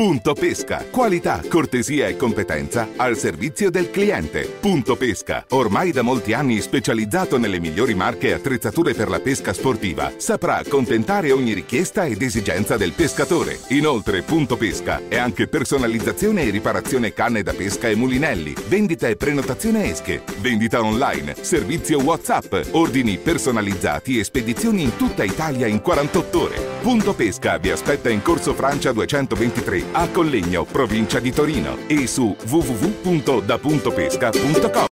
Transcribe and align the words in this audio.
Punto 0.00 0.32
Pesca. 0.32 0.86
Qualità, 0.90 1.42
cortesia 1.46 2.08
e 2.08 2.16
competenza 2.16 2.88
al 2.96 3.18
servizio 3.18 3.68
del 3.68 3.90
cliente. 3.90 4.48
Punto 4.58 4.96
Pesca. 4.96 5.44
Ormai 5.50 5.92
da 5.92 6.00
molti 6.00 6.32
anni 6.32 6.58
specializzato 6.62 7.36
nelle 7.36 7.60
migliori 7.60 7.92
marche 7.92 8.28
e 8.28 8.32
attrezzature 8.32 8.94
per 8.94 9.10
la 9.10 9.20
pesca 9.20 9.52
sportiva. 9.52 10.10
Saprà 10.16 10.56
accontentare 10.56 11.32
ogni 11.32 11.52
richiesta 11.52 12.06
ed 12.06 12.22
esigenza 12.22 12.78
del 12.78 12.92
pescatore. 12.92 13.58
Inoltre, 13.68 14.22
Punto 14.22 14.56
Pesca 14.56 15.02
è 15.06 15.18
anche 15.18 15.48
personalizzazione 15.48 16.44
e 16.44 16.50
riparazione 16.50 17.12
canne 17.12 17.42
da 17.42 17.52
pesca 17.52 17.90
e 17.90 17.94
mulinelli, 17.94 18.54
vendita 18.68 19.06
e 19.06 19.16
prenotazione 19.16 19.90
esche, 19.90 20.22
vendita 20.40 20.82
online, 20.82 21.34
servizio 21.38 22.00
WhatsApp, 22.00 22.54
ordini 22.70 23.18
personalizzati 23.18 24.18
e 24.18 24.24
spedizioni 24.24 24.80
in 24.80 24.96
tutta 24.96 25.24
Italia 25.24 25.66
in 25.66 25.82
48 25.82 26.40
ore. 26.40 26.68
Punto 26.80 27.12
Pesca 27.12 27.58
vi 27.58 27.70
aspetta 27.70 28.08
in 28.08 28.22
Corso 28.22 28.54
Francia 28.54 28.92
223 28.92 29.88
a 29.92 30.08
Collegno, 30.08 30.64
provincia 30.64 31.20
di 31.20 31.32
Torino 31.32 31.76
e 31.86 32.06
su 32.06 32.34
www.dapuntopesca.com. 32.46 34.89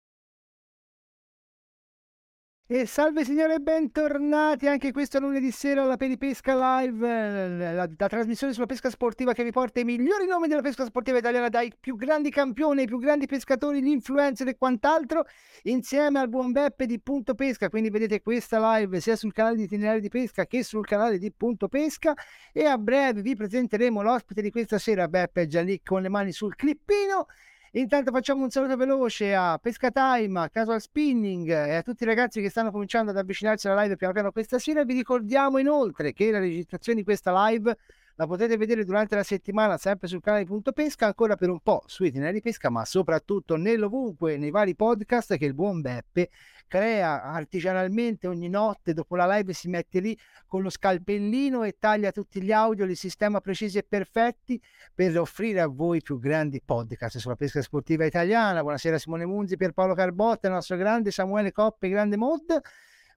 E 2.73 2.87
salve 2.87 3.23
signore, 3.23 3.59
bentornati 3.59 4.65
anche 4.65 4.91
questo 4.91 5.19
lunedì 5.19 5.51
sera 5.51 5.83
alla 5.83 5.95
Peripesca 5.95 6.55
Live, 6.55 7.47
la, 7.47 7.87
la, 7.95 8.07
trasmissione 8.07 8.51
sulla 8.51 8.65
pesca 8.65 8.89
sportiva 8.89 9.31
che 9.31 9.43
vi 9.43 9.51
porta 9.51 9.79
i 9.79 9.83
migliori 9.83 10.25
nomi 10.25 10.47
della 10.47 10.63
pesca 10.63 10.83
sportiva 10.83 11.19
italiana, 11.19 11.49
dai 11.49 11.71
più 11.79 11.95
grandi 11.95 12.31
campioni, 12.31 12.79
ai 12.79 12.87
più 12.87 12.97
grandi 12.97 13.27
pescatori, 13.27 13.79
gli 13.79 13.89
influencer 13.89 14.47
e 14.47 14.57
quant'altro, 14.57 15.27
insieme 15.65 16.17
al 16.17 16.29
buon 16.29 16.51
Beppe 16.51 16.87
di 16.87 16.99
Punto 16.99 17.35
Pesca. 17.35 17.69
Quindi 17.69 17.91
vedete 17.91 18.23
questa 18.23 18.77
live 18.77 18.99
sia 19.01 19.15
sul 19.15 19.33
canale 19.33 19.57
di 19.57 19.63
Itinerari 19.65 20.01
di 20.01 20.09
Pesca 20.09 20.47
che 20.47 20.63
sul 20.63 20.83
canale 20.83 21.19
di 21.19 21.31
Punto 21.31 21.67
Pesca. 21.67 22.15
E 22.51 22.65
a 22.65 22.79
breve 22.79 23.21
vi 23.21 23.35
presenteremo 23.35 24.01
l'ospite 24.01 24.41
di 24.41 24.49
questa 24.49 24.79
sera, 24.79 25.07
Beppe 25.07 25.43
è 25.43 25.45
già 25.45 25.61
lì 25.61 25.79
con 25.83 26.01
le 26.01 26.09
mani 26.09 26.31
sul 26.31 26.55
clippino. 26.55 27.27
Intanto 27.75 28.11
facciamo 28.11 28.43
un 28.43 28.51
saluto 28.51 28.77
veloce 28.77 29.33
a 29.33 29.57
Pesca 29.57 29.89
Time, 29.89 30.41
a 30.41 30.49
Casual 30.49 30.79
Spinning 30.79 31.49
e 31.49 31.73
a 31.73 31.81
tutti 31.81 32.03
i 32.03 32.05
ragazzi 32.05 32.39
che 32.39 32.51
stanno 32.51 32.69
cominciando 32.69 33.09
ad 33.09 33.17
avvicinarsi 33.17 33.67
alla 33.67 33.81
live 33.81 33.95
piano 33.95 34.13
piano 34.13 34.31
questa 34.31 34.59
sera. 34.59 34.83
Vi 34.83 34.93
ricordiamo 34.93 35.57
inoltre 35.57 36.13
che 36.13 36.29
la 36.29 36.37
registrazione 36.37 36.99
di 36.99 37.03
questa 37.03 37.47
live 37.47 37.75
la 38.15 38.27
potete 38.27 38.57
vedere 38.57 38.85
durante 38.85 39.15
la 39.15 39.23
settimana 39.23 39.77
sempre 39.77 40.07
sul 40.07 40.21
canale 40.21 40.45
Punto 40.45 40.71
Pesca, 40.71 41.07
ancora 41.07 41.35
per 41.35 41.49
un 41.49 41.59
po' 41.59 41.81
su 41.87 42.03
itinerari 42.03 42.41
pesca, 42.41 42.69
ma 42.69 42.85
soprattutto 42.85 43.55
nell'ovunque, 43.55 44.37
nei 44.37 44.51
vari 44.51 44.75
podcast 44.75 45.35
che 45.37 45.45
il 45.45 45.55
buon 45.55 45.81
Beppe 45.81 46.29
crea 46.67 47.23
artigianalmente 47.23 48.27
ogni 48.27 48.49
notte 48.49 48.93
dopo 48.93 49.15
la 49.15 49.27
live 49.35 49.53
si 49.53 49.67
mette 49.67 49.99
lì 49.99 50.17
con 50.47 50.61
lo 50.61 50.69
scalpellino 50.69 51.63
e 51.63 51.75
taglia 51.79 52.11
tutti 52.11 52.41
gli 52.41 52.51
audio, 52.51 52.85
li 52.85 52.95
sistema 52.95 53.41
precisi 53.41 53.79
e 53.79 53.83
perfetti 53.83 54.61
per 54.93 55.17
offrire 55.17 55.61
a 55.61 55.67
voi 55.67 56.01
più 56.01 56.19
grandi 56.19 56.61
podcast 56.63 57.17
sulla 57.17 57.35
pesca 57.35 57.61
sportiva 57.61 58.05
italiana. 58.05 58.61
Buonasera 58.61 58.99
Simone 58.99 59.25
Munzi, 59.25 59.57
Pierpaolo 59.57 59.95
Carbotta, 59.95 60.47
il 60.47 60.53
nostro 60.53 60.77
grande 60.77 61.09
Samuele 61.11 61.51
Coppe, 61.51 61.89
grande 61.89 62.17
mod. 62.17 62.61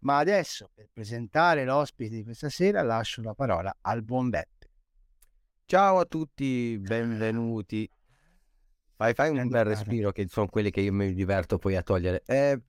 Ma 0.00 0.18
adesso 0.18 0.70
per 0.74 0.88
presentare 0.92 1.64
l'ospite 1.64 2.14
di 2.14 2.24
questa 2.24 2.48
sera 2.48 2.82
lascio 2.82 3.22
la 3.22 3.34
parola 3.34 3.74
al 3.80 4.02
buon 4.02 4.28
Beppe. 4.28 4.55
Ciao 5.68 5.98
a 5.98 6.04
tutti, 6.04 6.78
benvenuti. 6.78 7.90
Fai, 8.94 9.14
fai 9.14 9.36
un 9.36 9.48
bel 9.48 9.64
respiro 9.64 10.12
che 10.12 10.28
sono 10.28 10.46
quelli 10.46 10.70
che 10.70 10.80
io 10.80 10.92
mi 10.92 11.12
diverto 11.12 11.58
poi 11.58 11.74
a 11.74 11.82
togliere. 11.82 12.22
Eh, 12.24 12.62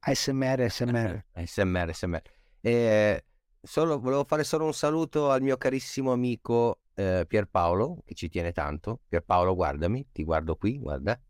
ASMR, 0.00 0.62
ASMR. 0.62 1.24
ASMR, 1.34 1.88
ASMR. 1.90 2.22
E 2.60 3.24
solo, 3.62 4.00
volevo 4.00 4.24
fare 4.24 4.42
solo 4.42 4.64
un 4.64 4.74
saluto 4.74 5.30
al 5.30 5.40
mio 5.40 5.56
carissimo 5.56 6.10
amico 6.10 6.80
eh, 6.94 7.24
Pierpaolo, 7.24 8.02
che 8.04 8.14
ci 8.14 8.28
tiene 8.28 8.50
tanto. 8.50 9.02
Pierpaolo, 9.06 9.54
guardami, 9.54 10.08
ti 10.10 10.24
guardo 10.24 10.56
qui, 10.56 10.76
guarda. 10.80 11.20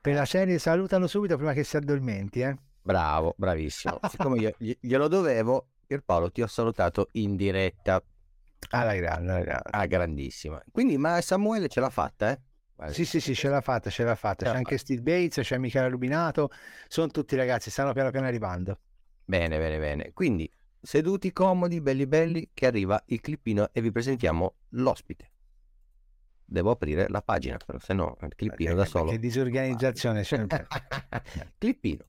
Per 0.00 0.14
la 0.14 0.24
serie 0.24 0.60
salutalo 0.60 1.08
subito 1.08 1.34
prima 1.36 1.52
che 1.52 1.64
si 1.64 1.76
addormenti, 1.76 2.38
eh? 2.42 2.56
Bravo, 2.82 3.34
bravissimo. 3.36 3.98
Siccome 4.08 4.38
io 4.38 4.54
glielo 4.58 5.08
dovevo, 5.08 5.70
Pierpaolo 5.86 6.30
ti 6.30 6.42
ho 6.42 6.46
salutato 6.46 7.08
in 7.12 7.36
diretta. 7.36 8.02
Alla 8.70 8.94
grande, 8.94 9.30
alla 9.32 9.42
grande. 9.42 9.68
Ah, 9.70 9.86
grandissima. 9.86 10.62
Quindi, 10.70 10.96
ma 10.98 11.20
Samuele 11.20 11.68
ce 11.68 11.80
l'ha 11.80 11.90
fatta, 11.90 12.32
eh? 12.32 12.40
Guarda. 12.74 12.92
Sì, 12.92 13.04
sì, 13.04 13.20
sì, 13.20 13.34
ce 13.34 13.48
l'ha 13.48 13.60
fatta, 13.60 13.88
ce 13.88 14.04
l'ha 14.04 14.14
fatta. 14.14 14.50
C'è 14.50 14.56
anche 14.56 14.76
Steve 14.76 15.00
Bates, 15.00 15.46
c'è 15.46 15.56
Michele 15.56 15.88
Rubinato, 15.88 16.50
sono 16.88 17.06
tutti 17.08 17.36
ragazzi, 17.36 17.70
stanno 17.70 17.92
piano 17.92 18.10
piano 18.10 18.26
arrivando. 18.26 18.80
Bene, 19.24 19.56
bene, 19.56 19.78
bene. 19.78 20.12
Quindi, 20.12 20.50
seduti 20.80 21.32
comodi, 21.32 21.80
belli 21.80 22.06
belli, 22.06 22.50
che 22.52 22.66
arriva 22.66 23.02
il 23.06 23.20
clippino 23.20 23.70
e 23.72 23.80
vi 23.80 23.90
presentiamo 23.90 24.56
l'ospite. 24.70 25.30
Devo 26.44 26.70
aprire 26.70 27.08
la 27.08 27.22
pagina, 27.22 27.56
però 27.64 27.78
se 27.78 27.92
no 27.92 28.16
il 28.20 28.34
clippino 28.34 28.74
da 28.74 28.84
solo. 28.84 29.10
Che 29.10 29.18
disorganizzazione, 29.18 30.22
sempre. 30.22 30.66
clippino. 31.58 32.04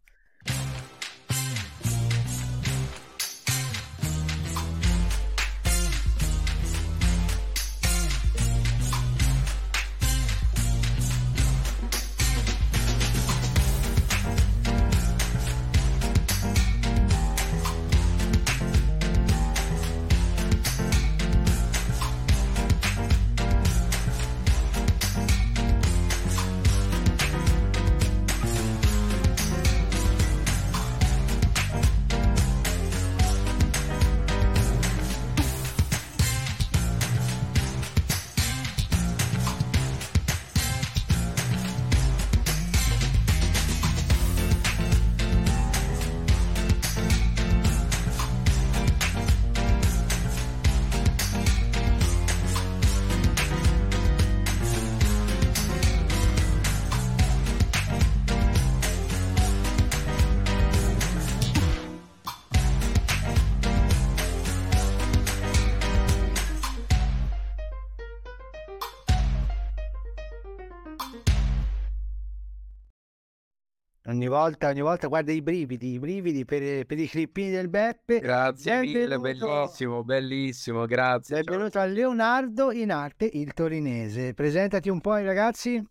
Volta, 74.47 74.69
ogni 74.69 74.81
volta 74.81 75.07
guarda 75.07 75.31
i 75.33 75.41
brividi, 75.41 75.93
i 75.93 75.99
brividi 75.99 76.45
per, 76.45 76.85
per 76.85 76.97
i 76.97 77.07
clippini 77.07 77.49
del 77.49 77.67
Beppe. 77.67 78.19
Grazie 78.19 78.79
mille, 78.79 79.17
bellissimo, 79.17 80.03
bellissimo, 80.03 80.85
grazie. 80.85 81.43
Benvenuto 81.43 81.79
a 81.79 81.85
Leonardo 81.85 82.71
in 82.71 82.91
arte 82.91 83.29
il 83.31 83.53
torinese. 83.53 84.33
Presentati 84.33 84.89
un 84.89 85.01
po' 85.01 85.11
ai 85.11 85.25
ragazzi. 85.25 85.85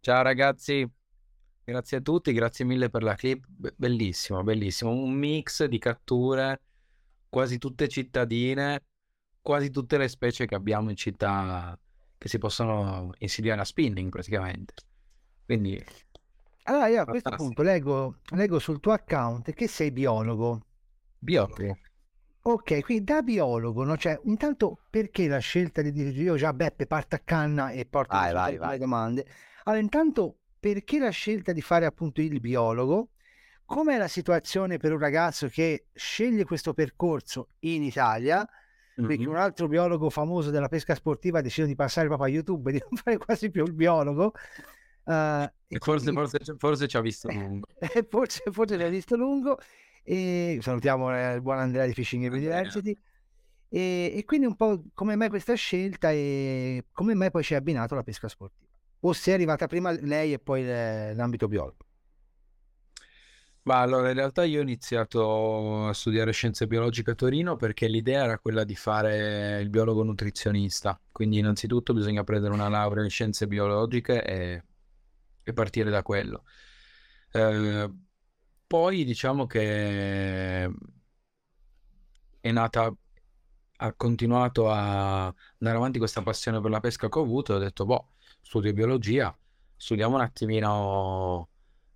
Ciao 0.00 0.22
ragazzi, 0.22 0.88
grazie 1.64 1.98
a 1.98 2.00
tutti, 2.00 2.32
grazie 2.32 2.64
mille 2.64 2.90
per 2.90 3.02
la 3.04 3.14
clip, 3.14 3.44
bellissimo, 3.76 4.42
bellissimo. 4.42 4.90
Un 4.90 5.12
mix 5.12 5.64
di 5.64 5.78
catture, 5.78 6.60
quasi 7.28 7.58
tutte 7.58 7.86
cittadine, 7.88 8.82
quasi 9.40 9.70
tutte 9.70 9.96
le 9.96 10.08
specie 10.08 10.46
che 10.46 10.56
abbiamo 10.56 10.90
in 10.90 10.96
città 10.96 11.78
che 12.18 12.28
si 12.28 12.38
possono 12.38 13.12
insidiare 13.18 13.60
a 13.60 13.64
spinning 13.64 14.10
praticamente. 14.10 14.74
Quindi 15.44 15.80
allora 16.66 16.88
io 16.88 17.00
a 17.00 17.04
questo 17.04 17.30
punto 17.30 17.62
leggo, 17.62 18.18
leggo 18.34 18.58
sul 18.58 18.80
tuo 18.80 18.92
account 18.92 19.52
che 19.52 19.68
sei 19.68 19.90
biologo. 19.90 20.60
Biologo. 21.18 21.78
Ok, 22.42 22.84
quindi 22.84 23.02
da 23.02 23.22
biologo, 23.22 23.82
no? 23.82 23.96
cioè, 23.96 24.20
intanto 24.24 24.78
perché 24.88 25.26
la 25.26 25.38
scelta 25.38 25.82
di 25.82 25.90
dire 25.90 26.10
io 26.10 26.36
già 26.36 26.52
Beppe 26.52 26.86
parto 26.86 27.16
a 27.16 27.20
canna 27.24 27.70
e 27.70 27.86
porto 27.86 28.14
vai, 28.14 28.32
vai, 28.32 28.56
vai. 28.56 28.70
le 28.72 28.78
domande? 28.78 29.26
Allora, 29.64 29.82
intanto 29.82 30.38
perché 30.60 31.00
la 31.00 31.10
scelta 31.10 31.52
di 31.52 31.60
fare 31.60 31.86
appunto 31.86 32.20
il 32.20 32.38
biologo? 32.38 33.10
Com'è 33.64 33.98
la 33.98 34.06
situazione 34.06 34.76
per 34.76 34.92
un 34.92 34.98
ragazzo 34.98 35.48
che 35.48 35.86
sceglie 35.92 36.44
questo 36.44 36.72
percorso 36.72 37.48
in 37.60 37.82
Italia? 37.82 38.48
Mm-hmm. 38.98 39.08
Perché 39.08 39.28
un 39.28 39.36
altro 39.36 39.66
biologo 39.66 40.08
famoso 40.08 40.50
della 40.50 40.68
pesca 40.68 40.94
sportiva 40.94 41.40
ha 41.40 41.42
deciso 41.42 41.66
di 41.66 41.74
passare 41.74 42.06
proprio 42.06 42.28
a 42.28 42.30
YouTube 42.30 42.70
e 42.70 42.72
di 42.74 42.78
non 42.88 42.96
fare 42.96 43.18
quasi 43.18 43.50
più 43.50 43.64
il 43.64 43.74
biologo. 43.74 44.32
Uh, 45.06 45.48
forse, 45.78 46.12
quindi... 46.12 46.28
forse, 46.30 46.54
forse, 46.58 46.88
ci 46.88 46.96
ha 46.96 47.00
visto 47.00 47.30
lungo. 47.30 47.66
forse, 48.10 48.42
forse 48.50 48.76
ci 48.76 48.82
ha 48.82 48.88
visto 48.88 49.16
lungo. 49.16 49.58
E 50.02 50.58
salutiamo 50.60 51.16
eh, 51.16 51.34
il 51.34 51.42
buon 51.42 51.58
Andrea 51.58 51.86
di 51.86 51.92
Fishing 51.92 52.30
University. 52.30 52.96
E, 53.68 54.12
e 54.14 54.24
quindi 54.24 54.46
un 54.46 54.56
po' 54.56 54.84
come 54.94 55.16
mai 55.16 55.28
questa 55.28 55.54
scelta 55.54 56.10
e 56.10 56.86
come 56.92 57.14
mai 57.14 57.30
poi 57.30 57.42
ci 57.42 57.54
è 57.54 57.56
abbinato 57.56 57.94
la 57.94 58.02
pesca 58.02 58.28
sportiva? 58.28 58.70
O 59.00 59.12
se 59.12 59.30
è 59.30 59.34
arrivata 59.34 59.66
prima 59.66 59.90
lei 59.92 60.32
e 60.32 60.38
poi 60.38 60.64
l'ambito 60.64 61.48
biologico? 61.48 61.84
Ma 63.66 63.80
allora, 63.80 64.08
in 64.10 64.14
realtà 64.14 64.44
io 64.44 64.60
ho 64.60 64.62
iniziato 64.62 65.88
a 65.88 65.92
studiare 65.92 66.30
scienze 66.30 66.68
biologiche 66.68 67.10
a 67.10 67.14
Torino 67.16 67.56
perché 67.56 67.88
l'idea 67.88 68.22
era 68.22 68.38
quella 68.38 68.62
di 68.62 68.76
fare 68.76 69.60
il 69.60 69.70
biologo 69.70 70.04
nutrizionista. 70.04 71.00
Quindi, 71.10 71.38
innanzitutto, 71.38 71.92
bisogna 71.92 72.22
prendere 72.22 72.54
una 72.54 72.68
laurea 72.68 73.02
in 73.02 73.10
scienze 73.10 73.48
biologiche 73.48 74.22
e, 74.24 74.62
e 75.48 75.52
partire 75.52 75.90
da 75.90 76.02
quello. 76.02 76.44
Eh, 77.32 77.90
poi 78.66 79.04
diciamo 79.04 79.46
che 79.46 80.64
è 82.40 82.50
nata, 82.52 82.92
ha 83.78 83.92
continuato 83.94 84.70
a 84.70 85.26
andare 85.26 85.76
avanti 85.76 85.98
questa 85.98 86.22
passione 86.22 86.60
per 86.60 86.70
la 86.70 86.80
pesca 86.80 87.08
che 87.08 87.18
ho 87.18 87.22
avuto. 87.22 87.54
Ho 87.54 87.58
detto, 87.58 87.84
boh, 87.84 88.10
studio 88.40 88.72
biologia, 88.72 89.36
studiamo 89.76 90.16
un 90.16 90.22
attimino 90.22 91.48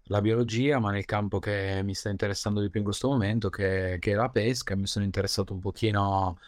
la 0.04 0.20
biologia, 0.20 0.78
ma 0.78 0.90
nel 0.90 1.04
campo 1.04 1.38
che 1.38 1.82
mi 1.84 1.94
sta 1.94 2.08
interessando 2.10 2.60
di 2.60 2.68
più 2.70 2.80
in 2.80 2.84
questo 2.86 3.08
momento, 3.08 3.48
che, 3.50 3.96
che 4.00 4.12
è 4.12 4.14
la 4.14 4.28
pesca. 4.30 4.76
Mi 4.76 4.86
sono 4.86 5.04
interessato 5.04 5.52
un 5.52 5.60
pochino 5.60 6.38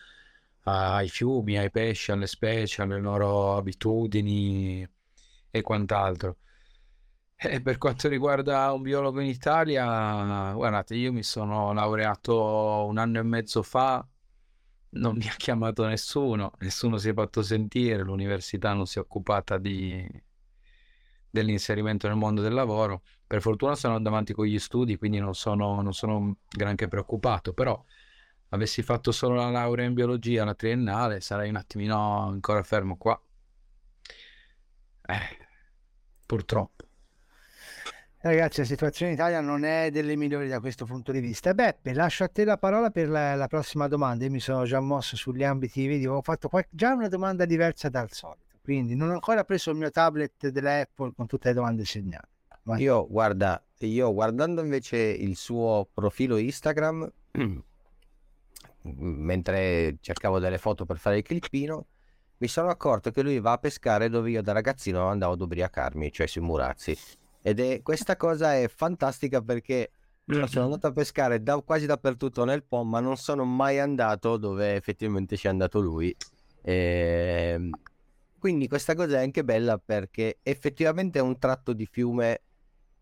ai 0.64 1.08
fiumi, 1.08 1.58
ai 1.58 1.70
pesci, 1.70 2.12
alle 2.12 2.26
specie, 2.26 2.82
alle 2.82 3.00
loro 3.00 3.56
abitudini 3.56 4.86
e 5.50 5.62
quant'altro. 5.62 6.38
E 7.44 7.60
per 7.60 7.76
quanto 7.78 8.08
riguarda 8.08 8.70
un 8.72 8.82
biologo 8.82 9.20
in 9.20 9.26
Italia, 9.26 10.52
guardate, 10.52 10.94
io 10.94 11.12
mi 11.12 11.24
sono 11.24 11.72
laureato 11.72 12.86
un 12.86 12.98
anno 12.98 13.18
e 13.18 13.22
mezzo 13.22 13.62
fa, 13.64 14.06
non 14.90 15.16
mi 15.16 15.26
ha 15.28 15.34
chiamato 15.36 15.84
nessuno, 15.86 16.52
nessuno 16.60 16.98
si 16.98 17.08
è 17.08 17.14
fatto 17.14 17.42
sentire, 17.42 18.02
l'università 18.02 18.72
non 18.74 18.86
si 18.86 18.98
è 18.98 19.00
occupata 19.00 19.58
di, 19.58 20.08
dell'inserimento 21.30 22.06
nel 22.06 22.16
mondo 22.16 22.42
del 22.42 22.52
lavoro. 22.52 23.02
Per 23.26 23.40
fortuna 23.40 23.74
sono 23.74 23.96
avanti 23.96 24.32
con 24.34 24.46
gli 24.46 24.58
studi, 24.58 24.96
quindi 24.96 25.18
non 25.18 25.34
sono, 25.34 25.80
non 25.82 25.92
sono 25.94 26.36
granché 26.48 26.86
preoccupato, 26.88 27.52
però 27.52 27.82
avessi 28.50 28.82
fatto 28.82 29.10
solo 29.10 29.34
la 29.36 29.50
laurea 29.50 29.86
in 29.86 29.94
biologia, 29.94 30.44
la 30.44 30.54
triennale, 30.54 31.20
sarei 31.20 31.48
un 31.48 31.56
attimino 31.56 32.20
ancora 32.28 32.62
fermo 32.62 32.96
qua. 32.96 33.20
Eh, 35.06 35.46
purtroppo. 36.26 36.91
Ragazzi, 38.24 38.60
la 38.60 38.66
situazione 38.66 39.10
in 39.10 39.18
Italia 39.18 39.40
non 39.40 39.64
è 39.64 39.90
delle 39.90 40.14
migliori 40.14 40.46
da 40.46 40.60
questo 40.60 40.84
punto 40.84 41.10
di 41.10 41.18
vista. 41.18 41.54
Beppe, 41.54 41.92
lascio 41.92 42.22
a 42.22 42.28
te 42.28 42.44
la 42.44 42.56
parola 42.56 42.90
per 42.90 43.08
la, 43.08 43.34
la 43.34 43.48
prossima 43.48 43.88
domanda. 43.88 44.24
Io 44.24 44.30
mi 44.30 44.38
sono 44.38 44.62
già 44.64 44.78
mosso 44.78 45.16
sugli 45.16 45.42
ambiti 45.42 45.88
video, 45.88 46.14
ho 46.14 46.22
fatto 46.22 46.48
qual- 46.48 46.64
già 46.70 46.92
una 46.92 47.08
domanda 47.08 47.44
diversa 47.46 47.88
dal 47.88 48.12
solito, 48.12 48.58
quindi 48.62 48.94
non 48.94 49.10
ho 49.10 49.14
ancora 49.14 49.42
preso 49.42 49.72
il 49.72 49.76
mio 49.76 49.90
tablet 49.90 50.50
dell'Apple 50.50 51.14
con 51.16 51.26
tutte 51.26 51.48
le 51.48 51.54
domande 51.54 51.84
segnate. 51.84 52.28
Vai. 52.62 52.82
Io, 52.82 53.08
guarda, 53.08 53.60
io 53.78 54.14
guardando 54.14 54.62
invece 54.62 54.98
il 54.98 55.34
suo 55.34 55.88
profilo 55.92 56.36
Instagram, 56.36 57.12
mentre 58.82 59.96
cercavo 60.00 60.38
delle 60.38 60.58
foto 60.58 60.84
per 60.84 60.98
fare 60.98 61.16
il 61.16 61.22
clippino, 61.24 61.86
mi 62.36 62.46
sono 62.46 62.68
accorto 62.68 63.10
che 63.10 63.22
lui 63.22 63.40
va 63.40 63.50
a 63.50 63.58
pescare 63.58 64.08
dove 64.08 64.30
io 64.30 64.42
da 64.42 64.52
ragazzino 64.52 65.08
andavo 65.08 65.32
ad 65.32 65.40
ubriacarmi, 65.40 66.12
cioè 66.12 66.28
sui 66.28 66.40
Murazzi. 66.40 66.96
Ed 67.42 67.60
è, 67.60 67.82
questa 67.82 68.16
cosa 68.16 68.56
è 68.56 68.68
fantastica 68.68 69.42
perché 69.42 69.90
io 70.24 70.46
sono 70.46 70.66
andato 70.66 70.86
a 70.86 70.92
pescare 70.92 71.42
da, 71.42 71.60
quasi 71.60 71.86
dappertutto 71.86 72.44
nel 72.44 72.62
Po, 72.62 72.84
ma 72.84 73.00
non 73.00 73.16
sono 73.16 73.44
mai 73.44 73.80
andato 73.80 74.36
dove 74.36 74.74
effettivamente 74.74 75.36
ci 75.36 75.46
è 75.46 75.50
andato 75.50 75.80
lui. 75.80 76.14
Ehm, 76.62 77.70
quindi 78.38 78.68
questa 78.68 78.94
cosa 78.94 79.18
è 79.18 79.22
anche 79.22 79.44
bella 79.44 79.78
perché 79.78 80.38
effettivamente 80.42 81.18
è 81.18 81.22
un 81.22 81.38
tratto 81.38 81.72
di 81.72 81.86
fiume 81.86 82.40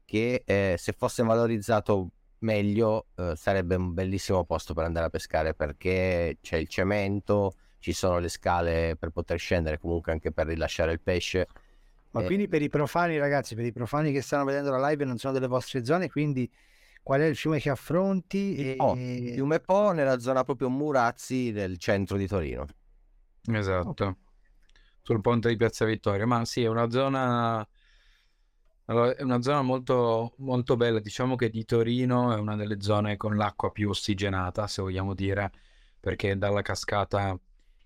che 0.04 0.42
eh, 0.44 0.76
se 0.78 0.92
fosse 0.92 1.22
valorizzato 1.22 2.10
meglio 2.40 3.06
eh, 3.16 3.34
sarebbe 3.36 3.74
un 3.74 3.92
bellissimo 3.92 4.44
posto 4.44 4.74
per 4.74 4.84
andare 4.84 5.06
a 5.06 5.10
pescare 5.10 5.54
perché 5.54 6.38
c'è 6.40 6.56
il 6.56 6.68
cemento, 6.68 7.54
ci 7.78 7.92
sono 7.92 8.18
le 8.18 8.28
scale 8.28 8.96
per 8.98 9.10
poter 9.10 9.38
scendere 9.38 9.78
comunque 9.78 10.12
anche 10.12 10.32
per 10.32 10.46
rilasciare 10.46 10.92
il 10.92 11.00
pesce. 11.00 11.46
Ma 12.12 12.22
Eh, 12.22 12.26
quindi 12.26 12.48
per 12.48 12.62
i 12.62 12.68
profani, 12.68 13.18
ragazzi, 13.18 13.54
per 13.54 13.64
i 13.64 13.72
profani 13.72 14.12
che 14.12 14.20
stanno 14.20 14.44
vedendo 14.44 14.70
la 14.70 14.88
live 14.88 15.04
e 15.04 15.06
non 15.06 15.18
sono 15.18 15.32
delle 15.32 15.46
vostre 15.46 15.84
zone, 15.84 16.10
quindi 16.10 16.50
qual 17.02 17.20
è 17.20 17.26
il 17.26 17.36
fiume 17.36 17.60
che 17.60 17.70
affronti? 17.70 18.56
E... 18.56 18.76
Po, 18.76 18.94
Fiume 18.94 19.60
Po 19.60 19.92
nella 19.92 20.18
zona 20.18 20.42
proprio 20.44 20.68
Murazzi 20.68 21.52
del 21.52 21.78
centro 21.78 22.16
di 22.16 22.26
Torino. 22.26 22.66
Esatto, 23.46 24.16
sul 25.02 25.20
ponte 25.20 25.48
di 25.48 25.56
Piazza 25.56 25.84
Vittoria, 25.84 26.26
ma 26.26 26.44
sì, 26.44 26.62
è 26.62 26.66
una 26.68 26.90
zona, 26.90 27.66
allora, 28.86 29.14
è 29.14 29.22
una 29.22 29.40
zona 29.40 29.62
molto, 29.62 30.34
molto 30.38 30.76
bella, 30.76 31.00
diciamo 31.00 31.36
che 31.36 31.48
di 31.48 31.64
Torino 31.64 32.34
è 32.34 32.38
una 32.38 32.56
delle 32.56 32.80
zone 32.82 33.16
con 33.16 33.36
l'acqua 33.36 33.70
più 33.70 33.88
ossigenata, 33.88 34.66
se 34.66 34.82
vogliamo 34.82 35.14
dire, 35.14 35.50
perché 35.98 36.36
dalla 36.36 36.62
cascata 36.62 37.38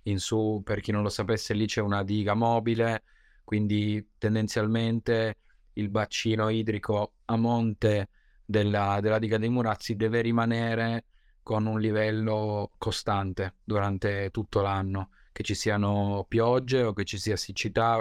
in 0.04 0.18
su, 0.18 0.60
per 0.64 0.80
chi 0.80 0.92
non 0.92 1.02
lo 1.02 1.08
sapesse, 1.08 1.54
lì 1.54 1.66
c'è 1.66 1.80
una 1.80 2.02
diga 2.02 2.34
mobile, 2.34 3.02
quindi 3.44 4.12
tendenzialmente 4.18 5.38
il 5.74 5.88
bacino 5.90 6.48
idrico 6.48 7.14
a 7.26 7.36
monte 7.36 8.08
della, 8.44 8.98
della 9.00 9.18
diga 9.18 9.38
dei 9.38 9.48
Murazzi 9.48 9.96
deve 9.96 10.20
rimanere 10.20 11.04
con 11.42 11.66
un 11.66 11.78
livello 11.78 12.72
costante 12.78 13.56
durante 13.62 14.30
tutto 14.30 14.62
l'anno 14.62 15.10
che 15.34 15.42
ci 15.42 15.54
siano 15.54 16.24
piogge 16.28 16.84
o 16.84 16.92
che 16.92 17.04
ci 17.04 17.18
sia 17.18 17.36
siccità, 17.36 18.00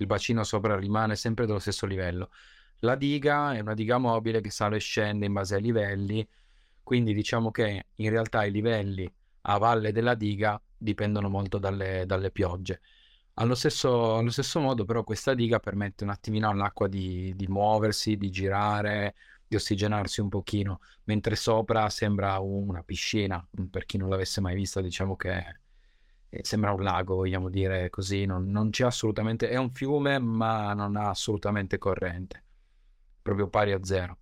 il 0.00 0.06
bacino 0.06 0.42
sopra 0.42 0.76
rimane 0.76 1.14
sempre 1.14 1.46
dello 1.46 1.60
stesso 1.60 1.86
livello. 1.86 2.30
La 2.80 2.96
diga 2.96 3.54
è 3.54 3.60
una 3.60 3.74
diga 3.74 3.98
mobile 3.98 4.40
che 4.40 4.50
sale 4.50 4.76
e 4.76 4.80
scende 4.80 5.26
in 5.26 5.32
base 5.32 5.54
ai 5.54 5.62
livelli, 5.62 6.26
quindi 6.82 7.14
diciamo 7.14 7.50
che 7.52 7.86
in 7.94 8.10
realtà 8.10 8.44
i 8.44 8.50
livelli 8.50 9.10
a 9.42 9.58
valle 9.58 9.92
della 9.92 10.14
diga 10.14 10.60
dipendono 10.76 11.28
molto 11.28 11.58
dalle, 11.58 12.04
dalle 12.04 12.32
piogge. 12.32 12.80
Allo 13.40 13.54
stesso, 13.54 14.16
allo 14.16 14.30
stesso 14.30 14.58
modo, 14.58 14.84
però, 14.84 15.04
questa 15.04 15.32
diga 15.32 15.60
permette 15.60 16.02
un 16.02 16.10
attimino 16.10 16.48
all'acqua 16.50 16.88
di, 16.88 17.32
di 17.36 17.46
muoversi, 17.46 18.16
di 18.16 18.30
girare, 18.30 19.14
di 19.46 19.54
ossigenarsi 19.54 20.20
un 20.20 20.28
pochino, 20.28 20.80
mentre 21.04 21.36
sopra 21.36 21.88
sembra 21.88 22.40
una 22.40 22.82
piscina. 22.82 23.46
Per 23.70 23.84
chi 23.86 23.96
non 23.96 24.08
l'avesse 24.08 24.40
mai 24.40 24.56
vista, 24.56 24.80
diciamo 24.80 25.14
che 25.14 25.60
sembra 26.42 26.72
un 26.72 26.82
lago, 26.82 27.14
vogliamo 27.14 27.48
dire 27.48 27.90
così. 27.90 28.24
Non, 28.26 28.50
non 28.50 28.70
c'è 28.70 28.84
assolutamente, 28.84 29.48
è 29.48 29.56
un 29.56 29.70
fiume, 29.70 30.18
ma 30.18 30.74
non 30.74 30.96
ha 30.96 31.10
assolutamente 31.10 31.78
corrente, 31.78 32.42
proprio 33.22 33.48
pari 33.48 33.70
a 33.72 33.84
zero. 33.84 34.18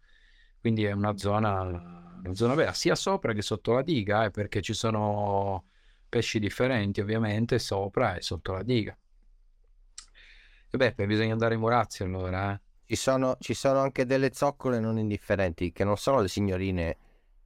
Quindi 0.60 0.84
è 0.84 0.92
una 0.92 1.16
zona, 1.16 1.62
una 1.62 2.34
zona 2.34 2.54
bella, 2.54 2.74
sia 2.74 2.94
sopra 2.94 3.32
che 3.32 3.40
sotto 3.40 3.72
la 3.72 3.82
diga, 3.82 4.26
eh, 4.26 4.30
perché 4.30 4.60
ci 4.60 4.74
sono 4.74 5.64
pesci 6.08 6.38
differenti, 6.38 7.00
ovviamente, 7.00 7.58
sopra 7.58 8.14
e 8.16 8.20
sotto 8.22 8.52
la 8.52 8.62
diga. 8.62 8.94
E 10.70 10.76
beh, 10.76 10.94
poi 10.94 11.06
bisogna 11.06 11.32
andare 11.32 11.54
in 11.54 11.60
Murazzi 11.60 12.02
allora, 12.02 12.52
eh. 12.52 12.60
Ci 12.86 12.94
sono, 12.96 13.36
ci 13.40 13.54
sono 13.54 13.80
anche 13.80 14.06
delle 14.06 14.30
zoccole 14.32 14.78
non 14.78 14.98
indifferenti 14.98 15.72
che 15.72 15.82
non 15.82 15.96
sono 15.96 16.20
le 16.20 16.28
signorine 16.28 16.96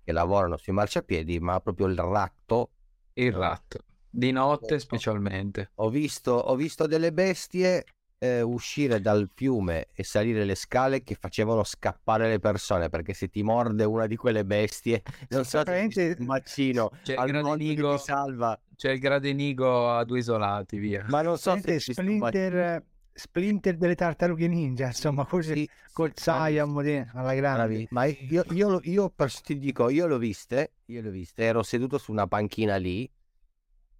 che 0.05 0.12
lavorano 0.12 0.59
sui 0.59 0.73
marciapiedi, 0.73 1.41
ma 1.41 1.61
proprio 1.61 1.87
il 1.87 1.97
ratto. 1.97 2.71
Il 3.15 3.33
ratto. 3.33 3.79
Di 4.11 4.33
notte 4.33 4.79
specialmente. 4.79 5.71
Ho 5.77 5.89
visto, 5.89 6.33
ho 6.33 6.55
visto 6.57 6.87
delle 6.87 7.12
bestie 7.12 7.85
eh, 8.19 8.43
uscire 8.43 9.00
dal 9.00 9.31
fiume 9.35 9.89
e 9.95 10.05
salire 10.05 10.45
le 10.45 10.55
scale 10.55 11.03
che 11.03 11.15
facevano 11.15 11.65
scappare 11.65 12.29
le 12.29 12.39
persone 12.39 12.91
perché 12.91 13.15
se 13.15 13.29
ti 13.29 13.43
morde 13.43 13.85
una 13.85 14.07
di 14.07 14.17
quelle 14.17 14.45
bestie, 14.45 15.03
non 15.31 15.45
so 15.45 15.62
se 15.65 16.17
un 16.19 16.27
bacino 16.27 16.91
C'è 17.03 17.15
il 17.19 17.31
gradinigo, 17.31 17.97
ti 17.97 18.03
salva, 18.03 18.61
c'è 18.77 18.91
il 18.91 18.99
gradenigo 18.99 19.91
a 19.91 20.05
due 20.05 20.19
isolati, 20.19 20.79
via. 20.79 21.05
ma 21.09 21.23
non 21.23 21.39
so 21.39 21.57
se. 21.59 21.81
Splinter, 21.81 22.85
Splinter 23.21 23.77
delle 23.77 23.95
tartarughe 23.95 24.49
ninja, 24.49 24.87
insomma, 24.87 25.27
così 25.27 25.53
Sì, 25.55 25.71
col 25.93 26.12
Siam 26.15 26.79
alla 27.12 27.35
grande. 27.35 27.67
bravi. 27.67 27.87
Ma 27.91 28.05
io, 28.07 28.45
io, 28.50 28.81
io 28.85 29.11
per- 29.11 29.41
ti 29.43 29.59
dico, 29.59 29.89
io 29.91 30.07
l'ho 30.07 30.19
viste, 30.19 30.73
io 30.87 31.03
l'ho 31.03 31.11
viste, 31.11 31.45
ero 31.45 31.62
seduto 31.62 31.99
su 31.99 32.12
una 32.12 32.27
panchina 32.27 32.77
lì, 32.77 33.11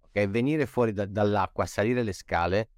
ok, 0.03 0.27
venire 0.29 0.67
fuori 0.67 0.93
da- 0.93 1.07
dall'acqua, 1.07 1.67
salire 1.67 2.03
le 2.03 2.13
scale, 2.13 2.69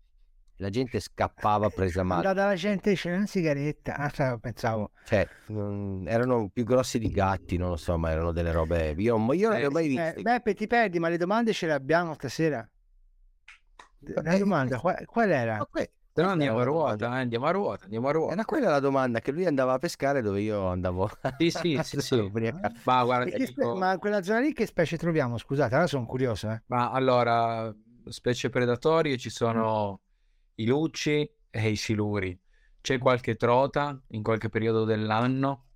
la 0.56 0.70
gente 0.70 0.98
scappava 1.00 1.68
presa 1.70 2.02
male. 2.02 2.26
Andata 2.26 2.46
la 2.46 2.54
gente 2.54 2.94
c'è 2.94 3.14
una 3.14 3.26
sigaretta, 3.26 3.96
ah, 3.96 4.10
sai, 4.12 4.38
pensavo. 4.40 4.90
Cioè, 5.04 5.28
non- 5.46 6.04
erano 6.08 6.48
più 6.48 6.64
grossi 6.64 6.98
di 6.98 7.10
gatti, 7.10 7.56
non 7.56 7.70
lo 7.70 7.76
so, 7.76 7.96
ma 7.98 8.10
erano 8.10 8.32
delle 8.32 8.52
robe. 8.52 8.94
Io, 8.98 9.16
io 9.32 9.48
non 9.48 9.58
le 9.58 9.66
ho 9.66 9.70
mai 9.70 9.88
Eh, 9.88 9.88
viste. 9.88 10.22
Beppe, 10.22 10.54
ti 10.54 10.66
perdi, 10.66 10.98
ma 10.98 11.08
le 11.08 11.16
domande 11.18 11.52
ce 11.52 11.66
le 11.66 11.72
abbiamo 11.72 12.14
stasera. 12.14 12.66
La 14.14 14.34
Eh, 14.34 14.38
domanda 14.38 14.78
qual, 14.80 15.04
qual 15.06 15.30
era? 15.30 15.58
Ma 15.58 15.66
no 16.14 16.28
andiamo 16.28 16.58
a 16.58 16.64
ruota, 16.64 17.06
eh, 17.06 17.20
andiamo 17.20 17.46
a 17.46 17.50
ruota, 17.50 17.84
andiamo 17.84 18.08
a 18.08 18.12
ruota. 18.12 18.32
Era 18.34 18.44
quella 18.44 18.70
la 18.70 18.80
domanda, 18.80 19.20
che 19.20 19.32
lui 19.32 19.46
andava 19.46 19.72
a 19.72 19.78
pescare 19.78 20.20
dove 20.20 20.42
io 20.42 20.66
andavo. 20.66 21.10
Sì, 21.38 21.50
sì, 21.50 21.80
sì, 21.82 22.00
sì. 22.00 22.30
Ma 22.84 23.04
guarda, 23.04 23.36
dico... 23.36 23.74
ma 23.76 23.96
quella 23.98 24.22
zona 24.22 24.40
lì 24.40 24.52
che 24.52 24.66
specie 24.66 24.98
troviamo? 24.98 25.38
Scusate, 25.38 25.74
ora 25.74 25.86
sono 25.86 26.04
curioso. 26.04 26.50
Eh. 26.50 26.62
Ma 26.66 26.90
allora, 26.90 27.74
specie 28.04 28.50
predatorie 28.50 29.16
ci 29.16 29.30
sono 29.30 30.00
i 30.56 30.66
lucci 30.66 31.28
e 31.48 31.70
i 31.70 31.76
siluri. 31.76 32.38
C'è 32.82 32.98
qualche 32.98 33.36
trota 33.36 33.98
in 34.08 34.22
qualche 34.22 34.50
periodo 34.50 34.84
dell'anno. 34.84 35.66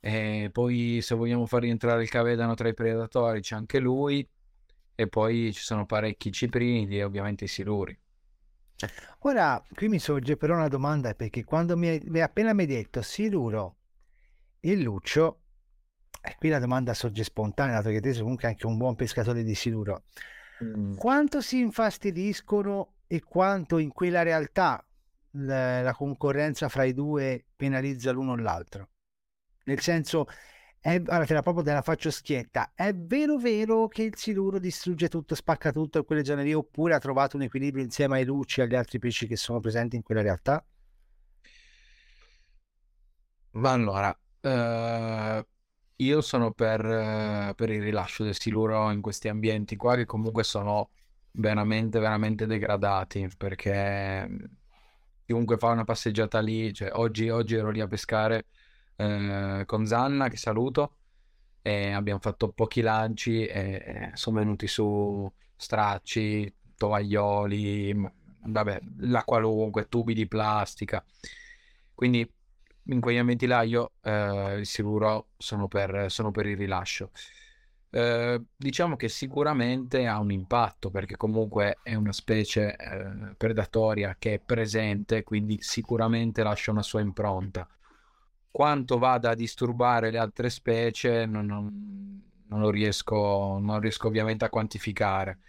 E 0.00 0.50
poi 0.52 1.00
se 1.02 1.14
vogliamo 1.14 1.46
far 1.46 1.62
rientrare 1.62 2.02
il 2.02 2.08
cavedano 2.08 2.54
tra 2.54 2.68
i 2.68 2.74
predatori 2.74 3.40
c'è 3.40 3.56
anche 3.56 3.80
lui. 3.80 4.26
E 4.94 5.08
poi 5.08 5.52
ci 5.52 5.62
sono 5.62 5.84
parecchi 5.84 6.32
ciprini 6.32 6.96
e 6.96 7.04
ovviamente 7.04 7.44
i 7.44 7.48
siluri. 7.48 7.98
Ora, 9.20 9.62
qui 9.74 9.88
mi 9.88 9.98
sorge 9.98 10.36
però 10.36 10.54
una 10.54 10.68
domanda 10.68 11.14
perché 11.14 11.44
quando 11.44 11.76
mi 11.76 11.88
hai 11.88 12.20
appena 12.20 12.52
mi 12.52 12.62
hai 12.62 12.66
detto 12.66 13.02
Siluro 13.02 13.76
e 14.60 14.76
Lucio, 14.76 15.40
e 16.20 16.36
qui 16.38 16.48
la 16.48 16.58
domanda 16.58 16.92
sorge 16.92 17.24
spontanea, 17.24 17.76
dato 17.76 17.90
che 17.90 18.00
te 18.00 18.12
sei 18.12 18.22
comunque 18.22 18.48
anche 18.48 18.66
un 18.66 18.76
buon 18.76 18.94
pescatore 18.94 19.42
di 19.42 19.54
Siluro, 19.54 20.04
mm. 20.62 20.96
quanto 20.96 21.40
si 21.40 21.58
infastidiscono 21.58 22.94
e 23.06 23.22
quanto 23.22 23.78
in 23.78 23.92
quella 23.92 24.22
realtà 24.22 24.84
la, 25.30 25.82
la 25.82 25.94
concorrenza 25.94 26.68
fra 26.68 26.84
i 26.84 26.92
due 26.92 27.44
penalizza 27.56 28.10
l'uno 28.10 28.32
o 28.32 28.36
l'altro? 28.36 28.88
Nel 29.64 29.80
senso, 29.80 30.26
è, 30.86 31.02
allora 31.06 31.26
te 31.26 31.34
la 31.34 31.42
proprio 31.42 31.64
te 31.64 31.72
la 31.72 31.82
faccio 31.82 32.12
schietta. 32.12 32.70
È 32.72 32.94
vero 32.94 33.38
vero 33.38 33.88
che 33.88 34.04
il 34.04 34.14
siluro 34.16 34.60
distrugge 34.60 35.08
tutto, 35.08 35.34
spacca 35.34 35.72
tutto 35.72 35.98
in 35.98 36.04
quelle 36.04 36.24
zone 36.24 36.44
lì, 36.44 36.54
oppure 36.54 36.94
ha 36.94 37.00
trovato 37.00 37.34
un 37.36 37.42
equilibrio 37.42 37.82
insieme 37.82 38.18
ai 38.18 38.24
lucci 38.24 38.60
e 38.60 38.64
agli 38.64 38.76
altri 38.76 39.00
pesci 39.00 39.26
che 39.26 39.34
sono 39.34 39.58
presenti 39.58 39.96
in 39.96 40.02
quella 40.02 40.22
realtà? 40.22 40.64
Ma 43.50 43.72
allora, 43.72 44.16
eh, 44.40 45.46
io 45.96 46.20
sono 46.20 46.52
per, 46.52 46.84
eh, 46.84 47.52
per 47.56 47.70
il 47.70 47.82
rilascio 47.82 48.22
del 48.22 48.38
siluro 48.38 48.88
in 48.92 49.00
questi 49.00 49.26
ambienti 49.26 49.74
qua 49.74 49.96
che 49.96 50.04
comunque 50.04 50.44
sono 50.44 50.90
veramente, 51.32 51.98
veramente 51.98 52.46
degradati 52.46 53.28
perché 53.36 54.28
chiunque 55.24 55.56
fa 55.58 55.70
una 55.70 55.82
passeggiata 55.82 56.38
lì, 56.38 56.72
cioè 56.72 56.90
oggi, 56.92 57.28
oggi 57.28 57.56
ero 57.56 57.70
lì 57.70 57.80
a 57.80 57.88
pescare 57.88 58.46
eh, 58.96 59.62
con 59.66 59.86
Zanna, 59.86 60.28
che 60.28 60.36
saluto, 60.36 60.96
e 61.62 61.90
abbiamo 61.90 62.20
fatto 62.20 62.50
pochi 62.50 62.80
lanci 62.80 63.44
e, 63.44 64.10
sono 64.14 64.38
venuti 64.38 64.66
su 64.66 65.30
stracci, 65.56 66.54
tovaglioli, 66.76 67.94
vabbè, 68.44 68.80
la 68.98 69.24
qualunque, 69.24 69.88
tubi 69.88 70.14
di 70.14 70.28
plastica. 70.28 71.04
Quindi 71.94 72.30
in 72.84 73.00
quegli 73.00 73.16
ambienti 73.16 73.46
là 73.46 73.62
io 73.62 73.92
eh, 74.02 74.60
sicuro 74.62 75.30
sono 75.36 75.66
per, 75.66 76.06
sono 76.08 76.30
per 76.30 76.46
il 76.46 76.56
rilascio. 76.56 77.10
Eh, 77.90 78.42
diciamo 78.54 78.96
che 78.96 79.08
sicuramente 79.08 80.06
ha 80.06 80.18
un 80.20 80.30
impatto 80.30 80.90
perché 80.90 81.16
comunque 81.16 81.78
è 81.82 81.94
una 81.94 82.12
specie 82.12 82.76
eh, 82.76 83.34
predatoria 83.36 84.16
che 84.18 84.34
è 84.34 84.38
presente, 84.38 85.24
quindi 85.24 85.58
sicuramente 85.60 86.42
lascia 86.42 86.70
una 86.70 86.82
sua 86.82 87.00
impronta 87.00 87.66
quanto 88.56 88.96
vada 88.96 89.32
a 89.32 89.34
disturbare 89.34 90.10
le 90.10 90.16
altre 90.16 90.48
specie 90.48 91.26
non, 91.26 91.44
non, 91.44 92.22
non, 92.46 92.60
lo 92.60 92.70
riesco, 92.70 93.58
non 93.60 93.80
riesco 93.80 94.06
ovviamente 94.06 94.46
a 94.46 94.48
quantificare. 94.48 95.40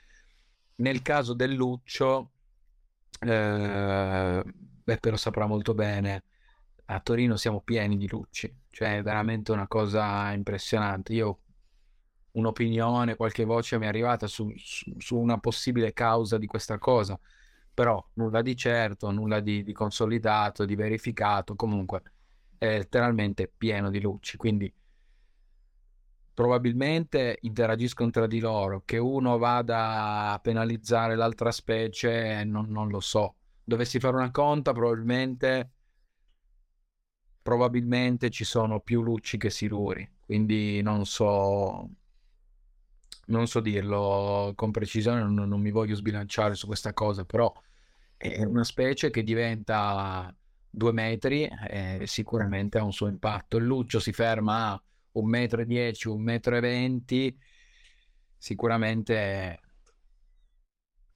Nel 0.76 1.02
caso 1.02 1.34
del 1.34 1.54
luccio, 1.54 2.32
eh, 3.22 4.44
Beppe 4.44 5.10
lo 5.10 5.16
saprà 5.16 5.46
molto 5.46 5.74
bene, 5.74 6.24
a 6.88 7.00
Torino 7.00 7.38
siamo 7.38 7.62
pieni 7.62 7.96
di 7.96 8.10
lucci, 8.10 8.54
cioè 8.72 8.98
è 8.98 9.02
veramente 9.04 9.54
una 9.54 9.70
cosa 9.70 10.34
impressionante. 10.34 11.14
Io 11.14 11.40
un'opinione, 12.32 13.16
qualche 13.16 13.46
voce 13.46 13.78
mi 13.78 13.86
è 13.86 13.88
arrivata 13.88 14.28
su, 14.28 14.52
su, 14.58 14.94
su, 14.98 15.18
una 15.18 15.40
possibile 15.40 15.94
causa 15.94 16.38
di 16.38 16.46
questa 16.46 16.78
cosa, 16.78 17.18
però 17.74 18.06
nulla 18.16 18.42
di 18.42 18.58
certo, 18.58 19.12
nulla 19.12 19.40
di, 19.40 19.64
di 19.64 19.72
consolidato, 19.72 20.66
di 20.66 20.76
verificato, 20.76 21.56
comunque 21.56 22.02
è 22.58 22.78
letteralmente 22.78 23.52
pieno 23.56 23.90
di 23.90 24.00
luci, 24.02 24.38
quindi 24.38 24.72
probabilmente 26.34 27.40
interagiscono 27.42 28.12
tra 28.12 28.28
di 28.28 28.40
loro, 28.40 28.84
che 28.86 28.98
uno 28.98 29.38
vada 29.38 30.34
a 30.34 30.40
penalizzare 30.40 31.16
l'altra 31.16 31.52
specie 31.52 32.44
non, 32.44 32.70
non 32.70 32.90
lo 32.90 33.00
so. 33.00 33.36
Dovessi 33.64 34.00
fare 34.00 34.16
una 34.18 34.32
conta, 34.32 34.72
probabilmente 34.72 35.72
probabilmente 37.42 38.30
ci 38.30 38.44
sono 38.44 38.82
più 38.82 39.02
lucci 39.02 39.38
che 39.38 39.50
siluri, 39.50 40.08
quindi 40.26 40.82
non 40.82 41.06
so 41.06 41.90
non 43.28 43.48
so 43.48 43.60
dirlo 43.60 44.52
con 44.56 44.72
precisione, 44.72 45.22
non, 45.22 45.34
non 45.34 45.60
mi 45.62 45.72
voglio 45.72 45.96
sbilanciare 45.96 46.56
su 46.56 46.68
questa 46.68 46.94
cosa, 46.94 47.26
però 47.26 47.52
è 48.16 48.44
una 48.44 48.64
specie 48.64 49.10
che 49.10 49.24
diventa 49.24 50.34
due 50.70 50.92
metri 50.92 51.50
eh, 51.70 52.04
sicuramente 52.06 52.78
ha 52.78 52.84
un 52.84 52.94
suo 52.94 53.08
impatto. 53.08 53.58
Il 53.58 53.66
Luccio 53.66 54.00
si 54.00 54.12
ferma 54.12 54.72
a 54.72 54.84
un 55.14 55.28
metro 55.28 55.62
e 55.62 55.66
dieci, 55.66 56.08
un 56.08 56.22
metro 56.22 56.56
e 56.56 56.60
venti, 56.60 57.38
sicuramente 58.38 59.60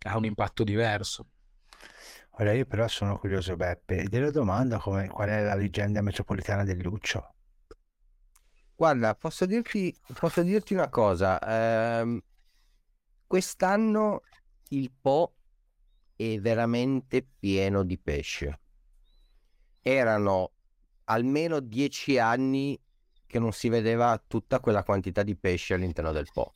ha 0.04 0.18
un 0.18 0.26
impatto 0.26 0.64
diverso. 0.64 1.28
Ora 2.36 2.54
io 2.54 2.66
però 2.66 2.88
sono 2.88 3.18
curioso 3.20 3.56
Beppe, 3.56 4.08
della 4.08 4.32
domanda 4.32 4.80
come, 4.80 5.08
qual 5.08 5.30
è 5.30 5.44
la 5.44 5.54
leggenda 5.54 6.02
metropolitana 6.02 6.64
del 6.64 6.80
Luccio? 6.80 7.36
Guarda, 8.76 9.14
posso 9.14 9.46
dirti, 9.46 9.96
posso 10.18 10.42
dirti 10.42 10.74
una 10.74 10.90
cosa, 10.90 11.40
ehm, 11.40 12.20
quest'anno 13.28 14.22
il 14.70 14.92
Po 15.00 15.36
è 16.16 16.40
veramente 16.40 17.28
pieno 17.38 17.84
di 17.84 18.00
pesce 18.00 18.60
erano 19.82 20.52
almeno 21.06 21.60
dieci 21.60 22.18
anni 22.18 22.80
che 23.26 23.40
non 23.40 23.52
si 23.52 23.70
vedeva 23.70 24.22
tutta 24.26 24.60
quella 24.60 24.84
quantità 24.84 25.24
di 25.24 25.36
pesce 25.36 25.74
all'interno 25.74 26.12
del 26.12 26.28
Po. 26.32 26.54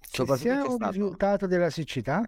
Soprattutto 0.00 0.48
sia 0.48 0.62
un 0.64 0.76
stato... 0.76 0.90
risultato 0.90 1.46
della 1.46 1.70
siccità? 1.70 2.22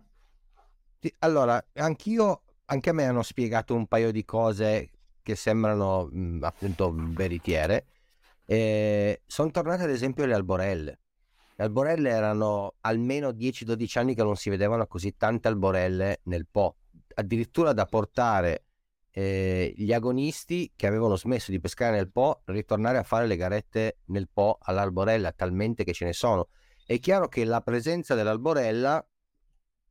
Allora, 1.20 1.64
anch'io, 1.74 2.42
anche 2.66 2.90
a 2.90 2.92
me 2.92 3.06
hanno 3.06 3.22
spiegato 3.22 3.74
un 3.74 3.86
paio 3.86 4.10
di 4.10 4.24
cose 4.24 4.90
che 5.22 5.36
sembrano 5.36 6.08
mh, 6.10 6.38
appunto 6.42 6.92
veritiere. 6.94 7.86
Eh, 8.46 9.22
sono 9.26 9.50
tornate 9.50 9.84
ad 9.84 9.90
esempio 9.90 10.24
le 10.26 10.34
alborelle. 10.34 10.98
Le 11.56 11.64
alborelle 11.64 12.10
erano 12.10 12.74
almeno 12.80 13.28
10-12 13.30 13.98
anni 13.98 14.14
che 14.14 14.22
non 14.22 14.36
si 14.36 14.50
vedevano 14.50 14.86
così 14.86 15.16
tante 15.16 15.48
alborelle 15.48 16.20
nel 16.24 16.46
Po, 16.50 16.76
addirittura 17.14 17.72
da 17.72 17.86
portare 17.86 18.64
eh, 19.16 19.72
gli 19.76 19.92
agonisti 19.92 20.72
che 20.74 20.88
avevano 20.88 21.14
smesso 21.14 21.52
di 21.52 21.60
pescare 21.60 21.94
nel 21.94 22.10
Po 22.10 22.42
ritornare 22.46 22.98
a 22.98 23.04
fare 23.04 23.28
le 23.28 23.36
garette 23.36 23.98
nel 24.06 24.28
Po 24.28 24.58
all'alborella, 24.60 25.30
talmente 25.30 25.84
che 25.84 25.92
ce 25.92 26.04
ne 26.04 26.12
sono. 26.12 26.48
È 26.84 26.98
chiaro 26.98 27.28
che 27.28 27.44
la 27.44 27.60
presenza 27.60 28.16
dell'alborella 28.16 29.06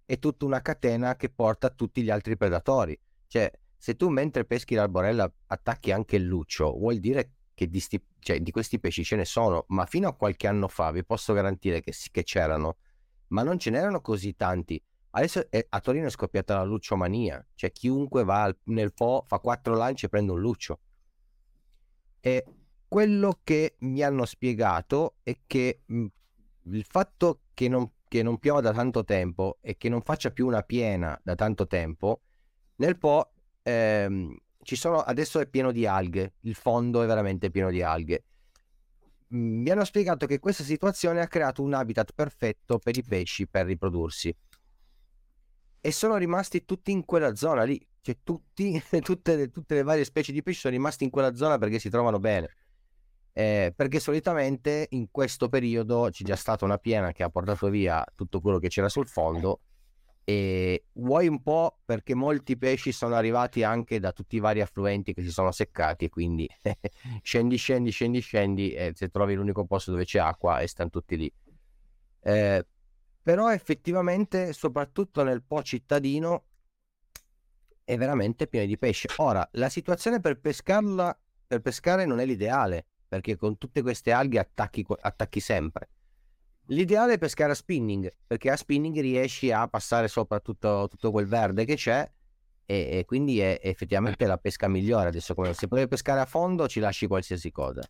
è 0.06 0.20
tutta 0.20 0.44
una 0.44 0.62
catena 0.62 1.16
che 1.16 1.30
porta 1.30 1.70
tutti 1.70 2.04
gli 2.04 2.10
altri 2.10 2.36
predatori. 2.36 3.00
Cioè, 3.28 3.50
se 3.78 3.96
tu 3.96 4.10
mentre 4.10 4.44
peschi 4.44 4.76
l'alborella 4.76 5.32
attacchi 5.48 5.94
anche 5.94 6.18
il 6.18 6.26
luccio, 6.26 6.78
vuol 6.78 6.98
dire 6.98 7.32
che 7.54 7.70
di, 7.70 7.80
sti, 7.80 8.04
cioè, 8.20 8.42
di 8.42 8.52
questi 8.52 8.78
pesci 8.78 9.06
ce 9.06 9.16
ne 9.16 9.26
sono, 9.26 9.64
ma 9.70 9.86
fino 9.86 10.10
a 10.10 10.16
qualche 10.16 10.48
anno 10.48 10.68
fa 10.68 10.92
vi 10.92 11.06
posso 11.06 11.32
garantire 11.32 11.80
che, 11.80 11.94
che 12.12 12.24
c'erano, 12.24 12.76
ma 13.28 13.42
non 13.42 13.58
ce 13.58 13.70
n'erano 13.70 14.02
così 14.02 14.36
tanti. 14.36 14.84
Adesso 15.16 15.46
è, 15.50 15.64
a 15.70 15.80
Torino 15.80 16.08
è 16.08 16.10
scoppiata 16.10 16.56
la 16.56 16.64
lucciomania, 16.64 17.46
cioè 17.54 17.72
chiunque 17.72 18.24
va 18.24 18.44
al, 18.44 18.58
nel 18.66 18.94
Po 18.94 19.24
fa 19.28 19.38
quattro 19.40 19.76
lanci 19.76 20.06
e 20.06 20.10
prende 20.10 20.32
un 20.32 20.40
luccio. 20.40 20.80
E 22.20 22.44
quello 22.88 23.40
che 23.44 23.76
mi 23.80 24.02
hanno 24.02 24.26
spiegato 24.26 25.18
è 25.22 25.38
che 25.46 25.84
mh, 25.86 26.06
il 26.72 26.84
fatto 26.84 27.42
che 27.54 27.68
non, 27.68 27.92
che 28.08 28.24
non 28.24 28.40
piova 28.40 28.62
da 28.62 28.74
tanto 28.74 29.04
tempo 29.04 29.60
e 29.62 29.78
che 29.78 29.88
non 29.88 30.02
faccia 30.02 30.32
più 30.32 30.48
una 30.48 30.64
piena 30.64 31.20
da 31.24 31.36
tanto 31.36 31.68
tempo, 31.68 32.22
nel 32.78 32.98
Po 32.98 33.34
ehm, 33.62 34.36
ci 34.64 34.76
sono, 34.76 34.98
adesso 34.98 35.40
è 35.40 35.48
pieno 35.48 35.72
di 35.72 35.86
alghe, 35.86 36.36
il 36.42 36.56
fondo 36.56 37.04
è 37.04 37.06
veramente 37.06 37.52
pieno 37.52 37.70
di 37.70 37.84
alghe. 37.84 38.24
Mi 39.28 39.70
hanno 39.70 39.86
spiegato 39.86 40.26
che 40.26 40.40
questa 40.40 40.64
situazione 40.64 41.22
ha 41.22 41.28
creato 41.28 41.62
un 41.62 41.74
habitat 41.74 42.14
perfetto 42.14 42.80
per 42.80 42.98
i 42.98 43.04
pesci 43.04 43.48
per 43.48 43.68
riprodursi 43.68 44.36
e 45.86 45.92
sono 45.92 46.16
rimasti 46.16 46.64
tutti 46.64 46.92
in 46.92 47.04
quella 47.04 47.36
zona 47.36 47.64
lì. 47.64 47.86
Cioè, 48.00 48.20
tutti, 48.24 48.82
tutte, 49.02 49.50
tutte, 49.50 49.76
le 49.76 49.84
varie 49.84 50.06
specie 50.06 50.32
di 50.32 50.42
pesci 50.42 50.62
sono 50.62 50.74
rimasti 50.74 51.04
in 51.04 51.10
quella 51.10 51.36
zona 51.36 51.58
perché 51.58 51.78
si 51.78 51.90
trovano 51.90 52.20
bene. 52.20 52.56
Eh, 53.34 53.74
perché 53.76 54.00
solitamente 54.00 54.88
in 54.92 55.12
questo 55.12 55.50
periodo 55.50 56.08
c'è 56.10 56.24
già 56.24 56.38
stata 56.38 56.64
una 56.64 56.78
piena 56.78 57.12
che 57.12 57.24
ha 57.24 57.30
portato 57.30 57.68
via 57.68 58.02
tutto 58.16 58.40
quello 58.40 58.60
che 58.60 58.70
c'era 58.70 58.88
sul 58.88 59.10
fondo 59.10 59.60
e 60.24 60.86
vuoi 60.94 61.28
un 61.28 61.42
po' 61.42 61.80
perché 61.84 62.16
molti 62.16 62.58
pesci 62.58 62.94
sono 62.94 63.16
arrivati 63.16 63.64
anche 63.64 64.00
da 64.00 64.14
tutti 64.14 64.38
i 64.38 64.40
vari 64.40 64.62
affluenti 64.62 65.14
che 65.14 65.22
si 65.22 65.32
sono 65.32 65.52
seccati 65.52 66.08
quindi 66.08 66.48
scendi, 67.24 67.58
scendi, 67.58 67.90
scendi, 67.92 68.20
scendi 68.22 68.72
e 68.72 68.94
se 68.96 69.10
trovi 69.10 69.34
l'unico 69.34 69.66
posto 69.66 69.92
dove 69.92 70.06
c'è 70.06 70.20
acqua 70.20 70.62
e 70.62 70.68
stanno 70.68 70.92
tutti 70.92 71.18
lì. 71.18 71.34
Eh, 72.22 72.66
però 73.24 73.52
effettivamente, 73.52 74.52
soprattutto 74.52 75.24
nel 75.24 75.42
Po 75.44 75.64
cittadino, 75.64 76.44
è 77.86 77.98
veramente 77.98 78.48
pieno 78.48 78.66
di 78.66 78.78
pesce. 78.78 79.08
Ora, 79.18 79.48
la 79.54 79.70
situazione 79.70 80.20
per 80.20 80.40
pescarla, 80.40 81.18
per 81.48 81.62
pescare 81.62 82.06
non 82.06 82.20
è 82.20 82.26
l'ideale, 82.26 82.86
perché 83.08 83.38
con 83.38 83.58
tutte 83.58 83.82
queste 83.82 84.12
alghe 84.12 84.40
attacchi, 84.40 84.86
attacchi 85.02 85.40
sempre. 85.40 85.90
L'ideale 86.68 87.14
è 87.14 87.18
pescare 87.18 87.52
a 87.52 87.56
spinning, 87.56 88.14
perché 88.28 88.52
a 88.52 88.58
spinning 88.58 89.00
riesci 89.00 89.52
a 89.52 89.68
passare 89.68 90.08
sopra 90.08 90.40
tutto, 90.40 90.88
tutto 90.90 91.12
quel 91.12 91.26
verde 91.26 91.66
che 91.66 91.76
c'è 91.76 92.10
e, 92.66 93.00
e 93.00 93.06
quindi 93.06 93.40
è, 93.40 93.60
effettivamente 93.62 94.26
la 94.26 94.38
pesca 94.38 94.68
migliore. 94.68 95.10
Adesso 95.10 95.34
come 95.34 95.54
se 95.54 95.68
puoi 95.68 95.88
pescare 95.88 96.20
a 96.20 96.26
fondo 96.26 96.68
ci 96.68 96.80
lasci 96.80 97.08
qualsiasi 97.08 97.52
cosa. 97.52 97.82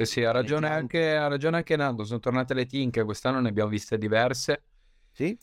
Eh 0.00 0.06
sì, 0.06 0.24
ha 0.24 0.30
ragione, 0.30 0.66
anche, 0.66 1.14
ha 1.14 1.28
ragione 1.28 1.58
anche 1.58 1.76
Nando, 1.76 2.04
sono 2.04 2.20
tornate 2.20 2.54
le 2.54 2.64
tinche, 2.64 3.04
quest'anno 3.04 3.38
ne 3.38 3.50
abbiamo 3.50 3.68
viste 3.68 3.98
diverse. 3.98 4.62
Sì. 5.12 5.36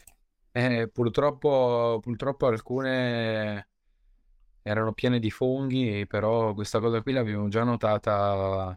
Eh, 0.52 0.90
purtroppo, 0.92 2.00
purtroppo 2.02 2.48
alcune 2.48 3.68
erano 4.64 4.94
piene 4.94 5.20
di 5.20 5.30
funghi, 5.30 6.08
però 6.08 6.56
questa 6.56 6.80
cosa 6.80 7.04
qui 7.04 7.14
l'abbiamo 7.14 7.48
già 7.50 7.64
notata 7.64 8.76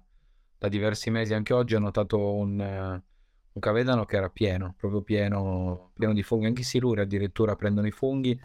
da 0.58 0.68
diversi 0.68 1.08
mesi. 1.08 1.32
Anche 1.32 1.54
oggi 1.54 1.74
ho 1.76 1.78
notato 1.78 2.34
un, 2.34 2.58
un 2.60 3.60
cavedano 3.60 4.04
che 4.04 4.16
era 4.16 4.28
pieno, 4.28 4.74
proprio 4.76 5.00
pieno, 5.00 5.92
pieno 5.96 6.12
di 6.12 6.22
funghi, 6.22 6.44
anche 6.44 6.60
i 6.60 6.64
siluri 6.64 7.00
addirittura 7.00 7.56
prendono 7.56 7.86
i 7.86 7.90
funghi 7.90 8.38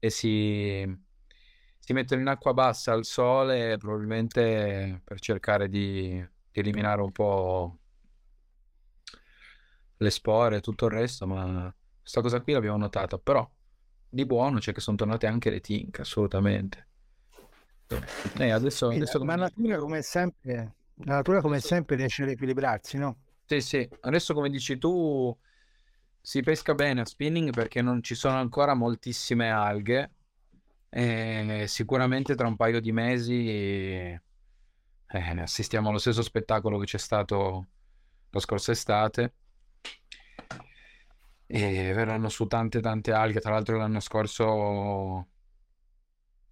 e 0.00 0.10
si, 0.10 0.84
si 1.78 1.92
mettono 1.92 2.20
in 2.20 2.26
acqua 2.26 2.52
bassa 2.52 2.92
al 2.92 3.04
sole 3.04 3.76
probabilmente 3.76 5.02
per 5.04 5.20
cercare 5.20 5.68
di 5.68 6.32
eliminare 6.60 7.02
un 7.02 7.12
po' 7.12 7.78
le 9.96 10.10
spore 10.10 10.56
e 10.56 10.60
tutto 10.60 10.86
il 10.86 10.92
resto, 10.92 11.26
ma 11.26 11.74
questa 12.00 12.20
cosa 12.20 12.40
qui 12.40 12.52
l'abbiamo 12.52 12.76
notata, 12.76 13.18
però 13.18 13.48
di 14.08 14.26
buono 14.26 14.58
c'è 14.58 14.72
che 14.72 14.80
sono 14.80 14.96
tornate 14.96 15.26
anche 15.26 15.50
le 15.50 15.60
tinche, 15.60 16.02
assolutamente. 16.02 16.88
Eh, 18.38 18.50
adesso, 18.50 18.88
adesso 18.88 19.18
come... 19.18 19.36
la 19.36 19.42
natura 19.42 19.78
come 19.78 20.02
sempre, 20.02 20.74
la 21.04 21.14
natura 21.16 21.40
come 21.40 21.60
sempre 21.60 21.96
riesce 21.96 22.22
ad 22.22 22.30
equilibrarsi, 22.30 22.96
no? 22.98 23.18
Sì, 23.46 23.60
sì, 23.60 23.88
adesso 24.00 24.34
come 24.34 24.50
dici 24.50 24.78
tu 24.78 25.36
si 26.20 26.40
pesca 26.40 26.74
bene 26.74 27.02
a 27.02 27.04
spinning 27.04 27.52
perché 27.52 27.82
non 27.82 28.02
ci 28.02 28.14
sono 28.14 28.36
ancora 28.36 28.74
moltissime 28.74 29.50
alghe 29.50 30.10
e 30.88 31.64
sicuramente 31.66 32.34
tra 32.34 32.46
un 32.46 32.56
paio 32.56 32.80
di 32.80 32.92
mesi 32.92 34.18
eh, 35.14 35.40
assistiamo 35.40 35.88
allo 35.88 35.98
stesso 35.98 36.22
spettacolo 36.22 36.78
che 36.78 36.86
c'è 36.86 36.98
stato 36.98 37.66
la 38.30 38.40
scorsa 38.40 38.72
estate 38.72 39.34
e 41.46 41.92
verranno 41.92 42.28
su 42.28 42.46
tante 42.46 42.80
tante 42.80 43.12
alghe, 43.12 43.40
tra 43.40 43.52
l'altro 43.52 43.76
l'anno 43.76 44.00
scorso 44.00 45.28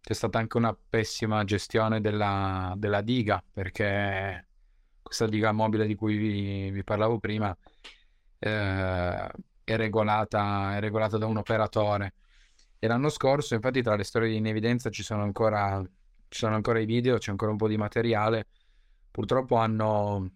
c'è 0.00 0.14
stata 0.14 0.38
anche 0.38 0.56
una 0.56 0.76
pessima 0.88 1.42
gestione 1.44 2.00
della, 2.00 2.74
della 2.76 3.00
diga 3.00 3.42
perché 3.52 4.46
questa 5.02 5.26
diga 5.26 5.52
mobile 5.52 5.86
di 5.86 5.94
cui 5.94 6.16
vi, 6.16 6.70
vi 6.70 6.84
parlavo 6.84 7.18
prima 7.18 7.56
eh, 8.38 9.30
è, 9.64 9.76
regolata, 9.76 10.76
è 10.76 10.80
regolata 10.80 11.18
da 11.18 11.26
un 11.26 11.36
operatore. 11.38 12.14
E 12.78 12.86
l'anno 12.88 13.08
scorso, 13.10 13.54
infatti, 13.54 13.82
tra 13.82 13.94
le 13.94 14.04
storie 14.04 14.34
in 14.34 14.46
evidenza 14.46 14.90
ci 14.90 15.02
sono 15.02 15.22
ancora, 15.22 15.82
ci 16.32 16.38
sono 16.38 16.54
ancora 16.54 16.80
i 16.80 16.86
video, 16.86 17.18
c'è 17.18 17.30
ancora 17.30 17.50
un 17.50 17.58
po' 17.58 17.68
di 17.68 17.76
materiale. 17.76 18.46
Purtroppo 19.10 19.56
hanno, 19.56 20.30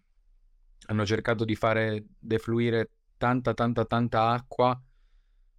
hanno 0.88 1.06
cercato 1.06 1.46
di 1.46 1.56
fare 1.56 2.04
defluire 2.18 2.90
tanta, 3.16 3.54
tanta, 3.54 3.86
tanta 3.86 4.28
acqua 4.28 4.78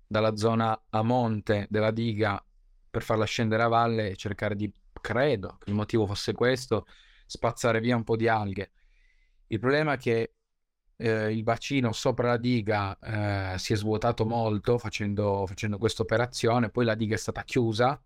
dalla 0.05 0.35
zona 0.35 0.79
a 0.89 1.01
monte 1.01 1.65
della 1.71 1.89
diga 1.89 2.41
per 2.89 3.01
farla 3.01 3.25
scendere 3.25 3.63
a 3.63 3.67
valle 3.67 4.11
e 4.11 4.15
cercare 4.15 4.55
di, 4.55 4.71
credo 5.01 5.57
che 5.57 5.71
il 5.71 5.75
motivo 5.75 6.05
fosse 6.05 6.33
questo, 6.33 6.85
spazzare 7.25 7.79
via 7.79 7.95
un 7.95 8.03
po' 8.03 8.15
di 8.15 8.27
alghe. 8.27 8.73
Il 9.47 9.57
problema 9.57 9.93
è 9.93 9.97
che 9.97 10.33
eh, 10.97 11.31
il 11.33 11.41
bacino 11.41 11.91
sopra 11.93 12.27
la 12.27 12.37
diga 12.37 12.95
eh, 13.53 13.57
si 13.57 13.73
è 13.73 13.75
svuotato 13.75 14.23
molto 14.23 14.77
facendo, 14.77 15.45
facendo 15.47 15.79
questa 15.79 16.03
operazione, 16.03 16.69
poi 16.69 16.85
la 16.85 16.93
diga 16.93 17.15
è 17.15 17.17
stata 17.17 17.43
chiusa. 17.43 17.99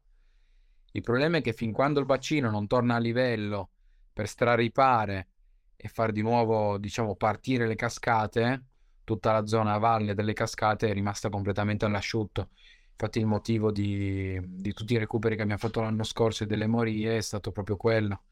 Il 0.92 1.02
problema 1.02 1.38
è 1.38 1.42
che 1.42 1.54
fin 1.54 1.72
quando 1.72 2.00
il 2.00 2.06
bacino 2.06 2.50
non 2.50 2.68
torna 2.68 2.96
a 2.96 3.00
livello 3.00 3.70
per 4.12 4.28
straripare 4.28 5.28
e 5.76 5.88
far 5.88 6.12
di 6.12 6.22
nuovo, 6.22 6.78
diciamo, 6.78 7.16
partire 7.16 7.66
le 7.66 7.76
cascate, 7.76 8.66
tutta 9.04 9.32
la 9.32 9.46
zona 9.46 9.74
a 9.74 9.78
valle 9.78 10.14
delle 10.14 10.34
cascate 10.34 10.90
è 10.90 10.94
rimasta 10.94 11.30
completamente 11.30 11.86
all'asciutto. 11.86 12.50
Infatti 12.92 13.20
il 13.20 13.26
motivo 13.26 13.72
di, 13.72 14.40
di 14.44 14.74
tutti 14.74 14.94
i 14.94 14.98
recuperi 14.98 15.36
che 15.36 15.42
abbiamo 15.42 15.60
fatto 15.60 15.82
l'anno 15.82 16.04
scorso 16.04 16.44
e 16.44 16.48
delle 16.48 16.68
morie 16.68 17.18
è 17.18 17.22
stato 17.22 17.52
proprio 17.52 17.78
quello. 17.78 18.24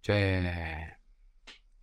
Cioè, 0.00 0.98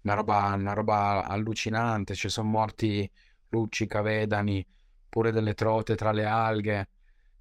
una 0.01 0.13
roba, 0.13 0.53
una 0.53 0.73
roba 0.73 1.25
allucinante, 1.25 2.13
ci 2.15 2.27
sono 2.29 2.49
morti 2.49 3.10
lucci, 3.49 3.86
cavedani, 3.88 4.65
pure 5.08 5.32
delle 5.32 5.53
trote 5.53 5.95
tra 5.95 6.12
le 6.12 6.25
alghe, 6.25 6.89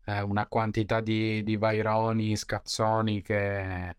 eh, 0.05 0.21
una 0.23 0.47
quantità 0.47 1.01
di, 1.01 1.43
di 1.43 1.57
vaironi, 1.57 2.37
scazzoni 2.37 3.23
che 3.23 3.97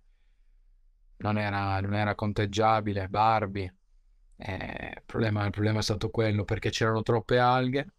non 1.18 1.38
era, 1.38 1.80
non 1.80 1.94
era 1.94 2.16
conteggiabile, 2.16 3.08
barbi. 3.08 3.72
Eh, 4.36 4.94
il, 4.96 5.04
problema, 5.06 5.46
il 5.46 5.52
problema 5.52 5.80
è 5.80 5.84
stato 5.84 6.10
quello 6.10 6.44
perché 6.44 6.70
c'erano 6.70 7.04
troppe 7.04 7.40
alghe 7.40 7.94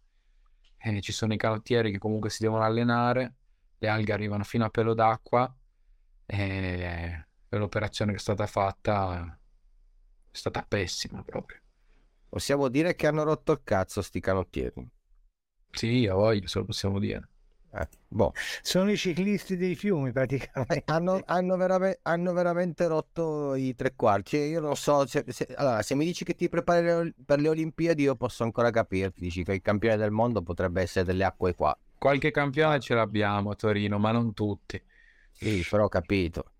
e 0.77 1.01
ci 1.01 1.11
sono 1.11 1.33
i 1.33 1.37
canottieri 1.37 1.91
che 1.91 1.97
comunque 1.97 2.29
si 2.29 2.43
devono 2.43 2.63
allenare, 2.63 3.33
le 3.77 3.87
alghe 3.87 4.13
arrivano 4.13 4.43
fino 4.43 4.65
a 4.65 4.69
pelo 4.69 4.93
d'acqua 4.93 5.53
e, 6.25 7.25
l'operazione 7.49 8.11
che 8.11 8.17
è 8.17 8.21
stata 8.21 8.45
fatta 8.47 9.39
è 10.29 10.35
stata 10.35 10.63
pessima 10.67 11.23
proprio. 11.23 11.59
Possiamo 12.27 12.67
dire 12.67 12.95
che 12.95 13.07
hanno 13.07 13.23
rotto 13.23 13.53
il 13.53 13.61
cazzo 13.63 14.01
sti 14.01 14.19
canottieri. 14.19 14.87
Sì, 15.71 16.05
a 16.07 16.13
voi, 16.13 16.45
se 16.47 16.59
lo 16.59 16.65
possiamo 16.65 16.99
dire. 16.99 17.29
Eh, 17.77 17.87
boh. 18.07 18.31
Sono 18.61 18.89
i 18.89 18.95
ciclisti 18.95 19.57
dei 19.57 19.75
fiumi 19.75 20.13
praticamente. 20.13 20.83
hanno, 20.91 21.21
hanno, 21.25 21.57
veramente, 21.57 21.99
hanno, 22.03 22.31
veramente, 22.31 22.87
rotto 22.87 23.53
i 23.55 23.75
tre 23.75 23.93
quarti. 23.95 24.37
Io 24.37 24.61
non 24.61 24.75
so, 24.77 25.05
se, 25.05 25.25
se, 25.27 25.47
allora, 25.55 25.81
se 25.81 25.93
mi 25.95 26.05
dici 26.05 26.23
che 26.23 26.35
ti 26.35 26.47
prepari 26.47 27.13
per 27.25 27.39
le 27.39 27.49
Olimpiadi, 27.49 28.03
io 28.03 28.15
posso 28.15 28.43
ancora 28.43 28.71
capirti. 28.71 29.19
Dici 29.19 29.43
che 29.43 29.53
il 29.53 29.61
campione 29.61 29.97
del 29.97 30.11
mondo 30.11 30.41
potrebbe 30.41 30.81
essere 30.81 31.05
delle 31.05 31.25
acque 31.25 31.53
qua. 31.53 31.77
Qualche 31.97 32.31
campione 32.31 32.79
ce 32.79 32.93
l'abbiamo 32.93 33.51
a 33.51 33.55
Torino, 33.55 33.99
ma 33.99 34.11
non 34.11 34.33
tutti. 34.33 34.81
Sì, 35.33 35.65
però 35.69 35.85
ho 35.85 35.89
capito. 35.89 36.51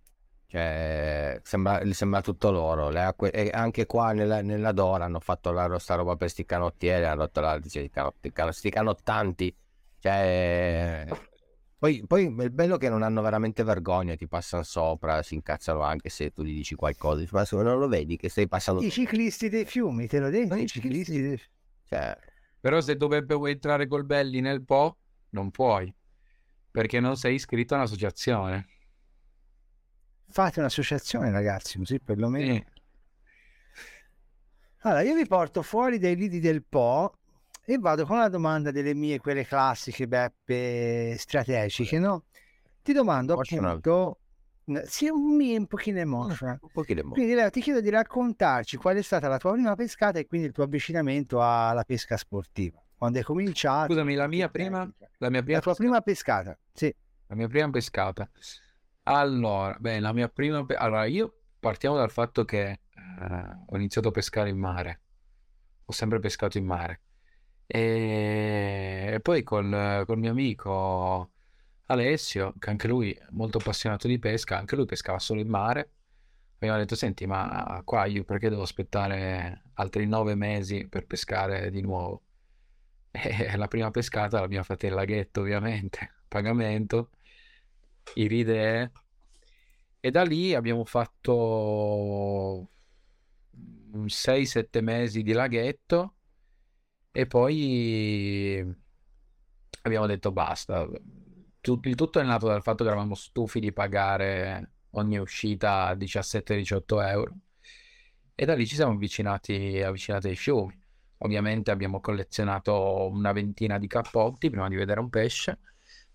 Cioè, 0.48 1.40
sembra, 1.44 1.82
sembra 1.94 2.22
tutto 2.22 2.52
loro. 2.52 2.90
Le 2.90 3.04
acque, 3.04 3.32
e 3.32 3.50
anche 3.54 3.86
qua 3.86 4.12
nella, 4.12 4.42
nella 4.42 4.74
Dora 4.74 5.06
hanno 5.06 5.20
fatto 5.22 5.52
la 5.52 5.80
sta 5.80 5.96
roba 5.96 6.18
per 6.18 6.30
sti 6.30 6.46
canottieri, 6.46 7.06
hanno 7.06 7.22
rotto 7.22 7.40
la 7.40 7.60
sti, 7.64 7.90
canotti, 7.90 8.34
sti 8.52 8.70
canottanti. 8.70 9.56
Cioè, 10.06 11.08
poi, 11.80 12.06
poi 12.06 12.26
il 12.26 12.52
bello 12.52 12.76
è 12.76 12.78
che 12.78 12.90
non 12.90 13.02
hanno 13.02 13.24
veramente 13.24 13.64
vergogna, 13.64 14.16
ti 14.16 14.28
passano 14.28 14.62
sopra, 14.62 15.24
si 15.24 15.34
incazzano 15.34 15.82
anche 15.82 16.10
se 16.10 16.30
tu 16.32 16.44
gli 16.44 16.54
dici 16.54 16.76
qualcosa. 16.76 17.26
Ma 17.32 17.44
se 17.44 17.56
non 17.56 17.80
lo 17.80 17.88
vedi 17.88 18.16
che 18.16 18.30
stai 18.30 18.48
passando. 18.48 18.84
I 18.84 18.92
ciclisti 18.92 19.50
dei 19.50 19.66
fiumi, 19.66 20.06
te 20.08 20.20
lo 20.20 20.30
dico. 20.30 20.54
I 20.54 20.68
ciclisti 20.68 21.22
dei... 21.22 21.42
cioè... 21.86 22.16
Però 22.60 22.82
se 22.82 22.96
dovrebbe 22.96 23.36
entrare 23.50 23.88
col 23.88 24.06
belli 24.06 24.42
nel 24.42 24.64
Po, 24.64 24.98
non 25.30 25.50
puoi. 25.50 25.92
Perché 26.70 27.00
non 27.00 27.16
sei 27.16 27.34
iscritto 27.34 27.74
a 27.74 27.78
un'associazione 27.78 28.68
fate 30.28 30.60
un'associazione 30.60 31.32
ragazzi, 31.32 31.78
così 31.78 32.00
perlomeno. 32.00 32.54
Sì. 32.54 32.66
Allora, 34.82 35.02
io 35.02 35.16
vi 35.16 35.26
porto 35.26 35.62
fuori 35.62 35.98
dai 35.98 36.18
lidi 36.18 36.42
del 36.42 36.64
Po 36.64 37.20
e 37.66 37.78
vado 37.78 38.06
con 38.06 38.18
la 38.20 38.30
domanda 38.30 38.72
delle 38.72 38.94
mie, 38.94 39.20
quelle 39.20 39.46
classiche 39.46 40.08
beppe 40.08 41.16
strategiche, 41.18 42.00
no? 42.00 42.26
Ti 42.84 42.94
domando 42.94 43.34
Emotional. 43.34 43.70
appunto... 43.70 44.20
Sì, 44.86 45.08
un, 45.08 45.40
un 45.40 45.68
pochino 45.68 46.00
emotional. 46.00 46.58
Un 46.60 46.70
pochino 46.72 47.02
emotional. 47.02 47.14
Quindi 47.14 47.34
Leo, 47.36 47.50
ti 47.52 47.62
chiedo 47.62 47.82
di 47.82 47.90
raccontarci 47.90 48.78
qual 48.78 48.96
è 48.96 49.02
stata 49.04 49.28
la 49.28 49.38
tua 49.38 49.52
prima 49.52 49.76
pescata 49.76 50.18
e 50.18 50.26
quindi 50.26 50.48
il 50.48 50.54
tuo 50.54 50.64
avvicinamento 50.64 51.40
alla 51.40 51.84
pesca 51.84 52.18
sportiva. 52.18 52.82
Quando 52.98 53.20
hai 53.20 53.24
cominciato? 53.24 53.92
Scusami, 53.92 54.16
la 54.16 54.28
mia 54.28 54.50
prima... 54.50 54.92
La, 55.18 55.30
mia 55.30 55.44
prima 55.44 55.58
la 55.58 55.62
tua 55.62 55.74
pescata. 55.74 55.76
prima 55.76 56.02
pescata, 56.02 56.58
sì. 56.74 56.96
La 57.28 57.36
mia 57.36 57.48
prima 57.48 57.70
pescata. 57.70 58.28
Allora, 59.04 59.76
beh, 59.80 60.00
la 60.00 60.14
mia 60.14 60.30
prima... 60.30 60.66
pe- 60.66 60.76
Allora, 60.76 61.06
io 61.06 61.42
partiamo 61.60 61.98
dal 61.98 62.10
fatto 62.10 62.44
che 62.44 62.70
eh, 62.70 62.80
ho 63.68 63.76
iniziato 63.76 64.08
a 64.08 64.12
pescare 64.12 64.50
in 64.50 64.58
mare. 64.58 65.02
Ho 65.86 65.92
sempre 65.92 66.20
pescato 66.20 66.58
in 66.58 66.66
mare. 66.66 67.02
E 67.68 69.20
poi 69.22 69.44
col, 69.44 70.04
col 70.06 70.18
mio 70.20 70.32
amico 70.32 71.32
Alessio, 71.88 72.54
che 72.60 72.70
anche 72.70 72.88
lui 72.88 73.18
molto 73.32 73.58
appassionato 73.58 74.08
di 74.08 74.20
pesca, 74.20 74.58
anche 74.58 74.76
lui 74.76 74.86
pescava 74.86 75.20
solo 75.20 75.40
in 75.40 75.48
mare. 75.50 75.92
Abbiamo 76.56 76.78
detto, 76.78 76.96
senti, 76.96 77.26
ma 77.28 77.82
qua 77.84 78.06
io 78.06 78.24
perché 78.24 78.50
devo 78.50 78.64
aspettare 78.64 79.64
altri 79.76 80.08
nove 80.08 80.36
mesi 80.36 80.88
per 80.88 81.06
pescare 81.06 81.70
di 81.72 81.82
nuovo? 81.82 82.22
E 83.12 83.56
la 83.58 83.68
prima 83.68 83.92
pescata 83.92 84.40
l'abbiamo 84.40 84.64
fatta 84.64 84.88
in 84.88 84.94
laghetto, 84.94 85.42
ovviamente, 85.42 86.16
pagamento, 86.28 87.12
iride. 88.16 88.92
E 90.00 90.12
da 90.12 90.24
lì 90.24 90.54
abbiamo 90.54 90.86
fatto 90.86 92.70
6-7 94.08 94.82
mesi 94.82 95.24
di 95.24 95.34
laghetto 95.34 96.15
e 97.18 97.28
poi 97.28 98.62
abbiamo 99.84 100.06
detto 100.06 100.34
basta. 100.34 100.86
Il 101.62 101.96
tutto 101.96 102.20
è 102.20 102.24
nato 102.24 102.48
dal 102.48 102.62
fatto 102.62 102.84
che 102.84 102.90
eravamo 102.90 103.16
stufi 103.16 103.62
di 103.62 103.72
pagare 103.72 104.74
ogni 104.92 105.18
uscita 105.18 105.94
17-18 105.94 107.08
euro 107.08 107.36
e 108.36 108.46
da 108.46 108.54
lì 108.54 108.68
ci 108.68 108.76
siamo 108.76 108.92
avvicinati, 108.92 109.82
avvicinati 109.82 110.28
ai 110.28 110.36
fiumi. 110.36 110.78
Ovviamente 111.20 111.72
abbiamo 111.72 112.02
collezionato 112.02 113.08
una 113.10 113.32
ventina 113.32 113.78
di 113.78 113.88
cappotti 113.88 114.50
prima 114.50 114.68
di 114.68 114.76
vedere 114.76 115.00
un 115.00 115.10
pesce, 115.10 115.60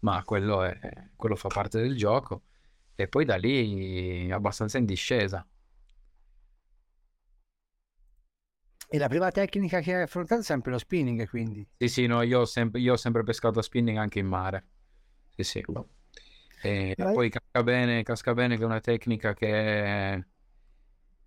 ma 0.01 0.23
quello, 0.25 0.63
è, 0.65 0.79
quello 1.17 1.35
fa 1.35 1.49
parte 1.49 1.81
del 1.81 1.97
gioco. 1.97 2.43
E 2.95 3.09
poi 3.09 3.25
da 3.25 3.37
lì 3.37 4.31
abbastanza 4.31 4.77
in 4.77 4.85
discesa. 4.85 5.47
E 8.93 8.99
la 8.99 9.07
prima 9.07 9.31
tecnica 9.31 9.81
che 9.81 9.95
hai 9.95 10.03
affrontato 10.03 10.41
è 10.41 10.45
sempre 10.45 10.73
lo 10.73 10.79
spinning, 10.79 11.29
quindi? 11.29 11.65
Sì, 11.77 11.89
sì, 11.89 12.07
no, 12.07 12.23
io 12.23 12.41
ho 12.41 12.45
sempre, 12.45 12.81
io 12.81 12.95
ho 12.95 12.97
sempre 12.97 13.23
pescato 13.23 13.61
a 13.61 13.63
spinning 13.63 13.97
anche 13.97 14.19
in 14.19 14.27
mare. 14.27 14.65
Sì, 15.37 15.45
sì. 15.45 15.65
E 16.63 16.95
poi 16.97 17.31
casca 17.31 17.63
bene, 17.63 18.03
casca 18.03 18.35
bene 18.35 18.57
che 18.57 18.63
è 18.63 18.67
una 18.67 18.81
tecnica 18.81 19.33
che 19.33 20.25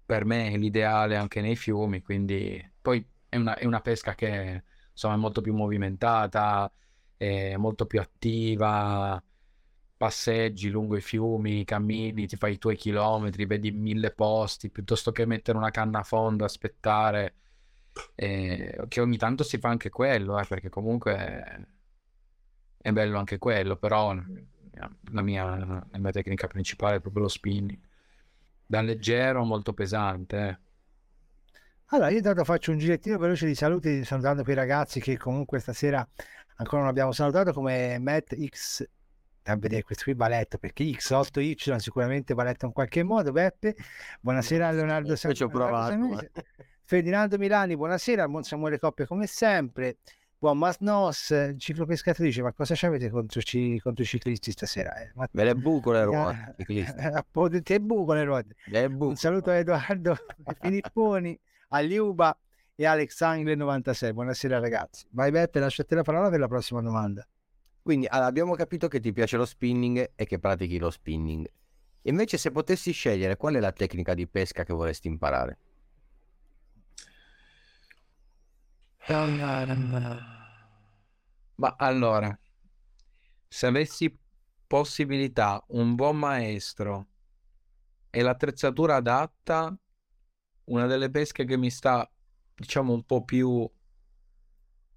per 0.05 0.25
me 0.25 0.51
è 0.51 0.57
l'ideale 0.57 1.15
anche 1.15 1.41
nei 1.41 1.55
fiumi, 1.55 2.01
quindi 2.01 2.71
poi 2.81 3.05
è 3.29 3.37
una, 3.37 3.55
è 3.55 3.65
una 3.65 3.81
pesca 3.81 4.13
che 4.13 4.63
insomma 4.91 5.15
è 5.15 5.17
molto 5.17 5.41
più 5.41 5.53
movimentata, 5.53 6.71
è 7.17 7.55
molto 7.55 7.85
più 7.85 7.99
attiva, 7.99 9.23
passeggi 9.97 10.69
lungo 10.69 10.97
i 10.97 11.01
fiumi, 11.01 11.63
cammini, 11.63 12.27
ti 12.27 12.35
fai 12.35 12.53
i 12.53 12.57
tuoi 12.57 12.75
chilometri, 12.75 13.45
vedi 13.45 13.71
mille 13.71 14.11
posti, 14.11 14.69
piuttosto 14.69 15.11
che 15.11 15.25
mettere 15.25 15.57
una 15.57 15.71
canna 15.71 15.99
a 15.99 16.03
fondo, 16.03 16.43
aspettare, 16.43 17.35
eh, 18.15 18.85
che 18.87 19.01
ogni 19.01 19.17
tanto 19.17 19.43
si 19.43 19.57
fa 19.57 19.69
anche 19.69 19.89
quello, 19.89 20.39
eh, 20.39 20.45
perché 20.45 20.69
comunque 20.69 21.15
è, 21.15 21.59
è 22.77 22.91
bello 22.91 23.17
anche 23.17 23.37
quello, 23.37 23.75
però 23.77 24.13
la 24.13 25.21
mia, 25.21 25.55
la 25.55 25.97
mia 25.97 26.11
tecnica 26.11 26.47
principale 26.47 26.97
è 26.97 26.99
proprio 26.99 27.23
lo 27.23 27.29
spinning. 27.29 27.79
Da 28.65 28.81
leggero 28.81 29.43
molto 29.43 29.73
pesante. 29.73 30.37
Eh. 30.47 30.57
Allora, 31.87 32.09
io 32.09 32.17
intanto 32.17 32.43
faccio 32.43 32.71
un 32.71 32.79
girettino 32.79 33.17
veloce 33.17 33.45
di 33.45 33.55
saluti 33.55 34.03
salutando 34.03 34.43
quei 34.43 34.55
ragazzi 34.55 34.99
che 34.99 35.17
comunque 35.17 35.59
stasera 35.59 36.07
ancora 36.55 36.81
non 36.81 36.89
abbiamo 36.89 37.11
salutato 37.11 37.53
come 37.53 37.99
Matt 37.99 38.35
X 38.35 38.87
a 39.43 39.57
vedere 39.57 39.83
questo 39.83 40.05
qui 40.05 40.13
Valetto 40.13 40.57
perché 40.57 40.85
X8Y 40.85 41.75
sicuramente 41.75 42.33
Valetto 42.33 42.65
in 42.65 42.71
qualche 42.71 43.03
modo 43.03 43.31
Beppe 43.31 43.75
buonasera 44.21 44.71
Leonardo 44.71 45.15
San... 45.15 45.33
ci 45.33 45.43
ho 45.43 45.49
provato 45.49 45.95
Ferdinando 46.83 47.37
Milani 47.37 47.75
buonasera 47.75 48.27
buon 48.27 48.43
Samuele 48.43 48.79
Coppe 48.79 49.05
come 49.05 49.25
sempre 49.27 49.97
buon 50.37 50.57
Masnos 50.57 51.53
ciclopescatrice 51.57 52.41
ma 52.41 52.51
cosa 52.53 52.73
c'avete 52.75 53.09
contro, 53.09 53.41
ci... 53.41 53.79
contro 53.81 54.03
i 54.03 54.07
ciclisti 54.07 54.51
stasera 54.51 54.93
eh? 54.95 55.11
ma... 55.15 55.27
ve 55.31 55.43
le 55.43 55.55
buco 55.55 55.91
le 55.95 56.05
ruote 56.05 57.61
te 57.61 57.79
buco 57.79 58.13
le 58.13 58.23
ruote 58.23 58.55
un 58.99 59.15
saluto 59.15 59.49
a 59.49 59.55
Edoardo 59.55 60.15
Filipponi 60.59 61.39
a 61.69 61.79
Liuba 61.79 62.37
e 62.75 62.85
Alex 62.85 63.21
Angle 63.21 63.55
96. 63.55 64.13
Buonasera 64.13 64.59
ragazzi. 64.59 65.05
Vai 65.11 65.31
Beppe, 65.31 65.59
lasciate 65.59 65.95
la 65.95 66.01
parola 66.01 66.29
per 66.29 66.39
la 66.39 66.47
prossima 66.47 66.81
domanda. 66.81 67.27
Quindi 67.81 68.07
allora, 68.07 68.27
abbiamo 68.27 68.55
capito 68.55 68.87
che 68.87 68.99
ti 68.99 69.11
piace 69.11 69.37
lo 69.37 69.45
spinning 69.45 70.11
e 70.15 70.25
che 70.25 70.39
pratichi 70.39 70.77
lo 70.77 70.89
spinning. 70.89 71.45
Invece 72.03 72.37
se 72.37 72.51
potessi 72.51 72.91
scegliere 72.91 73.37
qual 73.37 73.55
è 73.55 73.59
la 73.59 73.71
tecnica 73.71 74.13
di 74.13 74.27
pesca 74.27 74.63
che 74.63 74.73
vorresti 74.73 75.07
imparare? 75.07 75.57
Ma 81.55 81.75
allora, 81.77 82.37
se 83.47 83.67
avessi 83.67 84.17
possibilità, 84.65 85.63
un 85.69 85.95
buon 85.95 86.17
maestro 86.17 87.07
e 88.09 88.21
l'attrezzatura 88.21 88.95
adatta, 88.95 89.75
una 90.65 90.85
delle 90.87 91.09
pesche 91.09 91.45
che 91.45 91.57
mi 91.57 91.69
sta, 91.69 92.09
diciamo, 92.55 92.93
un 92.93 93.03
po' 93.03 93.23
più 93.23 93.69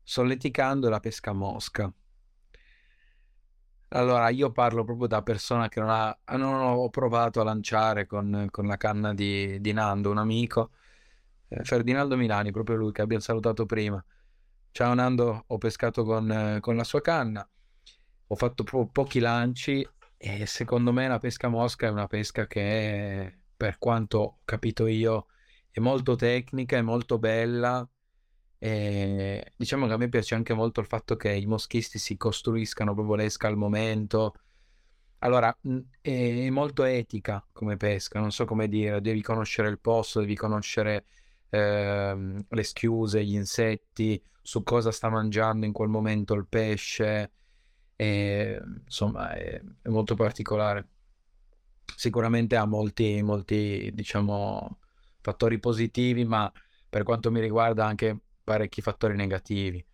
solleticando 0.02 0.86
è 0.86 0.90
la 0.90 1.00
pesca 1.00 1.32
mosca. 1.32 1.92
Allora, 3.88 4.28
io 4.28 4.52
parlo 4.52 4.84
proprio 4.84 5.08
da 5.08 5.22
persona 5.22 5.68
che 5.68 5.80
non, 5.80 5.90
ha, 5.90 6.16
non 6.36 6.60
ho 6.60 6.88
provato 6.90 7.40
a 7.40 7.44
lanciare 7.44 8.06
con, 8.06 8.46
con 8.50 8.66
la 8.66 8.76
canna 8.76 9.14
di, 9.14 9.60
di, 9.60 9.72
Nando, 9.72 10.10
un 10.10 10.18
amico, 10.18 10.70
eh, 10.70 10.85
Ferdinando 11.48 12.16
Milani, 12.16 12.50
proprio 12.50 12.76
lui 12.76 12.92
che 12.92 13.02
abbiamo 13.02 13.22
salutato 13.22 13.66
prima. 13.66 14.04
Ciao 14.72 14.94
Nando, 14.94 15.44
ho 15.46 15.58
pescato 15.58 16.04
con, 16.04 16.58
con 16.60 16.76
la 16.76 16.84
sua 16.84 17.00
canna, 17.00 17.48
ho 18.26 18.34
fatto 18.34 18.64
po- 18.64 18.88
pochi 18.88 19.20
lanci 19.20 19.86
e 20.16 20.44
secondo 20.46 20.92
me 20.92 21.08
la 21.08 21.18
pesca 21.18 21.48
mosca 21.48 21.86
è 21.86 21.90
una 21.90 22.06
pesca 22.08 22.46
che, 22.46 23.38
per 23.56 23.78
quanto 23.78 24.18
ho 24.18 24.38
capito 24.44 24.86
io, 24.86 25.26
è 25.70 25.80
molto 25.80 26.16
tecnica, 26.16 26.76
è 26.76 26.82
molto 26.82 27.18
bella. 27.18 27.88
E 28.58 29.52
diciamo 29.56 29.86
che 29.86 29.92
a 29.92 29.96
me 29.96 30.08
piace 30.08 30.34
anche 30.34 30.54
molto 30.54 30.80
il 30.80 30.86
fatto 30.86 31.16
che 31.16 31.32
i 31.32 31.46
moschisti 31.46 31.98
si 31.98 32.16
costruiscano 32.16 32.94
proprio 32.94 33.14
l'esca 33.16 33.46
al 33.48 33.56
momento. 33.56 34.34
Allora, 35.20 35.56
è 36.00 36.50
molto 36.50 36.84
etica 36.84 37.44
come 37.52 37.76
pesca, 37.76 38.20
non 38.20 38.32
so 38.32 38.44
come 38.44 38.68
dire, 38.68 39.00
devi 39.00 39.22
conoscere 39.22 39.68
il 39.68 39.80
posto, 39.80 40.20
devi 40.20 40.36
conoscere 40.36 41.06
eh, 41.48 42.44
le 42.48 42.62
schiuse, 42.62 43.24
gli 43.24 43.34
insetti, 43.34 44.22
su 44.42 44.62
cosa 44.62 44.90
sta 44.92 45.08
mangiando 45.08 45.66
in 45.66 45.72
quel 45.72 45.88
momento 45.88 46.34
il 46.34 46.46
pesce, 46.46 47.32
e, 47.96 48.60
insomma 48.84 49.32
è, 49.32 49.60
è 49.82 49.88
molto 49.88 50.14
particolare. 50.14 50.88
Sicuramente 51.96 52.56
ha 52.56 52.64
molti, 52.66 53.22
molti, 53.22 53.90
diciamo, 53.94 54.78
fattori 55.20 55.58
positivi, 55.58 56.24
ma 56.24 56.50
per 56.88 57.02
quanto 57.02 57.30
mi 57.30 57.40
riguarda 57.40 57.86
anche 57.86 58.18
parecchi 58.44 58.82
fattori 58.82 59.16
negativi. 59.16 59.84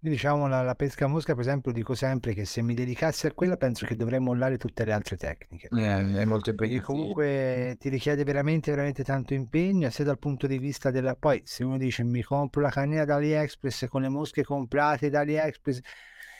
Diciamo 0.00 0.46
la, 0.46 0.62
la, 0.62 0.76
pesca 0.76 1.06
a 1.06 1.08
mosca, 1.08 1.32
per 1.34 1.42
esempio, 1.42 1.72
dico 1.72 1.94
sempre 1.96 2.32
che 2.32 2.44
se 2.44 2.62
mi 2.62 2.74
dedicassi 2.74 3.26
a 3.26 3.32
quella 3.32 3.56
penso 3.56 3.84
che 3.84 3.96
dovrei 3.96 4.20
mollare 4.20 4.56
tutte 4.56 4.84
le 4.84 4.92
altre 4.92 5.16
tecniche. 5.16 5.68
Eh, 5.72 6.20
è 6.20 6.24
molto 6.24 6.50
impegnativo. 6.50 6.84
Comunque 6.84 7.76
ti 7.80 7.88
richiede 7.88 8.22
veramente, 8.22 8.70
veramente 8.70 9.02
tanto 9.02 9.34
impegno, 9.34 9.90
sia 9.90 10.04
dal 10.04 10.18
punto 10.18 10.46
di 10.46 10.58
vista 10.58 10.92
della... 10.92 11.16
Poi 11.16 11.42
se 11.44 11.64
uno 11.64 11.78
dice 11.78 12.04
mi 12.04 12.22
compro 12.22 12.60
la 12.60 12.70
cannina 12.70 13.04
da 13.04 13.16
AliExpress 13.16 13.88
con 13.88 14.02
le 14.02 14.08
mosche 14.08 14.44
comprate 14.44 15.10
da 15.10 15.20
AliExpress 15.20 15.80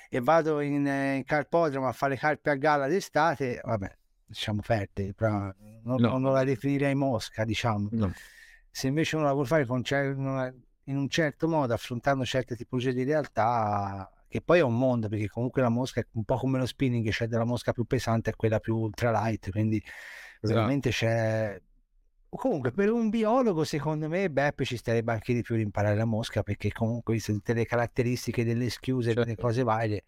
e 0.09 0.21
vado 0.21 0.61
in, 0.61 0.87
in 0.87 1.23
carpodromo 1.25 1.89
a 1.89 1.93
fare 1.93 2.17
carpe 2.17 2.51
a 2.51 2.55
galla 2.55 2.87
d'estate, 2.87 3.61
vabbè, 3.63 3.97
diciamo 4.25 4.63
fertili, 4.63 5.13
però 5.15 5.53
non, 5.83 6.01
no. 6.01 6.17
non 6.17 6.33
la 6.33 6.45
definirei 6.45 6.95
mosca, 6.95 7.45
diciamo. 7.45 7.89
No. 7.91 8.13
Se 8.71 8.87
invece 8.87 9.17
uno 9.17 9.25
la 9.25 9.33
vuole 9.33 9.49
fare 9.49 9.67
con 9.67 9.83
cer- 9.83 10.17
in 10.89 10.97
un 10.97 11.09
certo 11.09 11.49
modo, 11.49 11.75
affrontando 11.75 12.25
certe 12.25 12.57
tipologie 12.57 12.93
di 12.93 13.05
realtà, 13.05 14.11
che 14.27 14.41
poi 14.41 14.59
è 14.59 14.63
un 14.63 14.77
mondo, 14.77 15.09
perché 15.09 15.29
comunque 15.29 15.63
la 15.63 15.69
mosca 15.69 16.01
è 16.01 16.07
un 16.13 16.25
po' 16.25 16.37
come 16.37 16.59
lo 16.59 16.67
spinning, 16.67 17.09
c'è 17.11 17.27
della 17.27 17.45
mosca 17.45 17.73
più 17.73 17.85
pesante 17.85 18.31
e 18.31 18.37
quella 18.37 18.59
più 18.59 18.77
ultralight, 18.77 19.51
quindi 19.51 19.77
esatto. 19.77 20.55
veramente 20.55 20.91
c'è... 20.91 21.61
Comunque, 22.31 22.73
per 22.73 22.91
un 22.91 23.09
biologo, 23.09 23.65
secondo 23.65 24.07
me, 24.07 24.29
Beppe 24.29 24.67
ci 24.67 24.77
starebbe 24.77 25.13
anche 25.13 25.33
di 25.33 25.41
più 25.41 25.57
di 25.57 25.63
imparare 25.63 25.97
la 25.97 26.05
mosca, 26.05 26.43
perché 26.43 26.71
comunque, 26.71 27.15
visto 27.15 27.33
tutte 27.33 27.55
le 27.55 27.65
caratteristiche 27.65 28.45
delle 28.45 28.69
schiuse 28.69 29.11
e 29.11 29.15
certo. 29.15 29.31
delle 29.31 29.41
cose 29.41 29.63
varie, 29.63 30.05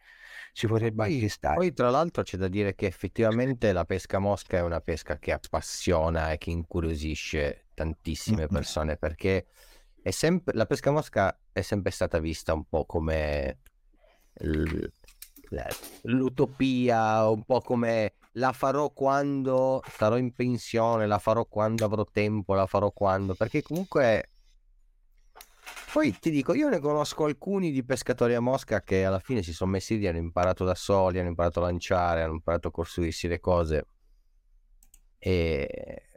ci 0.53 0.67
potrebbe 0.67 1.05
poi, 1.05 1.15
anche 1.15 1.29
stare. 1.31 1.57
Poi, 1.57 1.73
tra 1.73 1.89
l'altro, 1.89 2.23
c'è 2.23 2.37
da 2.37 2.49
dire 2.49 2.75
che 2.75 2.85
effettivamente 2.85 3.73
la 3.73 3.87
pesca 3.87 4.19
mosca 4.19 4.59
è 4.59 4.63
una 4.63 4.83
pesca 4.83 5.19
che 5.19 5.33
appassiona 5.33 6.33
e 6.33 6.37
che 6.37 6.51
incuriosisce 6.51 7.69
tantissime 7.73 8.47
persone 8.49 8.99
perché 8.99 9.47
sempre, 10.09 10.55
la 10.55 10.65
pesca 10.65 10.91
mosca 10.91 11.39
è 11.53 11.61
sempre 11.61 11.91
stata 11.91 12.19
vista 12.19 12.55
un 12.55 12.65
po' 12.65 12.87
come 12.87 13.59
l'utopia, 16.03 17.29
un 17.29 17.45
po' 17.45 17.61
come 17.61 18.15
la 18.35 18.53
farò 18.53 18.91
quando 18.91 19.83
sarò 19.87 20.17
in 20.17 20.35
pensione, 20.35 21.07
la 21.07 21.19
farò 21.19 21.45
quando 21.45 21.85
avrò 21.85 22.07
tempo, 22.11 22.55
la 22.55 22.67
farò 22.67 22.91
quando, 22.93 23.35
perché 23.35 23.61
comunque 23.63 24.31
Poi 25.93 26.17
ti 26.19 26.31
dico, 26.31 26.55
io 26.55 26.69
ne 26.69 26.79
conosco 26.79 27.25
alcuni 27.25 27.73
di 27.73 27.85
pescatori 27.85 28.35
a 28.35 28.41
mosca 28.41 28.83
che 28.83 29.05
alla 29.05 29.19
fine 29.19 29.43
si 29.43 29.53
sono 29.53 29.73
messi 29.73 29.99
lì, 29.99 30.07
hanno 30.07 30.19
imparato 30.19 30.65
da 30.65 30.75
soli, 30.75 31.19
hanno 31.19 31.29
imparato 31.29 31.61
a 31.61 31.65
lanciare, 31.65 32.23
hanno 32.23 32.35
imparato 32.35 32.69
a 32.69 32.71
costruirsi 32.71 33.29
le 33.29 33.41
cose 33.41 33.87
e 35.19 36.10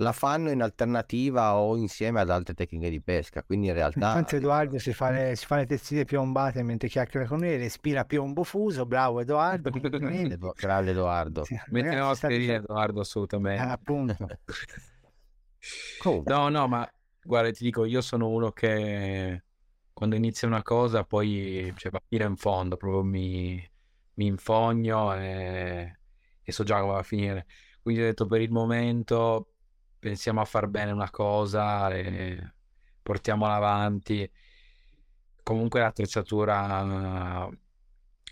la 0.00 0.12
fanno 0.12 0.50
in 0.50 0.62
alternativa 0.62 1.56
o 1.56 1.76
insieme 1.76 2.20
ad 2.20 2.30
altre 2.30 2.54
tecniche 2.54 2.90
di 2.90 3.00
pesca. 3.00 3.42
Quindi 3.42 3.68
in 3.68 3.74
realtà. 3.74 4.08
Intanto 4.08 4.36
Edoardo 4.36 4.78
si 4.78 4.92
fa 4.92 5.10
le, 5.10 5.34
si 5.36 5.46
fa 5.46 5.56
le 5.56 5.66
testine 5.66 6.04
piombate 6.04 6.62
mentre 6.62 6.88
chiacchiera 6.88 7.26
con 7.26 7.38
lui, 7.38 7.56
respira 7.56 8.04
piombo 8.04 8.44
fuso. 8.44 8.86
Bravo 8.86 9.20
Edoardo. 9.20 9.70
Grande 10.54 10.90
Edoardo. 10.90 11.44
Metti 11.68 11.94
la 11.94 12.04
mascherina, 12.04 12.54
Edoardo, 12.54 13.00
assolutamente. 13.00 13.62
Ah, 13.62 13.72
appunto. 13.72 14.16
no, 16.24 16.48
no, 16.48 16.68
ma 16.68 16.88
guarda, 17.22 17.50
ti 17.50 17.64
dico, 17.64 17.84
io 17.84 18.00
sono 18.00 18.28
uno 18.28 18.52
che 18.52 19.42
quando 19.92 20.14
inizia 20.14 20.46
una 20.46 20.62
cosa 20.62 21.02
poi 21.02 21.72
cioè, 21.76 21.90
va 21.90 22.00
fino 22.06 22.24
in 22.24 22.36
fondo, 22.36 22.76
proprio 22.76 23.02
mi, 23.02 23.60
mi 24.14 24.26
infogno 24.26 25.12
e, 25.16 25.98
e 26.40 26.52
so 26.52 26.62
già 26.62 26.78
come 26.78 26.92
va 26.92 26.98
a 27.00 27.02
finire. 27.02 27.46
Quindi 27.82 28.02
ho 28.02 28.04
detto 28.04 28.26
per 28.26 28.40
il 28.40 28.50
momento 28.52 29.54
pensiamo 29.98 30.40
a 30.40 30.44
far 30.44 30.68
bene 30.68 30.92
una 30.92 31.10
cosa 31.10 31.90
e 31.90 32.52
portiamola 33.02 33.54
avanti. 33.54 34.30
Comunque 35.42 35.80
l'attrezzatura, 35.80 37.48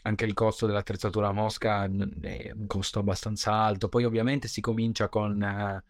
anche 0.03 0.25
il 0.25 0.35
costo 0.35 0.67
dell'attrezzatura 0.67 1.29
a 1.29 1.33
Mosca 1.33 1.85
è 1.85 2.51
un 2.53 2.67
costo 2.67 2.99
abbastanza 3.01 3.53
alto. 3.53 3.89
Poi 3.89 4.05
ovviamente 4.05 4.49
si 4.49 4.61
comincia 4.61 5.09
con 5.09 5.43
eh, 5.43 5.85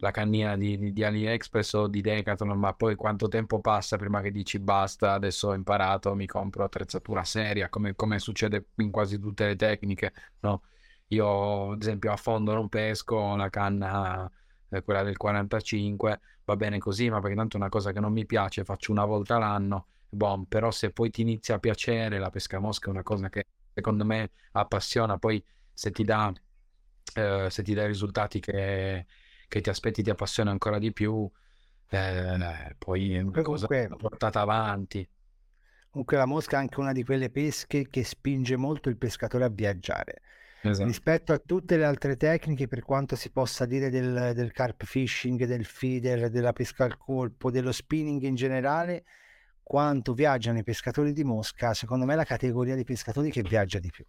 la 0.00 0.10
cannina 0.10 0.56
di, 0.56 0.92
di, 0.92 1.04
AliExpress 1.04 1.72
o 1.74 1.86
di 1.86 2.00
Decathlon, 2.00 2.58
ma 2.58 2.74
poi 2.74 2.94
quanto 2.96 3.28
tempo 3.28 3.60
passa 3.60 3.96
prima 3.96 4.20
che 4.22 4.30
dici 4.30 4.58
basta, 4.58 5.12
adesso 5.12 5.48
ho 5.48 5.54
imparato, 5.54 6.14
mi 6.14 6.26
compro 6.26 6.64
attrezzatura 6.64 7.22
seria, 7.24 7.68
come, 7.68 7.94
come 7.94 8.18
succede 8.18 8.68
in 8.76 8.90
quasi 8.90 9.18
tutte 9.18 9.46
le 9.46 9.56
tecniche, 9.56 10.12
no? 10.40 10.62
Io 11.08 11.72
ad 11.72 11.82
esempio 11.82 12.12
a 12.12 12.16
fondo 12.16 12.52
non 12.54 12.68
pesco, 12.68 13.36
la 13.36 13.50
canna 13.50 14.30
eh, 14.70 14.82
quella 14.82 15.02
del 15.02 15.16
45, 15.16 16.20
va 16.44 16.56
bene 16.56 16.78
così, 16.78 17.10
ma 17.10 17.20
perché 17.20 17.36
tanto 17.36 17.56
è 17.56 17.60
una 17.60 17.68
cosa 17.68 17.92
che 17.92 18.00
non 18.00 18.12
mi 18.12 18.26
piace, 18.26 18.64
faccio 18.64 18.92
una 18.92 19.04
volta 19.04 19.38
l'anno, 19.38 19.86
boh, 20.08 20.44
però 20.48 20.70
se 20.70 20.90
poi 20.90 21.10
ti 21.10 21.20
inizia 21.20 21.56
a 21.56 21.58
piacere, 21.58 22.18
la 22.18 22.30
pesca 22.30 22.58
mosca 22.58 22.86
è 22.86 22.90
una 22.90 23.02
cosa 23.02 23.28
che 23.28 23.46
secondo 23.72 24.04
me 24.04 24.30
appassiona, 24.52 25.18
poi 25.18 25.42
se 25.72 25.90
ti 25.90 26.04
dà, 26.04 26.32
eh, 27.14 27.48
se 27.50 27.62
ti 27.62 27.74
dà 27.74 27.84
i 27.84 27.86
risultati 27.86 28.40
che, 28.40 29.06
che, 29.48 29.60
ti 29.60 29.68
aspetti 29.68 30.02
ti 30.02 30.10
appassiona 30.10 30.50
ancora 30.50 30.78
di 30.78 30.92
più, 30.92 31.28
eh, 31.88 32.74
poi 32.78 33.14
è 33.14 33.20
una 33.20 33.42
cosa 33.42 33.66
portata 33.66 34.40
avanti. 34.40 35.08
Comunque 35.90 36.16
la 36.16 36.26
mosca 36.26 36.56
è 36.56 36.60
anche 36.60 36.78
una 36.78 36.92
di 36.92 37.02
quelle 37.02 37.30
pesche 37.30 37.88
che 37.88 38.04
spinge 38.04 38.56
molto 38.56 38.88
il 38.88 38.96
pescatore 38.96 39.44
a 39.44 39.48
viaggiare 39.48 40.22
esatto. 40.62 40.86
rispetto 40.86 41.32
a 41.32 41.38
tutte 41.38 41.76
le 41.76 41.84
altre 41.84 42.16
tecniche 42.16 42.68
per 42.68 42.82
quanto 42.82 43.16
si 43.16 43.30
possa 43.30 43.66
dire 43.66 43.90
del, 43.90 44.32
del 44.34 44.52
carp 44.52 44.84
fishing, 44.84 45.44
del 45.44 45.64
feeder, 45.64 46.30
della 46.30 46.52
pesca 46.52 46.84
al 46.84 46.96
colpo, 46.96 47.50
dello 47.50 47.72
spinning 47.72 48.22
in 48.22 48.34
generale, 48.34 49.04
quanto 49.62 50.14
viaggiano 50.14 50.58
i 50.58 50.64
pescatori 50.64 51.12
di 51.12 51.24
mosca, 51.24 51.74
secondo 51.74 52.04
me 52.04 52.14
è 52.14 52.16
la 52.16 52.24
categoria 52.24 52.74
di 52.74 52.84
pescatori 52.84 53.30
che 53.30 53.42
viaggia 53.42 53.78
di 53.78 53.90
più 53.90 54.04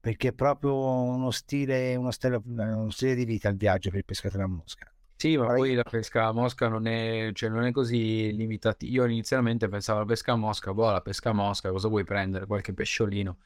perché 0.00 0.28
è 0.28 0.32
proprio 0.32 0.74
uno 0.74 1.30
stile, 1.30 1.94
uno 1.94 2.10
stile, 2.10 2.40
uno 2.42 2.90
stile 2.90 3.14
di 3.14 3.26
vita 3.26 3.50
il 3.50 3.56
viaggio 3.56 3.90
per 3.90 3.98
il 3.98 4.04
pescatore 4.06 4.44
a 4.44 4.46
mosca. 4.46 4.90
Sì, 5.14 5.36
ma 5.36 5.48
poi 5.48 5.74
la 5.74 5.82
pesca 5.82 6.24
a 6.24 6.32
mosca 6.32 6.68
non 6.68 6.86
è, 6.86 7.30
cioè, 7.34 7.50
non 7.50 7.64
è 7.64 7.72
così 7.72 8.34
limitata. 8.34 8.86
Io 8.86 9.04
inizialmente 9.04 9.68
pensavo 9.68 9.98
alla 9.98 10.08
pesca 10.08 10.32
a 10.32 10.36
mosca, 10.36 10.72
boh, 10.72 10.90
la 10.90 11.02
pesca 11.02 11.28
a 11.28 11.32
mosca, 11.34 11.70
cosa 11.70 11.88
vuoi 11.88 12.04
prendere? 12.04 12.46
Qualche 12.46 12.72
pesciolino 12.72 13.36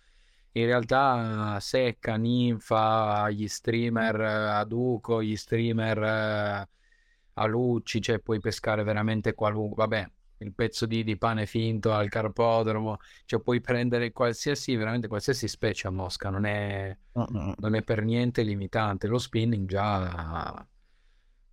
in 0.57 0.67
realtà 0.67 1.59
secca, 1.61 2.17
ninfa, 2.17 3.29
gli 3.31 3.49
streamer 3.49 4.21
a 4.21 4.65
Duco, 4.65 5.23
gli 5.23 5.37
streamer 5.37 5.99
eh, 6.03 6.69
a 7.35 7.47
Lucci, 7.47 8.01
cioè 8.01 8.21
puoi 8.21 8.39
pescare 8.39 8.85
veramente 8.85 9.35
qualunque, 9.35 9.85
vabbè, 9.85 10.11
il 10.39 10.53
pezzo 10.53 10.87
di, 10.87 11.03
di, 11.03 11.17
pane 11.17 11.47
finto 11.47 11.93
al 11.93 12.09
carpodromo, 12.09 12.99
cioè 13.25 13.41
puoi 13.41 13.61
prendere 13.61 14.13
qualsiasi, 14.13 14.77
veramente 14.77 15.09
qualsiasi 15.09 15.49
specie 15.49 15.89
a 15.89 15.91
mosca, 15.91 16.31
non 16.31 16.45
è, 16.45 16.97
non 17.13 17.75
è 17.75 17.83
per 17.83 18.05
niente 18.05 18.43
limitante. 18.43 19.09
Lo 19.09 19.19
spinning 19.19 19.67
già 19.69 20.67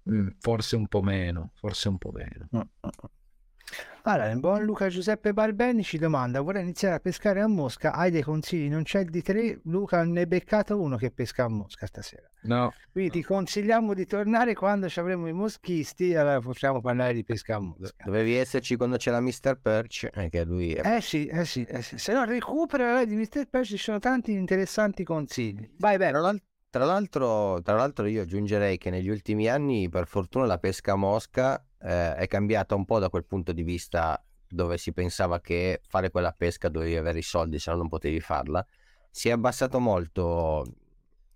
mm, 0.10 0.28
forse 0.40 0.76
un 0.76 0.88
po' 0.88 1.02
meno, 1.02 1.52
forse 1.56 1.88
un 1.90 1.98
po' 1.98 2.12
meno. 2.12 2.50
Allora, 4.04 4.32
il 4.32 4.40
buon 4.40 4.64
Luca 4.64 4.88
Giuseppe 4.88 5.32
Barbeni 5.32 5.84
ci 5.84 6.00
domanda: 6.00 6.42
vorrei 6.42 6.64
iniziare 6.64 6.96
a 6.96 7.00
pescare 7.00 7.40
a 7.40 7.48
Mosca? 7.48 7.94
Hai 7.94 8.10
dei 8.10 8.24
consigli? 8.24 8.68
Non 8.68 8.82
c'è 8.82 9.04
di 9.06 9.22
tre? 9.22 9.60
Luca, 9.66 10.04
ne 10.04 10.22
è 10.22 10.26
beccato 10.26 10.80
uno 10.80 10.98
che 10.98 11.12
pesca 11.12 11.44
a 11.44 11.48
Mosca 11.50 11.86
stasera. 11.86 12.28
No. 12.44 12.74
Quindi 12.92 13.12
ti 13.12 13.24
consigliamo 13.24 13.94
di 13.94 14.08
tornare 14.08 14.56
quando 14.56 14.90
ci 14.90 15.00
avremo 15.00 15.28
i 15.28 15.34
moschisti. 15.34 16.16
Allora 16.16 16.40
possiamo 16.40 16.82
parlare 16.82 17.14
di 17.14 17.24
pesca 17.24 17.58
a 17.58 17.60
Mosca. 17.60 18.04
Dovevi 18.04 18.34
esserci 18.34 18.76
quando 18.76 18.98
c'era 18.98 19.20
Mr. 19.20 19.60
Perch, 19.62 20.10
eh, 20.12 20.30
che 20.30 20.44
lui 20.46 20.74
è... 20.74 20.96
Eh 20.96 21.02
sì, 21.02 21.28
eh 21.28 21.46
sì, 21.46 21.64
eh 21.64 21.84
sì. 21.84 22.00
Se 22.00 22.12
no, 22.14 22.26
recupera 22.26 23.06
di 23.06 23.16
Mr. 23.16 23.48
Perch, 23.48 23.68
ci 23.68 23.78
sono 23.78 24.00
tanti 24.00 24.32
interessanti 24.32 25.04
consigli. 25.04 25.70
Vai, 25.78 25.98
bene. 25.98 26.42
Tra 26.72 26.86
l'altro, 26.86 27.62
tra 27.64 27.76
l'altro 27.76 28.06
io 28.06 28.22
aggiungerei 28.22 28.78
che 28.78 28.90
negli 28.90 29.10
ultimi 29.10 29.50
anni, 29.50 29.90
per 29.90 30.08
fortuna, 30.08 30.46
la 30.46 30.58
pesca 30.58 30.94
a 30.94 30.96
mosca 30.96 31.62
eh, 31.82 32.16
è 32.16 32.28
cambiata 32.28 32.76
un 32.76 32.86
po' 32.86 32.98
da 32.98 33.10
quel 33.10 33.26
punto 33.26 33.52
di 33.52 33.62
vista 33.62 34.24
dove 34.48 34.78
si 34.78 34.94
pensava 34.94 35.42
che 35.42 35.82
fare 35.86 36.10
quella 36.12 36.32
pesca 36.32 36.70
dovevi 36.70 36.96
avere 36.96 37.20
i 37.20 37.24
soldi, 37.24 37.60
se 37.60 37.72
no 37.72 37.76
non 37.76 37.90
potevi 37.90 38.22
farla. 38.22 38.66
Si 39.10 39.28
è 39.28 39.34
abbassato 39.34 39.82
molto 39.82 40.64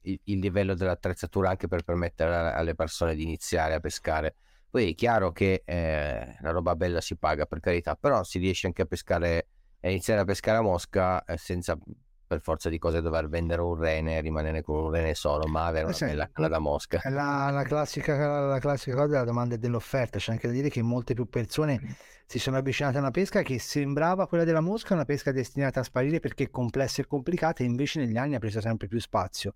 il, 0.04 0.18
il 0.24 0.40
livello 0.40 0.74
dell'attrezzatura 0.74 1.50
anche 1.50 1.68
per 1.68 1.84
permettere 1.84 2.54
alle 2.54 2.74
persone 2.74 3.14
di 3.14 3.24
iniziare 3.24 3.74
a 3.74 3.82
pescare. 3.82 4.36
Poi 4.70 4.92
è 4.92 4.96
chiaro 4.96 5.34
che 5.34 5.64
eh, 5.66 6.38
la 6.40 6.52
roba 6.52 6.78
bella 6.78 7.02
si 7.02 7.18
paga 7.18 7.46
per 7.46 7.60
carità, 7.60 7.98
però 7.98 8.24
si 8.24 8.40
riesce 8.40 8.68
anche 8.68 8.84
a 8.84 8.86
pescare, 8.86 9.48
a 9.82 9.90
iniziare 9.90 10.22
a 10.22 10.24
pescare 10.24 10.60
a 10.60 10.62
mosca 10.62 11.26
eh, 11.26 11.36
senza 11.36 11.78
per 12.26 12.42
forza 12.42 12.70
di 12.70 12.78
cose 12.78 13.02
dover 13.02 13.30
vendere 13.30 13.62
un 13.62 13.76
rene 13.76 14.18
e 14.18 14.22
rimanere 14.22 14.62
con 14.62 14.86
un 14.86 14.92
rene 14.92 15.14
solo, 15.14 15.48
ma 15.48 15.66
avere 15.66 15.86
una 15.86 15.94
sì, 15.94 16.06
bella 16.06 16.30
canna 16.32 16.48
da 16.48 16.60
mosca. 16.60 17.00
La, 17.06 17.50
la, 17.52 17.64
classica, 17.64 18.46
la, 18.48 18.60
classica, 18.60 18.96
cosa 18.96 19.08
della 19.08 19.24
domanda 19.24 19.56
e 19.56 19.58
dell'offerta, 19.58 20.18
c'è 20.18 20.32
anche 20.32 20.48
da 20.48 20.54
dire 20.54 20.70
che 20.70 20.82
molte 20.82 21.14
più 21.14 21.28
persone 21.28 21.80
si 22.26 22.40
sono 22.40 22.58
avvicinate 22.58 22.98
a 22.98 23.02
una 23.02 23.12
pesca 23.12 23.42
che 23.44 23.60
sembrava 23.60 24.28
quella 24.28 24.44
della 24.44 24.62
mosca, 24.62 24.94
una 24.94 25.06
pesca 25.06 25.32
destinata 25.32 25.82
a 25.82 25.84
sparire 25.84 26.20
perché 26.20 26.50
complessa 26.50 27.02
e 27.02 27.06
complicata, 27.08 27.64
e 27.64 27.66
invece 27.66 28.00
negli 28.00 28.18
anni 28.18 28.36
ha 28.36 28.40
preso 28.40 28.62
sempre 28.62 28.88
più 28.88 29.00
spazio. 29.00 29.54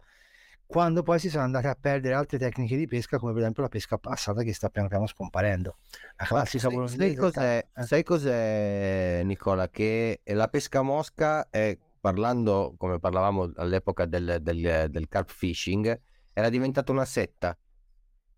Quando 0.69 1.01
poi 1.01 1.17
si 1.17 1.29
sono 1.29 1.45
andate 1.45 1.67
a 1.67 1.75
perdere 1.79 2.13
altre 2.13 2.37
tecniche 2.37 2.77
di 2.77 2.85
pesca, 2.85 3.17
come 3.17 3.31
per 3.31 3.41
esempio 3.41 3.63
la 3.63 3.69
pesca 3.69 3.97
passata 3.97 4.43
che 4.43 4.53
sta 4.53 4.69
piano 4.69 4.87
piano 4.87 5.07
scomparendo. 5.07 5.77
La 6.15 6.25
classica 6.25 6.69
sai, 6.69 6.87
sai, 6.87 7.15
cos'è, 7.15 7.67
eh. 7.75 7.83
sai 7.83 8.03
cos'è, 8.03 9.21
Nicola? 9.25 9.67
Che 9.69 10.21
la 10.25 10.47
pesca 10.47 10.83
mosca 10.83 11.49
è 11.49 11.75
parlando, 12.11 12.73
come 12.77 12.99
parlavamo 12.99 13.51
all'epoca 13.55 14.05
del, 14.05 14.39
del, 14.41 14.87
del 14.89 15.07
carp 15.07 15.29
fishing, 15.29 15.99
era 16.33 16.49
diventata 16.49 16.91
una 16.91 17.05
setta. 17.05 17.57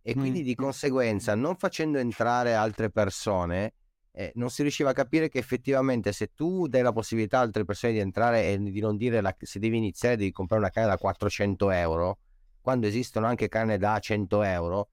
E 0.03 0.13
quindi 0.15 0.41
di 0.41 0.55
conseguenza, 0.55 1.35
non 1.35 1.55
facendo 1.55 1.99
entrare 1.99 2.55
altre 2.55 2.89
persone, 2.89 3.75
eh, 4.13 4.31
non 4.35 4.49
si 4.49 4.63
riusciva 4.63 4.89
a 4.89 4.93
capire 4.93 5.29
che 5.29 5.37
effettivamente 5.37 6.11
se 6.11 6.33
tu 6.33 6.67
dai 6.67 6.81
la 6.81 6.91
possibilità 6.91 7.37
a 7.37 7.41
altre 7.41 7.63
persone 7.63 7.93
di 7.93 7.99
entrare 7.99 8.47
e 8.47 8.57
di 8.57 8.79
non 8.81 8.97
dire 8.97 9.21
la, 9.21 9.33
se 9.39 9.59
devi 9.59 9.77
iniziare 9.77 10.17
devi 10.17 10.31
comprare 10.31 10.61
una 10.61 10.71
canna 10.71 10.87
da 10.87 10.97
400 10.97 11.71
euro, 11.71 12.17
quando 12.59 12.87
esistono 12.87 13.27
anche 13.27 13.47
canne 13.47 13.77
da 13.77 13.97
100 13.99 14.43
euro, 14.43 14.89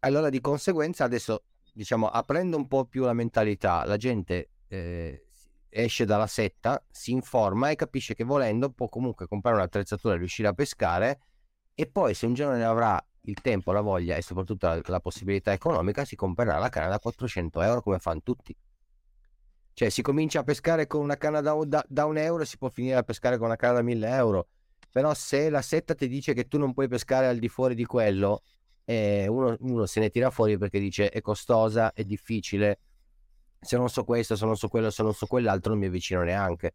allora 0.00 0.28
di 0.28 0.40
conseguenza 0.40 1.04
adesso, 1.04 1.44
diciamo, 1.72 2.08
aprendo 2.08 2.56
un 2.56 2.66
po' 2.66 2.84
più 2.84 3.04
la 3.04 3.14
mentalità, 3.14 3.84
la 3.84 3.96
gente 3.96 4.50
eh, 4.68 5.25
esce 5.76 6.04
dalla 6.04 6.26
setta, 6.26 6.82
si 6.90 7.12
informa 7.12 7.70
e 7.70 7.74
capisce 7.76 8.14
che 8.14 8.24
volendo 8.24 8.70
può 8.70 8.88
comunque 8.88 9.26
comprare 9.26 9.56
un'attrezzatura 9.56 10.14
e 10.14 10.18
riuscire 10.18 10.48
a 10.48 10.52
pescare 10.52 11.20
e 11.74 11.86
poi 11.86 12.14
se 12.14 12.26
un 12.26 12.34
giorno 12.34 12.56
ne 12.56 12.64
avrà 12.64 13.02
il 13.22 13.40
tempo, 13.40 13.72
la 13.72 13.80
voglia 13.80 14.16
e 14.16 14.22
soprattutto 14.22 14.66
la, 14.66 14.80
la 14.84 15.00
possibilità 15.00 15.52
economica 15.52 16.04
si 16.04 16.16
comprerà 16.16 16.58
la 16.58 16.68
canna 16.68 16.88
da 16.88 16.98
400 16.98 17.60
euro 17.60 17.82
come 17.82 17.98
fanno 17.98 18.22
tutti. 18.22 18.56
Cioè 19.72 19.90
si 19.90 20.00
comincia 20.00 20.40
a 20.40 20.42
pescare 20.42 20.86
con 20.86 21.02
una 21.02 21.16
canna 21.16 21.42
da, 21.42 21.54
da, 21.66 21.84
da 21.86 22.06
un 22.06 22.16
euro 22.16 22.42
e 22.42 22.46
si 22.46 22.56
può 22.56 22.70
finire 22.70 22.96
a 22.96 23.02
pescare 23.02 23.36
con 23.36 23.46
una 23.46 23.56
canna 23.56 23.74
da 23.74 23.82
1000 23.82 24.08
euro. 24.08 24.48
Però 24.90 25.12
se 25.12 25.50
la 25.50 25.60
setta 25.60 25.94
ti 25.94 26.08
dice 26.08 26.32
che 26.32 26.48
tu 26.48 26.56
non 26.56 26.72
puoi 26.72 26.88
pescare 26.88 27.26
al 27.26 27.38
di 27.38 27.48
fuori 27.48 27.74
di 27.74 27.84
quello, 27.84 28.42
eh, 28.86 29.26
uno, 29.26 29.54
uno 29.60 29.84
se 29.84 30.00
ne 30.00 30.08
tira 30.08 30.30
fuori 30.30 30.56
perché 30.56 30.78
dice 30.78 31.10
è 31.10 31.20
costosa, 31.20 31.92
è 31.92 32.04
difficile, 32.04 32.78
se 33.66 33.76
non 33.76 33.88
so 33.88 34.04
questo, 34.04 34.36
se 34.36 34.46
non 34.46 34.56
so 34.56 34.68
quello, 34.68 34.90
se 34.90 35.02
non 35.02 35.12
so 35.12 35.26
quell'altro, 35.26 35.72
non 35.72 35.80
mi 35.80 35.86
avvicino 35.86 36.22
neanche. 36.22 36.74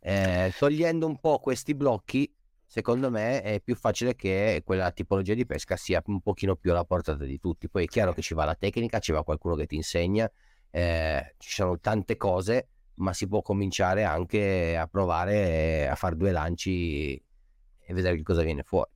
Eh, 0.00 0.52
togliendo 0.58 1.06
un 1.06 1.18
po' 1.18 1.38
questi 1.38 1.74
blocchi, 1.74 2.32
secondo 2.66 3.10
me 3.10 3.42
è 3.42 3.60
più 3.60 3.76
facile 3.76 4.14
che 4.16 4.62
quella 4.64 4.90
tipologia 4.90 5.34
di 5.34 5.46
pesca 5.46 5.76
sia 5.76 6.02
un 6.06 6.20
pochino 6.20 6.56
più 6.56 6.72
alla 6.72 6.84
portata 6.84 7.24
di 7.24 7.38
tutti. 7.38 7.68
Poi 7.68 7.84
è 7.84 7.86
chiaro 7.86 8.12
che 8.12 8.22
ci 8.22 8.34
va 8.34 8.44
la 8.44 8.54
tecnica, 8.54 8.98
ci 8.98 9.12
va 9.12 9.24
qualcuno 9.24 9.54
che 9.54 9.66
ti 9.66 9.76
insegna, 9.76 10.30
eh, 10.70 11.34
ci 11.38 11.50
sono 11.50 11.78
tante 11.78 12.16
cose, 12.16 12.68
ma 12.96 13.12
si 13.12 13.28
può 13.28 13.40
cominciare 13.42 14.04
anche 14.04 14.76
a 14.76 14.86
provare 14.86 15.88
a 15.88 15.94
fare 15.94 16.16
due 16.16 16.32
lanci 16.32 17.14
e 17.14 17.94
vedere 17.94 18.16
che 18.16 18.22
cosa 18.22 18.42
viene 18.42 18.62
fuori. 18.62 18.90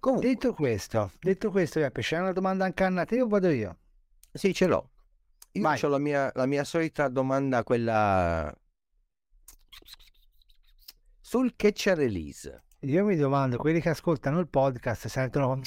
Comunque, 0.00 0.28
detto 0.28 0.52
questo, 0.52 1.12
detto 1.18 1.50
questo, 1.50 1.80
Beppe, 1.80 2.02
c'è 2.02 2.18
una 2.18 2.32
domanda 2.32 2.64
anche 2.64 2.84
a 2.84 3.04
te 3.04 3.20
o 3.20 3.26
vado 3.26 3.48
io? 3.48 3.78
Sì, 4.32 4.54
ce 4.54 4.66
l'ho. 4.66 4.90
Io 5.52 5.68
ho 5.68 5.88
la 5.88 5.98
mia, 5.98 6.30
la 6.34 6.46
mia 6.46 6.64
solita 6.64 7.08
domanda, 7.08 7.62
quella 7.64 8.54
sul 11.20 11.54
catch 11.56 11.92
release. 11.94 12.62
Io 12.82 13.04
mi 13.04 13.16
domando, 13.16 13.56
quelli 13.56 13.80
che 13.80 13.88
ascoltano 13.88 14.38
il 14.38 14.48
podcast 14.48 15.08
sentono 15.08 15.60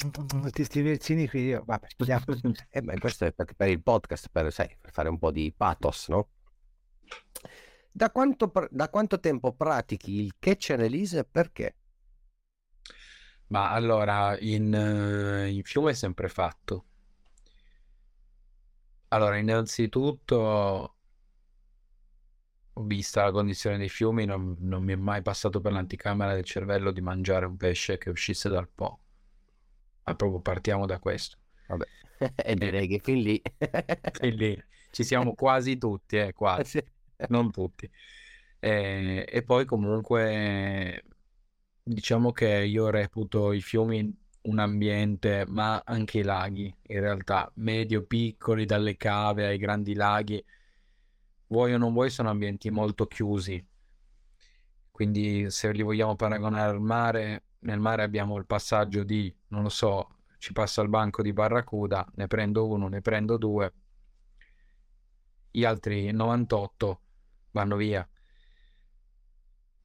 questi 0.50 0.80
versini 0.80 1.28
qui, 1.28 1.42
io, 1.42 1.62
vabbè, 1.64 1.86
eh 2.70 2.80
beh, 2.80 2.98
questo 2.98 3.26
è 3.26 3.32
per, 3.32 3.52
per 3.54 3.68
il 3.68 3.82
podcast, 3.82 4.28
per, 4.32 4.50
sai, 4.50 4.74
per, 4.80 4.90
fare 4.92 5.10
un 5.10 5.18
po' 5.18 5.30
di 5.30 5.52
pathos, 5.54 6.08
no? 6.08 6.30
Da 7.90 8.10
quanto, 8.10 8.50
da 8.70 8.88
quanto 8.88 9.20
tempo 9.20 9.52
pratichi 9.52 10.22
il 10.22 10.36
catch 10.38 10.70
and 10.70 10.80
release 10.80 11.18
e 11.18 11.24
perché? 11.24 11.76
Ma 13.48 13.70
allora, 13.70 14.38
in, 14.40 14.72
in 14.72 15.62
fiume 15.62 15.90
è 15.90 15.94
sempre 15.94 16.28
fatto. 16.28 16.86
Allora, 19.12 19.36
innanzitutto 19.38 20.96
vista 22.84 23.24
la 23.24 23.30
condizione 23.30 23.76
dei 23.78 23.88
fiumi, 23.88 24.24
non, 24.24 24.56
non 24.60 24.82
mi 24.82 24.92
è 24.92 24.96
mai 24.96 25.22
passato 25.22 25.60
per 25.60 25.72
l'anticamera 25.72 26.34
del 26.34 26.44
cervello 26.44 26.90
di 26.90 27.00
mangiare 27.00 27.46
un 27.46 27.56
pesce 27.56 27.98
che 27.98 28.10
uscisse 28.10 28.48
dal 28.48 28.68
Po. 28.68 29.00
Ma 30.04 30.14
proprio 30.14 30.40
partiamo 30.40 30.86
da 30.86 30.98
questo. 30.98 31.36
Vabbè, 31.66 31.86
e 32.36 32.54
direi 32.54 32.88
che 32.88 33.00
fin 33.02 33.20
lì... 33.20 33.40
fin 34.12 34.34
lì 34.34 34.64
ci 34.90 35.04
siamo 35.04 35.34
quasi 35.36 35.78
tutti, 35.78 36.16
eh, 36.16 36.32
quasi. 36.32 36.82
Non 37.28 37.50
tutti. 37.50 37.88
E, 38.58 39.26
e 39.28 39.42
poi 39.42 39.64
comunque 39.64 41.04
diciamo 41.82 42.32
che 42.32 42.48
io 42.48 42.90
reputo 42.90 43.52
i 43.52 43.60
fiumi 43.60 44.21
un 44.42 44.58
ambiente, 44.58 45.44
ma 45.46 45.82
anche 45.84 46.18
i 46.18 46.22
laghi, 46.22 46.74
in 46.88 47.00
realtà, 47.00 47.50
medio 47.54 48.04
piccoli, 48.04 48.64
dalle 48.64 48.96
cave 48.96 49.46
ai 49.46 49.58
grandi 49.58 49.94
laghi, 49.94 50.44
vuoi 51.48 51.74
o 51.74 51.78
non 51.78 51.92
vuoi, 51.92 52.10
sono 52.10 52.30
ambienti 52.30 52.70
molto 52.70 53.06
chiusi. 53.06 53.64
Quindi 54.90 55.50
se 55.50 55.72
li 55.72 55.82
vogliamo 55.82 56.16
paragonare 56.16 56.70
al 56.70 56.80
mare, 56.80 57.44
nel 57.60 57.78
mare 57.78 58.02
abbiamo 58.02 58.36
il 58.36 58.46
passaggio 58.46 59.04
di, 59.04 59.34
non 59.48 59.62
lo 59.62 59.68
so, 59.68 60.16
ci 60.38 60.52
passa 60.52 60.82
il 60.82 60.88
banco 60.88 61.22
di 61.22 61.32
Barracuda, 61.32 62.04
ne 62.16 62.26
prendo 62.26 62.66
uno, 62.66 62.88
ne 62.88 63.00
prendo 63.00 63.36
due, 63.36 63.72
gli 65.50 65.64
altri 65.64 66.10
98 66.10 67.00
vanno 67.52 67.76
via. 67.76 68.06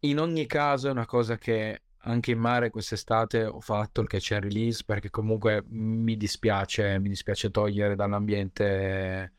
In 0.01 0.19
ogni 0.19 0.45
caso 0.45 0.87
è 0.87 0.91
una 0.91 1.05
cosa 1.05 1.37
che 1.37 1.81
anche 2.07 2.31
in 2.31 2.39
mare 2.39 2.69
quest'estate 2.69 3.43
ho 3.45 3.59
fatto 3.59 4.01
il 4.01 4.07
catch 4.07 4.31
and 4.31 4.43
release 4.43 4.83
perché 4.85 5.09
comunque 5.09 5.63
mi 5.67 6.15
dispiace, 6.17 6.99
mi 6.99 7.09
dispiace 7.09 7.51
togliere 7.51 7.95
dall'ambiente 7.95 9.33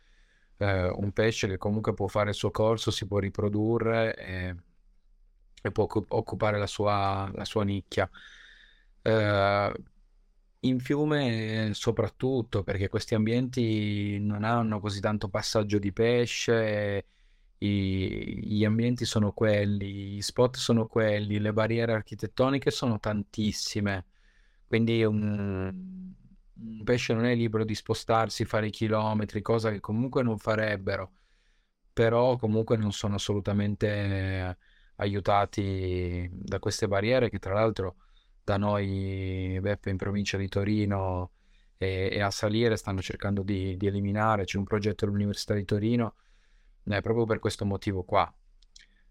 eh, 0.58 0.88
un 0.88 1.12
pesce 1.12 1.48
che 1.48 1.56
comunque 1.56 1.94
può 1.94 2.06
fare 2.08 2.30
il 2.30 2.34
suo 2.34 2.50
corso, 2.50 2.90
si 2.90 3.06
può 3.06 3.18
riprodurre 3.18 4.14
e, 4.16 4.54
e 5.62 5.70
può 5.72 5.86
occupare 6.08 6.58
la 6.58 6.66
sua, 6.66 7.30
la 7.34 7.44
sua 7.44 7.64
nicchia. 7.64 8.08
Eh, 9.02 9.72
in 10.60 10.80
fiume 10.80 11.70
soprattutto 11.72 12.62
perché 12.64 12.88
questi 12.88 13.14
ambienti 13.14 14.18
non 14.18 14.44
hanno 14.44 14.80
così 14.80 15.00
tanto 15.00 15.28
passaggio 15.28 15.78
di 15.78 15.92
pesce, 15.92 17.06
i, 17.58 18.40
gli 18.44 18.64
ambienti 18.64 19.04
sono 19.04 19.32
quelli, 19.32 20.14
gli 20.14 20.22
spot 20.22 20.56
sono 20.56 20.86
quelli, 20.86 21.38
le 21.38 21.52
barriere 21.52 21.92
architettoniche 21.92 22.70
sono 22.70 22.98
tantissime, 23.00 24.06
quindi 24.66 25.02
un, 25.04 25.72
un 26.54 26.84
pesce 26.84 27.14
non 27.14 27.24
è 27.24 27.34
libero 27.34 27.64
di 27.64 27.74
spostarsi, 27.74 28.44
fare 28.44 28.68
i 28.68 28.70
chilometri, 28.70 29.42
cosa 29.42 29.70
che 29.70 29.80
comunque 29.80 30.22
non 30.22 30.38
farebbero, 30.38 31.12
però 31.92 32.36
comunque 32.36 32.76
non 32.76 32.92
sono 32.92 33.16
assolutamente 33.16 34.56
aiutati 34.96 36.28
da 36.32 36.58
queste 36.58 36.88
barriere 36.88 37.30
che 37.30 37.38
tra 37.38 37.54
l'altro 37.54 37.96
da 38.42 38.56
noi, 38.56 39.58
Beppe, 39.60 39.90
in 39.90 39.96
provincia 39.96 40.36
di 40.38 40.48
Torino 40.48 41.32
e, 41.76 42.08
e 42.12 42.20
a 42.20 42.30
Salire 42.30 42.76
stanno 42.76 43.00
cercando 43.02 43.42
di, 43.42 43.76
di 43.76 43.86
eliminare, 43.86 44.44
c'è 44.44 44.56
un 44.58 44.64
progetto 44.64 45.04
dell'Università 45.04 45.54
di 45.54 45.64
Torino, 45.64 46.14
è 46.92 47.00
proprio 47.00 47.24
per 47.24 47.38
questo 47.38 47.64
motivo 47.64 48.02
qua, 48.02 48.32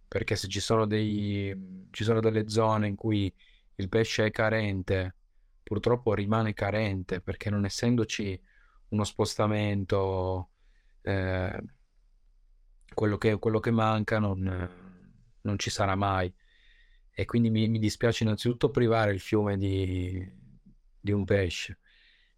perché 0.08 0.36
se 0.36 0.48
ci 0.48 0.60
sono, 0.60 0.86
dei, 0.86 1.88
ci 1.92 2.04
sono 2.04 2.20
delle 2.20 2.50
zone 2.50 2.88
in 2.88 2.96
cui 2.96 3.34
il 3.76 3.90
pesce 3.90 4.26
è 4.26 4.32
carente, 4.32 5.16
purtroppo 5.64 6.14
rimane 6.14 6.54
carente 6.54 7.22
perché 7.22 7.50
non 7.50 7.66
essendoci 7.66 8.40
uno 8.90 9.04
spostamento, 9.04 10.50
eh, 11.02 11.64
quello, 12.94 13.18
che, 13.18 13.38
quello, 13.38 13.60
che, 13.60 13.72
manca 13.72 14.20
non, 14.20 14.70
non, 15.42 15.60
ci 15.60 15.70
sarà 15.70 15.96
mai. 15.96 16.34
E 17.12 17.26
quindi 17.26 17.50
mi, 17.50 17.68
mi, 17.68 17.80
dispiace 17.80 18.24
innanzitutto 18.24 18.70
privare 18.70 19.12
il 19.12 19.20
fiume 19.20 19.58
di, 19.58 20.26
di 21.00 21.12
un 21.12 21.26
pesce. 21.26 21.80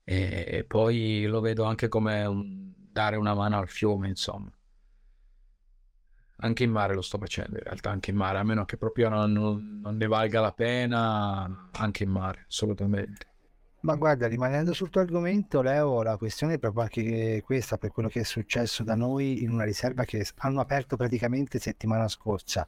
E, 0.04 0.45
e, 0.47 0.63
poi 0.63 1.25
lo 1.25 1.39
vedo 1.39 1.63
anche 1.63 1.88
come 1.88 2.25
un, 2.25 2.73
dare 2.75 3.15
una 3.15 3.34
mano 3.36 3.60
al 3.60 3.69
fiume, 3.69 4.08
insomma. 4.08 4.52
Anche 6.41 6.63
in 6.63 6.71
mare 6.71 6.93
lo 6.93 7.02
sto 7.02 7.17
facendo, 7.17 7.58
in 7.58 7.63
realtà, 7.63 7.89
anche 7.89 8.12
in 8.12 8.17
mare, 8.17 8.38
a 8.38 8.43
meno 8.43 8.63
che 8.65 8.78
proprio 8.78 9.10
non, 9.10 9.32
non, 9.32 9.80
non 9.82 9.97
ne 9.97 10.08
valga 10.08 10.39
la 10.39 10.54
pena, 10.54 11.69
anche 11.71 12.04
in 12.04 12.10
mare, 12.10 12.45
assolutamente. 12.47 13.28
Ma 13.82 13.95
guarda, 13.95 14.28
rimanendo 14.28 14.73
sul 14.73 14.89
tuo 14.89 14.99
argomento, 14.99 15.62
Leo, 15.62 16.02
la 16.02 16.17
questione 16.17 16.56
è 16.56 16.60
proprio 16.60 16.84
anche 16.84 17.41
questa 17.45 17.78
per 17.78 17.91
quello 17.91 18.10
che 18.10 18.21
è 18.21 18.23
successo 18.23 18.84
da 18.84 18.95
noi 18.95 19.41
in 19.43 19.52
una 19.52 19.63
riserva 19.63 20.04
che 20.04 20.25
hanno 20.39 20.60
aperto 20.60 20.97
praticamente 20.97 21.60
settimana 21.60 22.10
scorsa. 22.10 22.67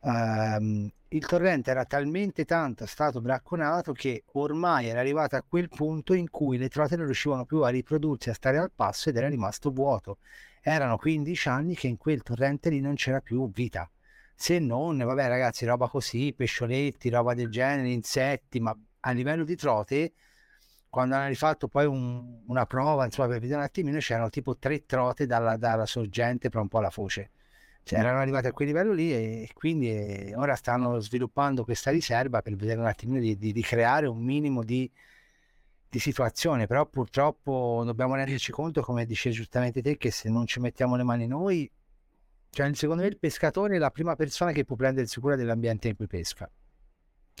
Um, 0.00 0.90
il 1.08 1.26
torrente 1.26 1.70
era 1.70 1.84
talmente 1.84 2.46
tanto 2.46 2.86
stato 2.86 3.20
bracconato 3.20 3.92
che 3.92 4.24
ormai 4.32 4.86
era 4.86 5.00
arrivato 5.00 5.36
a 5.36 5.44
quel 5.46 5.68
punto 5.68 6.14
in 6.14 6.30
cui 6.30 6.56
le 6.56 6.68
trote 6.68 6.96
non 6.96 7.04
riuscivano 7.04 7.44
più 7.44 7.60
a 7.60 7.68
riprodursi, 7.68 8.30
a 8.30 8.34
stare 8.34 8.56
al 8.56 8.70
passo 8.74 9.10
ed 9.10 9.16
era 9.16 9.28
rimasto 9.28 9.70
vuoto 9.70 10.18
erano 10.60 10.96
15 10.96 11.48
anni 11.48 11.74
che 11.74 11.86
in 11.86 11.96
quel 11.96 12.22
torrente 12.22 12.70
lì 12.70 12.80
non 12.80 12.94
c'era 12.94 13.20
più 13.20 13.50
vita. 13.50 13.90
Se 14.34 14.58
non, 14.58 14.98
vabbè 14.98 15.28
ragazzi, 15.28 15.64
roba 15.66 15.88
così, 15.88 16.32
pescioletti, 16.34 17.10
roba 17.10 17.34
del 17.34 17.50
genere, 17.50 17.90
insetti, 17.90 18.60
ma 18.60 18.76
a 19.00 19.10
livello 19.12 19.44
di 19.44 19.56
trote, 19.56 20.12
quando 20.88 21.14
hanno 21.14 21.28
rifatto 21.28 21.68
poi 21.68 21.86
un, 21.86 22.42
una 22.46 22.66
prova, 22.66 23.04
insomma, 23.04 23.28
per 23.28 23.40
vedere 23.40 23.58
un 23.58 23.64
attimino, 23.64 23.98
c'erano 23.98 24.28
tipo 24.30 24.56
tre 24.56 24.86
trote 24.86 25.26
dalla, 25.26 25.56
dalla 25.56 25.86
sorgente 25.86 26.48
per 26.48 26.60
un 26.60 26.68
po' 26.68 26.80
la 26.80 26.90
foce. 26.90 27.30
Cioè, 27.82 27.98
erano 27.98 28.18
arrivati 28.18 28.46
a 28.46 28.52
quel 28.52 28.68
livello 28.68 28.92
lì 28.92 29.12
e 29.12 29.50
quindi 29.54 29.90
eh, 29.90 30.34
ora 30.36 30.54
stanno 30.54 30.98
sviluppando 31.00 31.64
questa 31.64 31.90
riserva 31.90 32.42
per 32.42 32.54
vedere 32.54 32.80
un 32.80 32.86
attimino 32.86 33.20
di, 33.20 33.36
di, 33.36 33.52
di 33.52 33.62
creare 33.62 34.06
un 34.06 34.22
minimo 34.22 34.62
di, 34.62 34.90
di 35.90 35.98
situazione, 35.98 36.68
però 36.68 36.86
purtroppo 36.86 37.82
dobbiamo 37.84 38.14
renderci 38.14 38.52
conto, 38.52 38.80
come 38.80 39.04
dice 39.04 39.30
giustamente 39.30 39.82
te, 39.82 39.96
che 39.96 40.12
se 40.12 40.28
non 40.28 40.46
ci 40.46 40.60
mettiamo 40.60 40.94
le 40.94 41.02
mani 41.02 41.26
noi, 41.26 41.68
cioè 42.50 42.72
secondo 42.74 43.02
me 43.02 43.08
il 43.08 43.18
pescatore 43.18 43.74
è 43.74 43.78
la 43.78 43.90
prima 43.90 44.14
persona 44.14 44.52
che 44.52 44.64
può 44.64 44.76
prendersi 44.76 45.18
cura 45.18 45.34
dell'ambiente 45.34 45.88
in 45.88 45.96
cui 45.96 46.06
pesca 46.06 46.48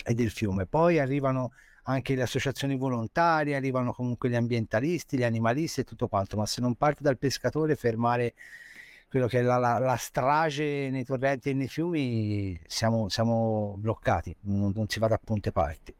e 0.04 0.14
del 0.14 0.30
fiume. 0.30 0.66
Poi 0.66 0.98
arrivano 0.98 1.52
anche 1.84 2.16
le 2.16 2.22
associazioni 2.22 2.76
volontarie, 2.76 3.54
arrivano 3.54 3.92
comunque 3.92 4.28
gli 4.28 4.34
ambientalisti, 4.34 5.16
gli 5.16 5.24
animalisti 5.24 5.80
e 5.80 5.84
tutto 5.84 6.08
quanto, 6.08 6.36
ma 6.36 6.44
se 6.44 6.60
non 6.60 6.74
parte 6.74 7.04
dal 7.04 7.18
pescatore 7.18 7.76
fermare 7.76 8.34
quello 9.08 9.28
che 9.28 9.38
è 9.38 9.42
la, 9.42 9.58
la, 9.58 9.78
la 9.78 9.96
strage 9.96 10.90
nei 10.90 11.04
torrenti 11.04 11.50
e 11.50 11.54
nei 11.54 11.68
fiumi, 11.68 12.60
siamo, 12.66 13.08
siamo 13.08 13.76
bloccati, 13.78 14.34
non, 14.42 14.72
non 14.74 14.88
si 14.88 14.98
va 14.98 15.06
da 15.06 15.18
ponte 15.22 15.52
parti. 15.52 15.94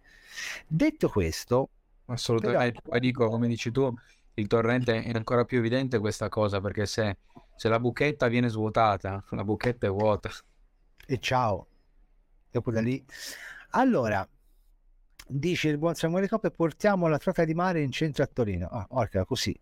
Detto 0.67 1.09
questo, 1.09 1.71
Assolutamente, 2.11 2.81
poi 2.83 2.99
dico, 2.99 3.29
come 3.29 3.47
dici 3.47 3.71
tu, 3.71 3.93
il 4.35 4.47
torrente 4.49 5.03
è 5.03 5.13
ancora 5.15 5.45
più 5.45 5.59
evidente 5.59 5.99
questa 5.99 6.29
cosa 6.29 6.61
perché 6.61 6.85
se, 6.87 7.19
se 7.57 7.69
la 7.69 7.79
buchetta 7.79 8.27
viene 8.27 8.49
svuotata, 8.49 9.25
la 9.31 9.45
buchetta 9.45 9.87
è 9.87 9.91
vuota. 9.91 10.29
E 11.07 11.19
ciao. 11.19 11.67
Dopo 12.51 12.73
da 12.73 12.81
lì. 12.81 13.05
Allora, 13.71 14.29
dice 15.27 15.69
il 15.69 15.79
buon 15.79 15.95
Samuele 15.95 16.29
Coppe, 16.29 16.51
portiamo 16.51 17.07
la 17.07 17.19
trota 17.19 17.45
di 17.45 17.55
mare 17.55 17.81
in 17.81 17.93
centro 17.93 18.25
a 18.25 18.27
Torino. 18.27 18.67
Ah, 18.67 18.87
orca, 18.91 19.25
così. 19.25 19.57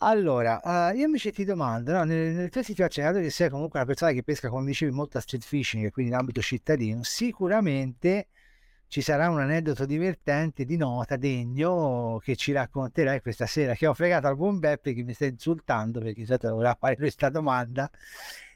Allora, 0.00 0.60
uh, 0.62 0.94
io 0.94 1.06
invece 1.06 1.32
ti 1.32 1.44
domando, 1.44 1.92
no, 1.92 2.04
nelle, 2.04 2.32
nelle 2.32 2.48
tue 2.50 2.62
situazioni, 2.62 3.08
dato 3.08 3.22
che 3.22 3.30
sei 3.30 3.48
comunque 3.48 3.78
una 3.78 3.88
persona 3.88 4.12
che 4.12 4.22
pesca, 4.22 4.50
come 4.50 4.66
dicevi, 4.66 4.92
molto 4.92 5.16
a 5.16 5.22
street 5.22 5.42
fishing, 5.42 5.90
quindi 5.90 6.12
in 6.12 6.18
ambito 6.18 6.42
cittadino, 6.42 7.02
sicuramente 7.02 8.28
ci 8.88 9.00
sarà 9.00 9.28
un 9.28 9.40
aneddoto 9.40 9.84
divertente 9.84 10.64
di 10.64 10.76
nota, 10.76 11.16
degno, 11.16 12.18
che 12.22 12.36
ci 12.36 12.52
racconterai 12.52 13.20
questa 13.20 13.46
sera, 13.46 13.74
che 13.74 13.86
ho 13.86 13.94
fregato 13.94 14.26
al 14.26 14.36
buon 14.36 14.58
Beppe 14.58 14.94
che 14.94 15.02
mi 15.02 15.12
sta 15.12 15.26
insultando 15.26 16.00
perché 16.00 16.20
di 16.20 16.26
solito 16.26 16.50
voleva 16.50 16.76
fare 16.78 16.96
questa 16.96 17.28
domanda 17.28 17.90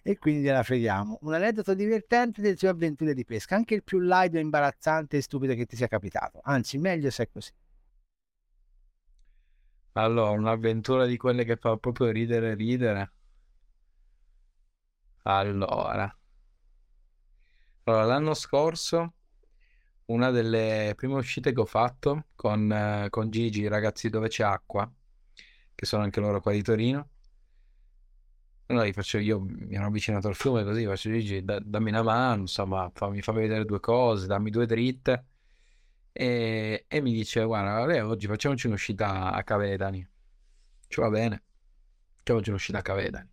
e 0.03 0.19
quindi 0.19 0.43
gliela 0.43 0.63
freghiamo. 0.63 1.19
Un 1.23 1.35
aneddoto 1.35 1.75
divertente 1.75 2.41
delle 2.41 2.57
sue 2.57 2.69
avventure 2.69 3.13
di 3.15 3.25
pesca, 3.25 3.57
anche 3.57 3.75
il 3.75 3.83
più 3.83 3.99
light, 3.99 4.35
imbarazzante 4.35 5.17
e 5.17 5.21
stupido 5.21 5.55
che 5.55 5.67
ti 5.67 5.77
sia 5.77 5.89
capitato. 5.89 6.41
Anzi, 6.45 6.79
meglio 6.79 7.11
se 7.11 7.25
è 7.25 7.29
così. 7.31 7.53
Allora, 9.93 10.31
un'avventura 10.31 11.05
di 11.07 11.17
quelle 11.17 11.45
che 11.45 11.57
fa 11.57 11.77
proprio 11.77 12.11
ridere 12.11 12.55
ridere. 12.55 13.13
Allora, 15.25 16.17
allora 17.85 18.05
l'anno 18.05 18.35
scorso 18.35 19.15
una 20.11 20.31
delle 20.31 20.95
prime 20.97 21.15
uscite 21.15 21.53
che 21.53 21.61
ho 21.61 21.65
fatto 21.65 22.27
con, 22.35 22.71
eh, 22.71 23.07
con 23.11 23.31
Gigi, 23.31 23.69
ragazzi 23.69 24.09
dove 24.11 24.29
c'è 24.29 24.43
acqua, 24.45 24.91
che 25.75 25.87
sono 25.87 26.03
anche 26.03 26.21
loro 26.21 26.41
qua 26.41 26.53
di 26.53 26.63
Torino. 26.63 27.09
Allora 28.67 28.91
faccio, 28.93 29.19
io 29.19 29.41
mi 29.41 29.75
ero 29.75 29.87
avvicinato 29.87 30.29
al 30.29 30.37
fiume 30.37 30.63
così, 30.65 30.85
faccio 30.85 31.11
Gigi, 31.11 31.45
da- 31.45 31.59
dammi 31.61 31.91
una 31.91 32.03
mano, 32.03 32.43
insomma, 32.43 32.91
fammi, 32.93 33.21
fammi 33.21 33.41
vedere 33.41 33.65
due 33.65 33.81
cose, 33.81 34.27
dammi 34.27 34.51
due 34.51 34.67
dritte. 34.67 35.27
E, 36.13 36.85
e 36.89 37.01
mi 37.01 37.13
dice, 37.13 37.45
guarda, 37.45 37.85
Leo, 37.87 38.09
oggi 38.09 38.27
facciamoci 38.27 38.67
un'uscita 38.67 39.33
a 39.33 39.43
Cavedani. 39.43 40.07
Ci 40.89 41.01
va 41.01 41.09
bene, 41.09 41.43
facciamoci 42.17 42.49
un'uscita 42.51 42.79
a 42.79 42.83
Cavedani. 42.83 43.29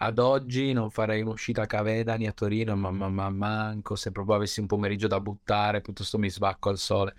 Ad 0.00 0.18
oggi 0.18 0.72
non 0.72 0.90
farei 0.90 1.22
un'uscita 1.22 1.62
a 1.62 1.66
Cavedani 1.66 2.26
a 2.28 2.32
Torino, 2.32 2.76
ma, 2.76 2.90
ma- 2.90 3.08
ma 3.08 3.30
manco 3.30 3.96
se 3.96 4.12
proprio 4.12 4.36
avessi 4.36 4.60
un 4.60 4.66
pomeriggio 4.66 5.08
da 5.08 5.20
buttare, 5.20 5.80
piuttosto 5.80 6.18
mi 6.18 6.30
sbacco 6.30 6.68
al 6.68 6.78
sole. 6.78 7.14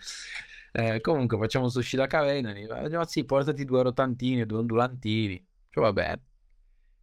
Eh, 0.72 1.02
comunque 1.02 1.38
facciamo 1.38 1.64
questa 1.66 1.80
uscita 1.82 2.04
a 2.04 2.08
Cavedani. 2.08 2.66
Ma 2.68 3.06
sì, 3.06 3.26
portati 3.26 3.66
due 3.66 3.84
rotantini, 3.84 4.46
due 4.46 4.60
ondulantini. 4.60 5.46
Cioè, 5.70 5.84
va 5.84 5.92
bene. 5.94 6.22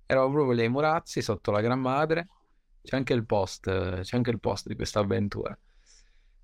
Eravamo 0.06 0.32
proprio 0.32 0.54
lì 0.54 0.62
ai 0.62 0.68
Murazzi, 0.70 1.20
sotto 1.20 1.50
la 1.50 1.60
Gran 1.60 1.80
Madre. 1.80 2.28
C'è 2.82 2.96
anche 2.96 3.12
il 3.12 3.26
post, 3.26 3.68
c'è 4.00 4.16
anche 4.16 4.30
il 4.30 4.40
post 4.40 4.68
di 4.68 4.76
questa 4.76 5.00
avventura. 5.00 5.58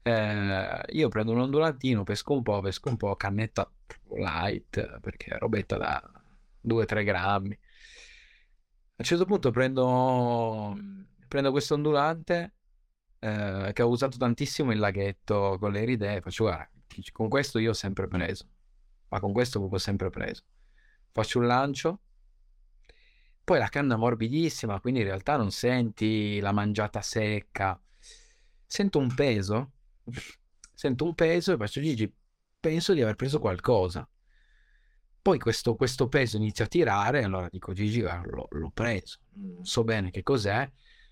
Eh, 0.04 0.80
io 0.90 1.08
prendo 1.08 1.32
un 1.32 1.40
ondulantino, 1.40 2.02
pesco 2.02 2.32
un 2.34 2.42
po', 2.42 2.60
pesco 2.60 2.88
un 2.88 2.96
po', 2.96 3.14
cannetta 3.16 3.70
light, 4.16 4.98
perché 5.00 5.38
robetta 5.38 5.76
da 5.78 6.02
2-3 6.60 7.04
grammi. 7.04 7.56
Un 9.02 9.08
certo 9.08 9.24
punto 9.24 9.50
prendo, 9.50 10.78
prendo 11.26 11.50
questo 11.50 11.74
ondulante 11.74 12.54
eh, 13.18 13.72
che 13.72 13.82
ho 13.82 13.88
usato 13.88 14.16
tantissimo 14.16 14.70
in 14.70 14.78
laghetto 14.78 15.56
con 15.58 15.72
le 15.72 15.82
eridee. 15.82 16.20
Faccio, 16.20 16.44
guarda, 16.44 16.70
con 17.10 17.28
questo 17.28 17.58
io 17.58 17.70
ho 17.70 17.74
sempre 17.74 18.06
preso, 18.06 18.46
ma 19.08 19.18
con 19.18 19.32
questo 19.32 19.58
proprio 19.58 19.80
sempre 19.80 20.08
preso. 20.08 20.44
Faccio 21.10 21.40
un 21.40 21.48
lancio, 21.48 22.00
poi 23.42 23.58
la 23.58 23.66
canna 23.66 23.96
morbidissima, 23.96 24.80
quindi 24.80 25.00
in 25.00 25.06
realtà 25.06 25.36
non 25.36 25.50
senti 25.50 26.38
la 26.38 26.52
mangiata 26.52 27.02
secca. 27.02 27.76
Sento 28.64 29.00
un 29.00 29.12
peso, 29.12 29.72
sento 30.72 31.04
un 31.04 31.16
peso 31.16 31.54
e 31.54 31.56
faccio 31.56 31.80
Gigi, 31.80 32.08
penso 32.60 32.92
di 32.92 33.02
aver 33.02 33.16
preso 33.16 33.40
qualcosa. 33.40 34.08
Poi 35.22 35.38
questo, 35.38 35.76
questo 35.76 36.08
peso 36.08 36.36
inizia 36.36 36.64
a 36.64 36.68
tirare, 36.68 37.22
allora 37.22 37.48
dico 37.48 37.72
Gigi, 37.72 38.00
l'ho, 38.00 38.48
l'ho 38.50 38.70
preso, 38.74 39.18
non 39.34 39.64
so 39.64 39.84
bene 39.84 40.10
che 40.10 40.24
cos'è, 40.24 40.68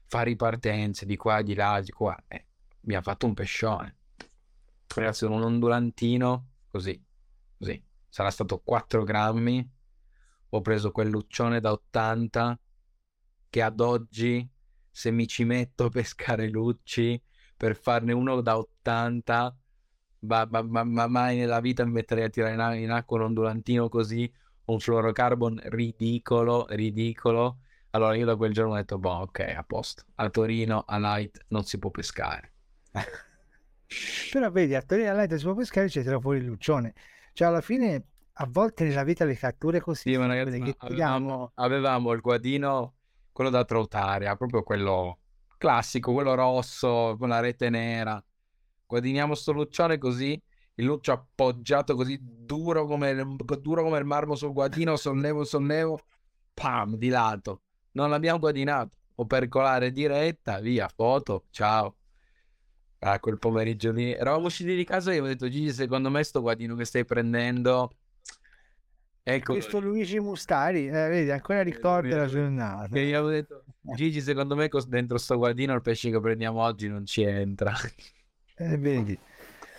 fa 0.06 0.22
ripartenze 0.22 1.06
di 1.06 1.16
qua, 1.16 1.42
di 1.42 1.54
là, 1.54 1.80
di 1.80 1.92
qua, 1.92 2.20
eh, 2.26 2.46
mi 2.80 2.96
ha 2.96 3.02
fatto 3.02 3.26
un 3.26 3.34
pescione. 3.34 3.98
Ragazzi, 4.92 5.26
un 5.26 5.40
ondulantino, 5.40 6.48
così, 6.68 7.00
così, 7.56 7.80
sarà 8.08 8.32
stato 8.32 8.58
4 8.58 9.04
grammi, 9.04 9.70
ho 10.48 10.60
preso 10.60 10.90
quel 10.90 11.08
luccione 11.08 11.60
da 11.60 11.70
80 11.70 12.58
che 13.48 13.62
ad 13.62 13.78
oggi 13.78 14.48
se 14.90 15.12
mi 15.12 15.28
ci 15.28 15.44
metto 15.44 15.84
a 15.84 15.88
pescare 15.88 16.48
lucci 16.48 17.20
per 17.56 17.76
farne 17.76 18.12
uno 18.12 18.40
da 18.40 18.58
80 18.58 19.56
ma, 20.20 20.46
ma, 20.50 20.62
ma, 20.62 20.84
ma 20.84 21.06
mai 21.06 21.36
nella 21.36 21.60
vita 21.60 21.84
mi 21.84 21.92
metterei 21.92 22.24
a 22.24 22.28
tirare 22.28 22.78
in, 22.78 22.90
acqua 22.90 23.18
un 23.18 23.24
ondulantino 23.24 23.88
così 23.88 24.30
un 24.66 24.78
fluorocarbon 24.78 25.60
ridicolo 25.64 26.66
ridicolo. 26.68 27.58
Allora 27.90 28.14
io 28.14 28.24
da 28.24 28.36
quel 28.36 28.52
giorno 28.52 28.72
ho 28.72 28.76
detto 28.76 28.98
boh 28.98 29.22
ok 29.22 29.40
a 29.56 29.64
posto. 29.64 30.04
A 30.16 30.30
Torino 30.30 30.84
a 30.86 30.98
Light 30.98 31.44
non 31.48 31.64
si 31.64 31.78
può 31.78 31.90
pescare. 31.90 32.52
Però 34.30 34.50
vedi, 34.50 34.74
a 34.74 34.82
Torino 34.82 35.10
a 35.10 35.14
Light 35.14 35.34
si 35.34 35.44
può 35.44 35.54
pescare 35.54 35.88
c'è 35.88 36.02
tira 36.02 36.20
fuori 36.20 36.38
il 36.38 36.44
luccione. 36.44 36.94
Cioè 37.32 37.48
alla 37.48 37.60
fine 37.60 38.04
a 38.34 38.46
volte 38.48 38.84
nella 38.84 39.04
vita 39.04 39.24
le 39.24 39.36
catture 39.36 39.80
così 39.80 40.10
sì 40.10 40.16
ma 40.16 40.26
ragazzi 40.26 40.58
ma 40.58 40.74
avevamo, 40.78 41.52
avevamo 41.56 42.12
il 42.12 42.20
guadino 42.20 42.94
quello 43.32 43.50
da 43.50 43.64
trotaria 43.64 44.34
proprio 44.36 44.62
quello 44.62 45.18
classico 45.58 46.12
quello 46.12 46.34
rosso 46.34 47.16
con 47.18 47.28
la 47.28 47.40
rete 47.40 47.68
nera 47.68 48.22
guadiniamo 48.90 49.36
sto 49.36 49.52
luccione 49.52 49.98
così 49.98 50.40
il 50.74 50.84
luccio 50.84 51.12
appoggiato 51.12 51.94
così 51.94 52.18
duro 52.20 52.86
come, 52.86 53.36
duro 53.60 53.82
come 53.82 53.98
il 53.98 54.04
marmo 54.04 54.34
sul 54.34 54.52
guadino 54.52 54.96
sollevo 54.96 55.44
sollevo 55.44 56.00
pam 56.52 56.96
di 56.96 57.08
lato. 57.08 57.62
Non 57.92 58.10
l'abbiamo 58.10 58.38
guadinato. 58.38 58.96
O 59.16 59.26
per 59.26 59.48
colare 59.48 59.92
diretta 59.92 60.58
via 60.60 60.88
foto 60.88 61.44
ciao. 61.50 61.96
A 63.00 63.20
quel 63.20 63.38
pomeriggio 63.38 63.92
lì. 63.92 64.12
Eravamo 64.12 64.46
usciti 64.46 64.74
di 64.74 64.84
casa 64.84 65.12
e 65.12 65.20
ho 65.20 65.26
detto 65.26 65.48
Gigi 65.48 65.72
secondo 65.72 66.10
me 66.10 66.22
sto 66.24 66.40
guadino 66.40 66.74
che 66.74 66.84
stai 66.84 67.04
prendendo 67.04 67.90
ecco 69.22 69.52
questo 69.52 69.80
Luigi 69.80 70.18
Mustari, 70.18 70.88
eh, 70.88 71.08
vedi, 71.08 71.30
ancora 71.30 71.62
ricorda 71.62 72.16
la 72.16 72.26
giornata. 72.26 72.88
che 72.88 73.00
io 73.00 73.18
avevo 73.18 73.32
detto 73.32 73.64
Gigi 73.94 74.20
secondo 74.20 74.56
me 74.56 74.68
dentro 74.88 75.18
sto 75.18 75.36
guadino 75.36 75.74
il 75.74 75.82
pesce 75.82 76.10
che 76.10 76.20
prendiamo 76.20 76.62
oggi 76.62 76.88
non 76.88 77.04
ci 77.04 77.22
entra 77.22 77.72
Eh, 78.60 78.76
vedi. 78.76 79.12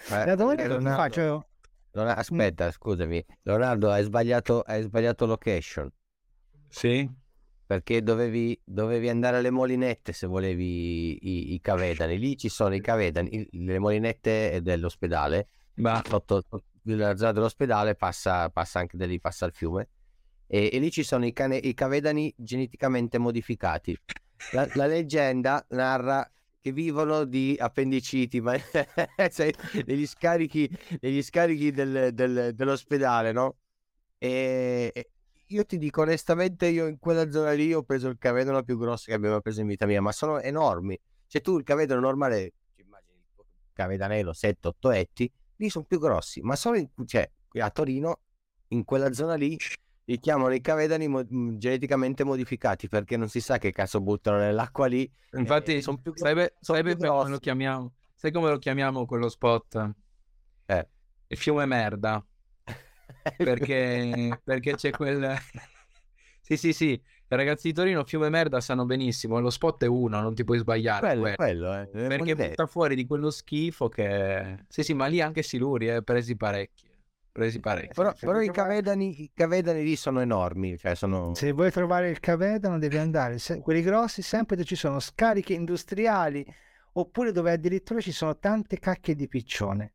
Eh, 0.10 0.26
La 0.26 0.34
domanda 0.36 0.64
che 0.64 0.68
ti 0.68 0.74
Leonardo, 0.74 1.02
faccio, 1.02 1.48
Leonardo- 1.92 2.20
aspetta, 2.20 2.72
scusami. 2.72 3.24
Leonardo, 3.44 3.92
hai 3.92 4.04
sbagliato, 4.04 4.62
hai 4.62 4.82
sbagliato 4.82 5.26
location. 5.28 5.92
sì 6.68 7.08
Perché 7.66 8.02
dovevi, 8.02 8.60
dovevi 8.66 9.08
andare 9.08 9.38
alle 9.38 9.52
molinette 9.52 10.14
se 10.14 10.26
volevi 10.28 11.12
i, 11.26 11.54
i 11.54 11.62
cavedani. 11.62 12.18
Lì 12.18 12.36
ci 12.38 12.50
sono 12.50 12.74
i 12.74 12.82
cavedani, 12.82 13.48
le 13.52 13.80
molinette 13.80 14.60
dell'ospedale. 14.62 15.48
ma 15.76 16.02
Sotto 16.06 16.42
sotto 16.42 16.64
la 16.84 17.16
zona 17.16 17.32
dell'ospedale 17.32 17.96
passa, 17.96 18.50
passa 18.50 18.80
anche 18.80 18.98
da 18.98 19.06
lì, 19.06 19.20
passa 19.22 19.46
il 19.46 19.54
fiume. 19.54 19.88
E, 20.48 20.70
e 20.74 20.80
lì 20.80 20.92
ci 20.92 21.04
sono 21.04 21.26
i, 21.26 21.32
cane- 21.32 21.56
i 21.58 21.74
cavedani 21.74 22.34
geneticamente 22.36 23.18
modificati. 23.20 23.96
La, 24.52 24.68
la 24.74 24.86
leggenda 24.88 25.64
narra 25.70 26.30
che 26.62 26.72
vivono 26.72 27.26
di 27.26 27.56
appendiciti, 27.60 28.40
ma 28.40 28.56
sai, 29.30 29.54
negli 29.88 30.06
scarichi, 30.06 30.70
negli 31.02 31.22
scarichi 31.24 31.72
del- 31.72 32.14
del- 32.14 32.54
dell'ospedale, 32.54 33.32
no? 33.32 33.58
E, 34.18 35.10
io 35.48 35.66
ti 35.66 35.78
dico 35.78 36.02
onestamente, 36.02 36.68
io 36.68 36.88
in 36.88 37.00
quella 37.00 37.30
zona 37.32 37.52
lì 37.52 37.74
ho 37.74 37.84
preso 37.84 38.08
il 38.08 38.18
cavedano 38.18 38.64
più 38.64 38.78
grosso 38.78 39.06
che 39.08 39.14
abbiamo 39.14 39.42
preso 39.42 39.62
in 39.62 39.68
vita 39.68 39.86
mia, 39.86 40.02
ma 40.02 40.12
sono 40.12 40.40
enormi. 40.40 40.98
Cioè 41.28 41.42
tu 41.42 41.58
il 41.58 41.64
cavedano 41.64 42.00
normale, 42.00 42.54
ci 42.76 42.84
immagini 42.84 43.18
il 43.18 43.46
cavedanello 43.74 44.32
7-8 44.32 44.92
etti, 44.92 45.32
lì 45.58 45.70
sono 45.70 45.86
più 45.86 46.00
grossi, 46.00 46.42
ma 46.42 46.56
solo 46.56 46.78
in, 46.78 46.88
cioè, 47.06 47.30
a 47.60 47.70
Torino, 47.72 48.22
in 48.70 48.84
quella 48.86 49.12
zona 49.14 49.34
lì, 49.34 49.58
li 50.06 50.20
chiamano 50.20 50.54
i 50.54 50.62
cavedani 50.62 51.08
mo- 51.08 51.26
mh, 51.28 51.58
geneticamente 51.58 52.24
modificati 52.24 52.88
perché 52.88 53.18
non 53.18 53.30
si 53.30 53.40
sa 53.40 53.58
che 53.58 53.72
cazzo 53.72 54.02
buttano 54.02 54.38
nell'acqua 54.38 54.88
lì. 54.88 55.10
Infatti, 55.32 55.76
Eh, 55.76 55.82
son 55.82 56.02
più 56.02 56.12
gro- 56.14 56.26
sai, 56.26 56.34
be- 56.34 56.54
son 56.60 56.76
sai 56.76 56.84
più 56.84 56.98
come 56.98 57.30
lo 57.30 57.38
chiamiamo? 57.38 57.94
Sai 58.16 58.32
come 58.32 58.50
lo 58.50 58.58
chiamiamo 58.58 59.06
quello 59.06 59.30
spot? 59.30 59.92
Eh. 60.66 60.88
Il 61.28 61.38
fiume 61.38 61.66
merda. 61.66 62.24
Perché, 63.38 64.40
perché 64.44 64.76
c'è 64.76 64.92
quel... 64.92 65.36
sì, 66.42 66.58
sì, 66.58 66.74
sì. 66.74 67.02
Ragazzi 67.28 67.70
di 67.70 67.74
Torino, 67.74 68.04
fiume 68.04 68.30
merda, 68.30 68.60
sanno 68.60 68.86
benissimo. 68.86 69.40
Lo 69.40 69.50
spot 69.50 69.84
è 69.84 69.88
uno, 69.88 70.20
non 70.22 70.36
ti 70.36 70.44
puoi 70.44 70.58
sbagliare. 70.60 71.16
quello, 71.16 71.36
quello. 71.36 71.70
quello, 71.70 72.06
eh, 72.06 72.08
Perché 72.08 72.36
butta 72.36 72.66
fuori 72.68 72.96
di 72.96 73.06
quello 73.06 73.30
schifo 73.30 73.88
che... 73.90 74.66
Sì, 74.68 74.84
sì, 74.84 74.94
ma 74.94 75.06
lì 75.08 75.22
anche 75.22 75.44
Siluri, 75.44 75.88
eh, 75.90 76.04
presi 76.04 76.36
parecchi. 76.36 76.90
Presi 77.32 77.60
parecchi. 77.60 77.94
Però, 77.94 78.14
però 78.20 78.42
i 78.42 78.52
cavedani, 78.52 79.22
i 79.24 79.32
cavedani 79.34 79.84
lì 79.84 79.96
sono 79.96 80.20
enormi, 80.20 80.78
cioè 80.78 80.96
sono... 80.96 81.34
se 81.34 81.52
vuoi 81.54 81.72
trovare 81.72 82.10
il 82.10 82.20
cavedano 82.20 82.78
devi 82.78 82.98
andare, 82.98 83.38
se- 83.40 83.62
quelli 83.62 83.82
grossi, 83.82 84.22
sempre 84.22 84.56
dove 84.58 84.68
ci 84.68 84.76
sono 84.76 85.00
scariche 85.00 85.54
industriali 85.54 86.46
oppure 86.94 87.32
dove 87.32 87.52
addirittura 87.52 88.02
ci 88.02 88.12
sono 88.12 88.38
tante 88.38 88.80
cacche 88.80 89.16
di 89.16 89.30
piccione. 89.30 89.94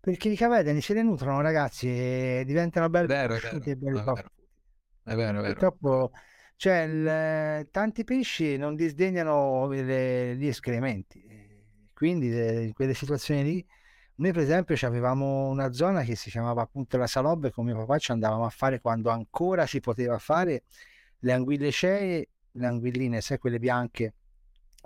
Perché 0.00 0.28
i 0.28 0.36
cavedani 0.36 0.80
se 0.82 0.94
ne 0.94 1.02
nutrono, 1.02 1.40
ragazzi, 1.40 1.88
e 1.88 2.44
diventano 2.46 2.88
belli 2.90 3.06
Vero, 3.06 3.34
è 3.34 3.38
prosciutti 3.38 3.70
e 3.70 3.76
belli 3.76 3.98
è 3.98 4.02
vero. 4.02 4.30
È 5.02 5.14
vero, 5.14 5.38
è 5.38 5.40
vero. 5.40 5.52
Purtroppo, 5.52 6.10
cioè, 6.56 6.82
il- 6.82 7.68
tanti 7.70 8.04
pesci 8.04 8.56
non 8.56 8.74
disdegnano 8.76 9.66
le- 9.68 10.36
gli 10.36 10.46
escrementi. 10.46 11.24
Quindi, 11.94 12.30
eh, 12.30 12.64
in 12.64 12.72
quelle 12.74 12.94
situazioni 12.94 13.42
lì, 13.42 13.66
Noi 14.18 14.32
per 14.32 14.42
esempio 14.42 14.74
avevamo 14.86 15.48
una 15.48 15.72
zona 15.72 16.02
che 16.02 16.16
si 16.16 16.30
chiamava 16.30 16.62
appunto 16.62 16.96
la 16.96 17.06
Salobbe, 17.06 17.50
con 17.50 17.66
mio 17.66 17.76
papà 17.76 17.98
ci 17.98 18.12
andavamo 18.12 18.46
a 18.46 18.48
fare 18.48 18.80
quando 18.80 19.10
ancora 19.10 19.66
si 19.66 19.80
poteva 19.80 20.16
fare 20.18 20.64
le 21.18 21.32
anguille 21.32 21.70
cee, 21.70 22.30
le 22.52 22.66
anguilline, 22.66 23.20
sai 23.20 23.36
quelle 23.36 23.58
bianche, 23.58 24.14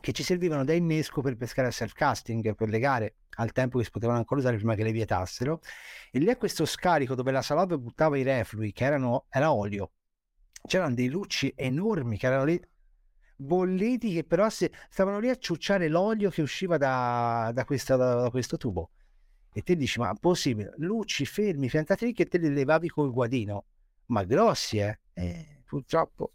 che 0.00 0.10
ci 0.10 0.24
servivano 0.24 0.64
da 0.64 0.72
innesco 0.72 1.20
per 1.20 1.36
pescare 1.36 1.68
a 1.68 1.70
self-casting, 1.70 2.56
per 2.56 2.68
le 2.70 2.80
gare, 2.80 3.14
al 3.36 3.52
tempo 3.52 3.78
che 3.78 3.84
si 3.84 3.90
potevano 3.92 4.18
ancora 4.18 4.40
usare 4.40 4.56
prima 4.56 4.74
che 4.74 4.82
le 4.82 4.90
vietassero. 4.90 5.60
E 6.10 6.18
lì 6.18 6.28
a 6.28 6.36
questo 6.36 6.64
scarico 6.64 7.14
dove 7.14 7.30
la 7.30 7.42
Salobbe 7.42 7.78
buttava 7.78 8.18
i 8.18 8.24
reflui, 8.24 8.72
che 8.72 8.84
erano, 8.84 9.26
era 9.30 9.52
olio, 9.52 9.92
c'erano 10.66 10.94
dei 10.94 11.08
lucci 11.08 11.52
enormi 11.54 12.18
che 12.18 12.26
erano 12.26 12.44
lì 12.44 12.60
bolliti 13.36 14.12
che 14.12 14.24
però 14.24 14.50
si, 14.50 14.68
stavano 14.88 15.20
lì 15.20 15.30
a 15.30 15.36
ciucciare 15.36 15.86
l'olio 15.88 16.30
che 16.30 16.42
usciva 16.42 16.76
da, 16.76 17.52
da, 17.54 17.64
questa, 17.64 17.94
da, 17.94 18.14
da 18.22 18.30
questo 18.30 18.56
tubo 18.56 18.90
e 19.52 19.62
te 19.62 19.76
dici 19.76 19.98
ma 19.98 20.14
possibile? 20.14 20.74
Lucci 20.76 21.24
fermi 21.26 21.68
piantati 21.68 22.06
lì 22.06 22.12
che 22.12 22.26
te 22.26 22.38
li 22.38 22.52
levavi 22.52 22.88
col 22.88 23.10
guadino. 23.10 23.64
Ma 24.06 24.24
grossi 24.24 24.78
eh, 24.78 24.98
eh 25.14 25.62
purtroppo. 25.64 26.32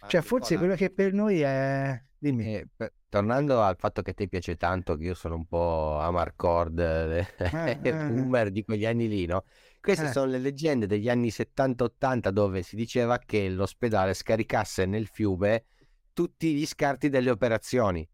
Ma 0.00 0.08
cioè 0.08 0.20
forse 0.22 0.56
quello 0.56 0.74
che 0.74 0.90
per 0.90 1.12
noi 1.12 1.40
è 1.40 2.00
dimmi. 2.18 2.56
Eh, 2.56 2.68
per, 2.74 2.92
tornando 3.08 3.62
al 3.62 3.76
fatto 3.78 4.02
che 4.02 4.10
a 4.10 4.14
te 4.14 4.28
piace 4.28 4.56
tanto 4.56 4.96
che 4.96 5.04
io 5.04 5.14
sono 5.14 5.34
un 5.34 5.46
po' 5.46 5.98
amarcord 5.98 6.78
eh, 6.78 7.26
eh, 7.38 7.78
eh, 7.82 7.92
boomer 7.92 8.50
di 8.50 8.62
quegli 8.64 8.84
anni 8.84 9.08
lì 9.08 9.24
no? 9.24 9.44
Queste 9.80 10.06
eh. 10.06 10.12
sono 10.12 10.26
le 10.26 10.38
leggende 10.38 10.86
degli 10.86 11.08
anni 11.08 11.28
70-80 11.28 12.28
dove 12.28 12.62
si 12.62 12.76
diceva 12.76 13.18
che 13.18 13.48
l'ospedale 13.48 14.12
scaricasse 14.12 14.84
nel 14.84 15.06
fiume 15.06 15.64
tutti 16.12 16.52
gli 16.54 16.66
scarti 16.66 17.08
delle 17.08 17.30
operazioni. 17.30 18.06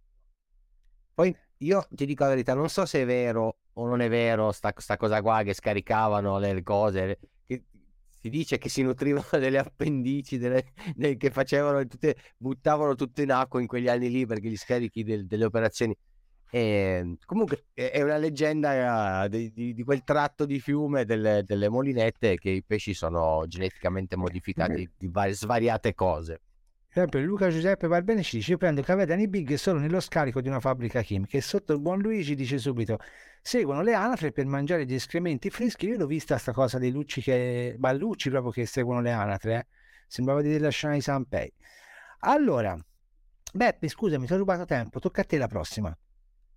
Poi 1.14 1.34
io 1.58 1.86
ti 1.90 2.06
dico 2.06 2.24
la 2.24 2.30
verità, 2.30 2.54
non 2.54 2.68
so 2.68 2.84
se 2.86 3.02
è 3.02 3.06
vero 3.06 3.58
o 3.72 3.86
non 3.86 4.00
è 4.00 4.08
vero 4.08 4.52
sta, 4.52 4.72
sta 4.76 4.96
cosa 4.96 5.22
qua 5.22 5.42
che 5.42 5.54
scaricavano 5.54 6.38
le, 6.38 6.62
cose, 6.62 7.18
che 7.46 7.64
si 8.08 8.28
dice 8.28 8.58
che 8.58 8.68
si 8.68 8.82
nutrivano 8.82 9.26
delle 9.38 9.58
appendici, 9.58 10.38
delle, 10.38 10.72
delle, 10.94 11.16
che 11.16 11.30
facevano 11.30 11.86
tutte, 11.86 12.16
buttavano 12.36 12.94
tutto 12.94 13.22
in 13.22 13.32
acqua 13.32 13.60
in 13.60 13.66
quegli 13.66 13.88
anni 13.88 14.10
lì 14.10 14.26
perché 14.26 14.48
gli 14.48 14.56
scarichi 14.56 15.02
del, 15.04 15.26
delle 15.26 15.44
operazioni 15.44 15.96
e, 16.54 16.60
ehm, 17.00 17.16
comunque 17.26 17.64
è 17.74 18.00
una 18.00 18.16
leggenda 18.16 19.26
di, 19.26 19.52
di, 19.52 19.74
di 19.74 19.82
quel 19.82 20.04
tratto 20.04 20.46
di 20.46 20.60
fiume 20.60 21.04
delle, 21.04 21.42
delle, 21.44 21.68
molinette 21.68 22.38
che 22.38 22.50
i 22.50 22.62
pesci 22.62 22.94
sono 22.94 23.44
geneticamente 23.48 24.14
modificati 24.16 24.88
di 24.96 25.08
varie, 25.08 25.34
svariate 25.34 25.94
cose. 25.94 26.40
Sempre 26.94 27.22
Luca 27.22 27.48
Giuseppe 27.48 27.88
Barbene 27.88 28.22
ci 28.22 28.36
dice: 28.36 28.52
Io 28.52 28.56
prendo 28.56 28.80
Cavedani 28.80 29.26
Big 29.26 29.52
solo 29.54 29.80
nello 29.80 29.98
scarico 29.98 30.40
di 30.40 30.46
una 30.46 30.60
fabbrica 30.60 31.02
chimica. 31.02 31.36
E 31.36 31.40
sotto 31.40 31.72
il 31.72 31.80
buon 31.80 31.98
Luigi 31.98 32.36
dice 32.36 32.56
subito: 32.56 32.98
Seguono 33.42 33.82
le 33.82 33.94
anatre 33.94 34.30
per 34.30 34.46
mangiare 34.46 34.86
gli 34.86 34.94
escrementi 34.94 35.50
freschi. 35.50 35.88
Io 35.88 35.96
l'ho 35.96 36.06
vista 36.06 36.38
sta 36.38 36.52
cosa 36.52 36.78
dei 36.78 36.92
lucci 36.92 37.20
che. 37.20 37.74
Ballucci 37.76 38.30
proprio 38.30 38.52
che 38.52 38.64
seguono 38.64 39.00
le 39.00 39.10
anatre. 39.10 39.56
Eh? 39.56 39.66
Sembrava 40.06 40.40
di 40.40 40.52
della 40.52 40.68
scena 40.68 40.94
di 40.94 41.00
Sanpei. 41.00 41.52
Allora, 42.20 42.78
Beppe, 43.52 43.88
scusami, 43.88 44.26
ti 44.26 44.32
ho 44.32 44.36
rubato 44.36 44.64
tempo. 44.64 45.00
Tocca 45.00 45.22
a 45.22 45.24
te 45.24 45.36
la 45.36 45.48
prossima. 45.48 45.98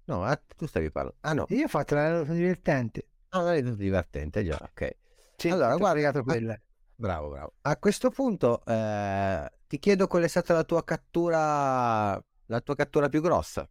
No, 0.06 0.40
tu 0.56 0.68
stavi 0.68 0.92
parlando. 0.92 1.18
Ah 1.22 1.34
no. 1.34 1.46
Io 1.50 1.66
ho 1.66 1.68
fatto 1.68 1.96
la 1.96 2.22
divertente. 2.22 3.08
Ah, 3.30 3.40
non 3.42 3.54
è 3.54 3.62
divertente, 3.64 4.44
già, 4.44 4.60
ok. 4.62 4.98
Sì, 5.36 5.50
allora, 5.50 5.76
guarda, 5.78 6.22
quella. 6.22 6.56
Bravo, 6.94 7.30
bravo. 7.30 7.54
A 7.62 7.76
questo 7.78 8.12
punto 8.12 8.64
eh, 8.66 9.52
ti 9.68 9.80
chiedo 9.80 10.07
qual 10.07 10.24
è 10.24 10.28
stata 10.28 10.53
la 10.53 10.63
tua 10.63 10.84
cattura, 10.84 12.24
la 12.45 12.61
tua 12.61 12.76
cattura 12.76 13.09
più 13.09 13.22
grossa. 13.22 13.70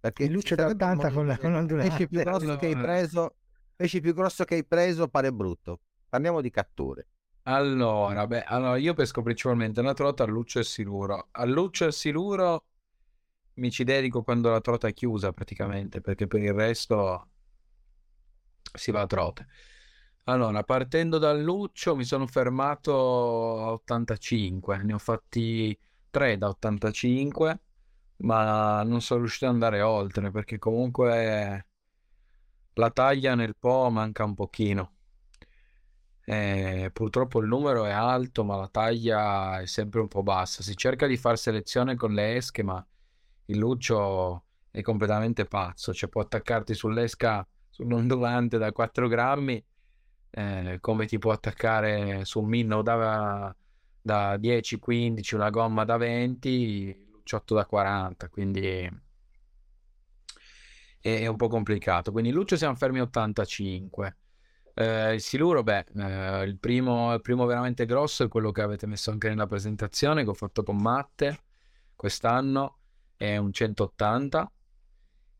Perché 0.00 0.28
luce 0.28 0.54
da 0.54 0.66
80 0.66 1.10
con, 1.10 1.26
la, 1.26 1.38
con 1.38 1.52
l'ondulante. 1.52 1.90
Pesce 1.90 2.08
più 2.08 2.20
grosso 2.20 2.56
che 2.56 2.66
hai 2.66 2.76
preso, 2.76 3.36
pesce 3.74 4.00
più 4.00 4.14
grosso 4.14 4.44
che 4.44 4.54
hai 4.54 4.64
preso 4.64 5.08
pare 5.08 5.32
brutto. 5.32 5.80
Parliamo 6.08 6.40
di 6.40 6.50
catture. 6.50 7.08
Allora, 7.44 8.26
beh, 8.26 8.44
allora 8.44 8.76
io 8.76 8.94
pesco 8.94 9.22
principalmente 9.22 9.80
una 9.80 9.92
trota 9.92 10.22
a 10.22 10.26
luccio 10.26 10.60
e 10.60 10.64
siluro. 10.64 11.28
A 11.32 11.44
luccio 11.44 11.86
e 11.86 11.92
siluro 11.92 12.66
mi 13.54 13.70
ci 13.70 13.84
dedico 13.84 14.22
quando 14.22 14.50
la 14.50 14.60
trota 14.60 14.88
è 14.88 14.92
chiusa 14.92 15.32
praticamente, 15.32 16.00
perché 16.00 16.26
per 16.26 16.42
il 16.42 16.52
resto 16.52 17.28
si 18.72 18.90
va 18.90 19.02
a 19.02 19.06
trote. 19.06 19.46
Allora, 20.26 20.62
partendo 20.62 21.18
dal 21.18 21.42
Luccio 21.42 21.94
mi 21.94 22.04
sono 22.04 22.26
fermato 22.26 22.92
a 23.60 23.72
85, 23.72 24.78
ne 24.82 24.94
ho 24.94 24.98
fatti 24.98 25.78
3 26.08 26.38
da 26.38 26.48
85, 26.48 27.60
ma 28.18 28.82
non 28.84 29.02
sono 29.02 29.20
riuscito 29.20 29.44
ad 29.46 29.52
andare 29.52 29.82
oltre 29.82 30.30
perché 30.30 30.58
comunque 30.58 31.66
la 32.74 32.90
taglia 32.90 33.34
nel 33.34 33.56
Po 33.56 33.90
manca 33.90 34.24
un 34.24 34.34
pochino. 34.34 34.92
Eh, 36.26 36.90
purtroppo 36.92 37.40
il 37.40 37.46
numero 37.46 37.84
è 37.84 37.90
alto, 37.90 38.44
ma 38.44 38.56
la 38.56 38.68
taglia 38.68 39.60
è 39.60 39.66
sempre 39.66 40.00
un 40.00 40.08
po' 40.08 40.22
bassa. 40.22 40.62
Si 40.62 40.74
cerca 40.74 41.06
di 41.06 41.18
fare 41.18 41.36
selezione 41.36 41.96
con 41.96 42.14
le 42.14 42.36
esche, 42.36 42.62
ma 42.62 42.84
il 43.46 43.58
Lucio 43.58 44.44
è 44.70 44.80
completamente 44.80 45.44
pazzo, 45.44 45.92
cioè 45.92 46.08
può 46.08 46.22
attaccarti 46.22 46.72
sull'esca 46.74 47.46
sull'ondulante 47.68 48.56
da 48.58 48.72
4 48.72 49.06
grammi 49.06 49.62
eh, 50.36 50.78
come 50.80 51.06
ti 51.06 51.18
può 51.18 51.32
attaccare 51.32 52.24
su 52.24 52.40
un 52.40 52.48
minno 52.48 52.82
da, 52.82 53.54
da 54.00 54.36
10-15, 54.36 55.34
una 55.34 55.50
gomma 55.50 55.84
da 55.84 55.96
20, 55.96 57.06
Luciotto 57.12 57.54
da 57.54 57.64
40, 57.64 58.28
quindi 58.28 58.66
è, 58.66 58.90
è 61.00 61.26
un 61.26 61.36
po' 61.36 61.48
complicato. 61.48 62.10
Quindi 62.10 62.30
Lucio 62.30 62.56
siamo 62.56 62.74
fermi 62.74 63.00
85. 63.00 64.16
Eh, 64.74 65.14
il 65.14 65.20
siluro, 65.20 65.62
beh, 65.62 65.84
eh, 65.96 66.42
il, 66.44 66.58
primo, 66.58 67.14
il 67.14 67.20
primo 67.20 67.46
veramente 67.46 67.86
grosso 67.86 68.24
è 68.24 68.28
quello 68.28 68.50
che 68.50 68.62
avete 68.62 68.86
messo 68.86 69.12
anche 69.12 69.28
nella 69.28 69.46
presentazione 69.46 70.24
che 70.24 70.30
ho 70.30 70.34
fatto 70.34 70.64
con 70.64 70.76
Matte 70.76 71.42
quest'anno 71.94 72.78
è 73.16 73.36
un 73.36 73.52
180 73.52 74.52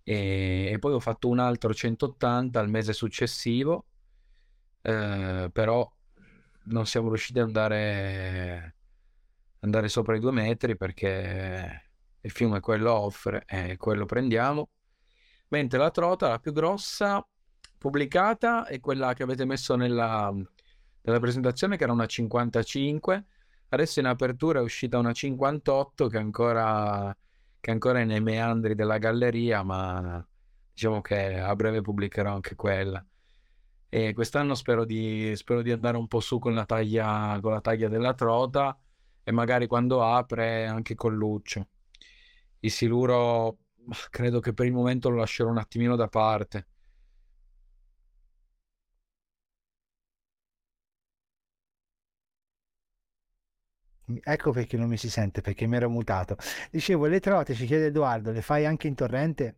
e, 0.02 0.70
e, 0.72 0.78
poi 0.78 0.92
ho 0.92 1.00
fatto 1.00 1.28
un 1.28 1.38
altro 1.38 1.74
180 1.74 2.60
al 2.60 2.68
mese 2.68 2.92
successivo, 2.92 3.86
eh, 4.86 5.48
però 5.50 5.90
non 6.64 6.86
siamo 6.86 7.08
riusciti 7.08 7.38
ad 7.38 7.46
andare, 7.46 8.76
andare 9.60 9.88
sopra 9.88 10.14
i 10.14 10.20
due 10.20 10.32
metri 10.32 10.76
perché 10.76 11.90
il 12.20 12.30
fiume 12.30 12.60
quello 12.60 12.92
offre 12.92 13.44
e 13.46 13.76
quello 13.78 14.04
prendiamo. 14.04 14.68
Mentre 15.48 15.78
la 15.78 15.90
trota, 15.90 16.28
la 16.28 16.38
più 16.38 16.52
grossa, 16.52 17.26
pubblicata, 17.78 18.66
è 18.66 18.78
quella 18.80 19.14
che 19.14 19.22
avete 19.22 19.44
messo 19.46 19.74
nella, 19.76 20.32
nella 21.02 21.20
presentazione, 21.20 21.76
che 21.76 21.84
era 21.84 21.92
una 21.92 22.06
55. 22.06 23.24
Adesso 23.70 24.00
in 24.00 24.06
apertura 24.06 24.58
è 24.60 24.62
uscita 24.62 24.98
una 24.98 25.12
58 25.12 26.08
che 26.08 26.18
ancora 26.18 27.16
che 27.60 27.70
ancora 27.70 28.00
è 28.00 28.04
nei 28.04 28.20
meandri 28.20 28.74
della 28.74 28.98
galleria, 28.98 29.62
ma 29.62 30.22
diciamo 30.70 31.00
che 31.00 31.38
a 31.38 31.54
breve 31.56 31.80
pubblicherò 31.80 32.34
anche 32.34 32.54
quella. 32.54 33.02
E 33.94 34.12
quest'anno 34.12 34.56
spero 34.56 34.84
di, 34.84 35.36
spero 35.36 35.62
di 35.62 35.70
andare 35.70 35.96
un 35.96 36.08
po' 36.08 36.18
su 36.18 36.40
con 36.40 36.52
la, 36.52 36.64
taglia, 36.64 37.38
con 37.40 37.52
la 37.52 37.60
taglia 37.60 37.88
della 37.88 38.12
trota 38.12 38.76
e 39.22 39.30
magari 39.30 39.68
quando 39.68 40.02
apre 40.02 40.66
anche 40.66 40.96
con 40.96 41.14
Luccio. 41.14 41.68
Il 42.60 42.72
siluro 42.72 43.58
credo 44.10 44.40
che 44.40 44.52
per 44.52 44.66
il 44.66 44.72
momento 44.72 45.10
lo 45.10 45.18
lascerò 45.18 45.48
un 45.48 45.58
attimino 45.58 45.94
da 45.94 46.08
parte. 46.08 46.66
Ecco 54.22 54.50
perché 54.50 54.78
non 54.78 54.88
mi 54.88 54.96
si 54.96 55.10
sente, 55.10 55.42
perché 55.42 55.66
mi 55.66 55.76
ero 55.76 55.90
mutato. 55.90 56.36
Dicevo, 56.70 57.04
le 57.06 57.20
trote, 57.20 57.52
ci 57.54 57.66
chiede 57.66 57.86
Edoardo, 57.86 58.30
le 58.32 58.40
fai 58.40 58.64
anche 58.64 58.86
in 58.88 58.94
torrente? 58.94 59.56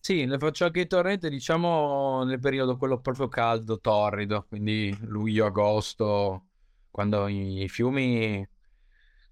Sì, 0.00 0.24
le 0.24 0.38
faccio 0.38 0.64
anche 0.64 0.80
in 0.80 0.88
torrente, 0.88 1.28
diciamo 1.28 2.24
nel 2.24 2.38
periodo 2.38 2.76
quello 2.78 2.98
proprio 3.00 3.28
caldo, 3.28 3.78
torrido, 3.78 4.46
quindi 4.48 4.96
luglio-agosto, 5.02 6.46
quando 6.90 7.26
i, 7.28 7.62
i 7.64 7.68
fiumi 7.68 8.36
eh, 8.36 8.48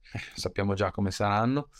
sappiamo 0.34 0.74
già 0.74 0.90
come 0.90 1.10
saranno, 1.10 1.70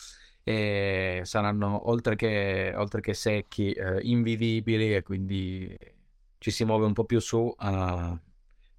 e 0.43 1.21
saranno 1.25 1.91
oltre 1.91 2.17
che, 2.17 2.73
oltre 2.75 3.01
che 3.03 3.13
secchi, 3.13 3.73
eh, 3.73 4.01
invivibili 4.03 4.95
e 4.95 5.03
quindi 5.03 5.77
ci 6.39 6.51
si 6.51 6.65
muove 6.65 6.87
un 6.87 6.93
po' 6.95 7.05
più 7.05 7.19
su 7.19 7.53
a 7.59 8.19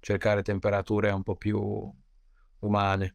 cercare 0.00 0.42
temperature 0.42 1.10
un 1.10 1.22
po' 1.22 1.36
più 1.36 1.92
umane 2.60 3.14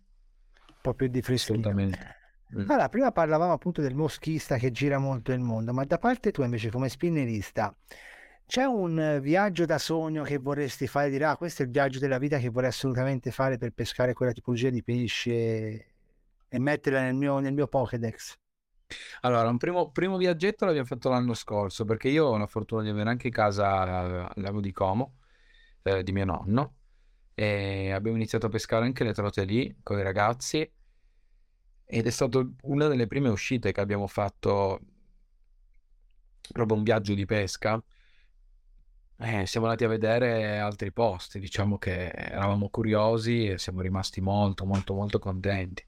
po' 0.83 0.93
più 0.93 1.07
di 1.07 1.21
freschino. 1.21 1.59
Assolutamente. 1.59 2.22
Mm. 2.55 2.69
Allora, 2.69 2.89
prima 2.89 3.11
parlavamo 3.11 3.51
appunto 3.51 3.81
del 3.81 3.95
moschista 3.95 4.57
che 4.57 4.71
gira 4.71 4.99
molto 4.99 5.31
il 5.31 5.39
mondo, 5.39 5.73
ma 5.73 5.83
da 5.85 5.97
parte 5.97 6.31
tua 6.31 6.45
invece 6.45 6.69
come 6.69 6.89
spinnerista 6.89 7.75
c'è 8.45 8.65
un 8.65 9.19
viaggio 9.21 9.65
da 9.65 9.77
sogno 9.77 10.23
che 10.23 10.37
vorresti 10.37 10.85
fare? 10.85 11.09
Dirà, 11.09 11.31
ah, 11.31 11.37
questo 11.37 11.63
è 11.63 11.65
il 11.65 11.71
viaggio 11.71 11.99
della 11.99 12.17
vita 12.17 12.37
che 12.37 12.49
vorrei 12.49 12.69
assolutamente 12.69 13.31
fare 13.31 13.57
per 13.57 13.71
pescare 13.71 14.13
quella 14.13 14.31
tipologia 14.31 14.69
di 14.69 14.83
pesce 14.83 15.87
e 16.47 16.59
metterla 16.59 17.01
nel 17.01 17.15
mio, 17.15 17.39
nel 17.39 17.53
mio 17.53 17.67
Pokédex. 17.67 18.37
Allora, 19.21 19.49
un 19.49 19.57
primo, 19.57 19.91
primo 19.91 20.17
viaggetto 20.17 20.65
l'abbiamo 20.65 20.85
fatto 20.85 21.09
l'anno 21.09 21.33
scorso 21.33 21.83
perché 21.83 22.09
io 22.09 22.25
ho 22.25 22.37
la 22.37 22.45
fortuna 22.45 22.83
di 22.83 22.89
avere 22.89 23.09
anche 23.09 23.29
casa 23.29 23.79
al 23.79 24.31
lago 24.35 24.59
di 24.59 24.71
Como 24.71 25.15
eh, 25.81 26.03
di 26.03 26.11
mio 26.11 26.25
nonno 26.25 26.75
e 27.33 27.91
abbiamo 27.91 28.17
iniziato 28.17 28.45
a 28.45 28.49
pescare 28.49 28.85
anche 28.85 29.03
le 29.03 29.13
trote 29.13 29.45
lì 29.45 29.79
con 29.81 29.97
i 29.97 30.03
ragazzi 30.03 30.69
ed 31.85 32.07
è 32.07 32.09
stata 32.09 32.45
una 32.63 32.87
delle 32.87 33.07
prime 33.07 33.29
uscite 33.29 33.71
che 33.71 33.81
abbiamo 33.81 34.07
fatto 34.07 34.79
proprio 36.51 36.77
un 36.77 36.83
viaggio 36.83 37.13
di 37.13 37.25
pesca. 37.25 37.81
Eh, 39.17 39.45
siamo 39.45 39.67
andati 39.67 39.85
a 39.85 39.87
vedere 39.87 40.59
altri 40.59 40.91
posti, 40.91 41.39
diciamo 41.39 41.77
che 41.77 42.09
eravamo 42.09 42.69
curiosi 42.69 43.47
e 43.47 43.57
siamo 43.57 43.81
rimasti 43.81 44.19
molto, 44.21 44.65
molto, 44.65 44.93
molto 44.93 45.19
contenti. 45.19 45.85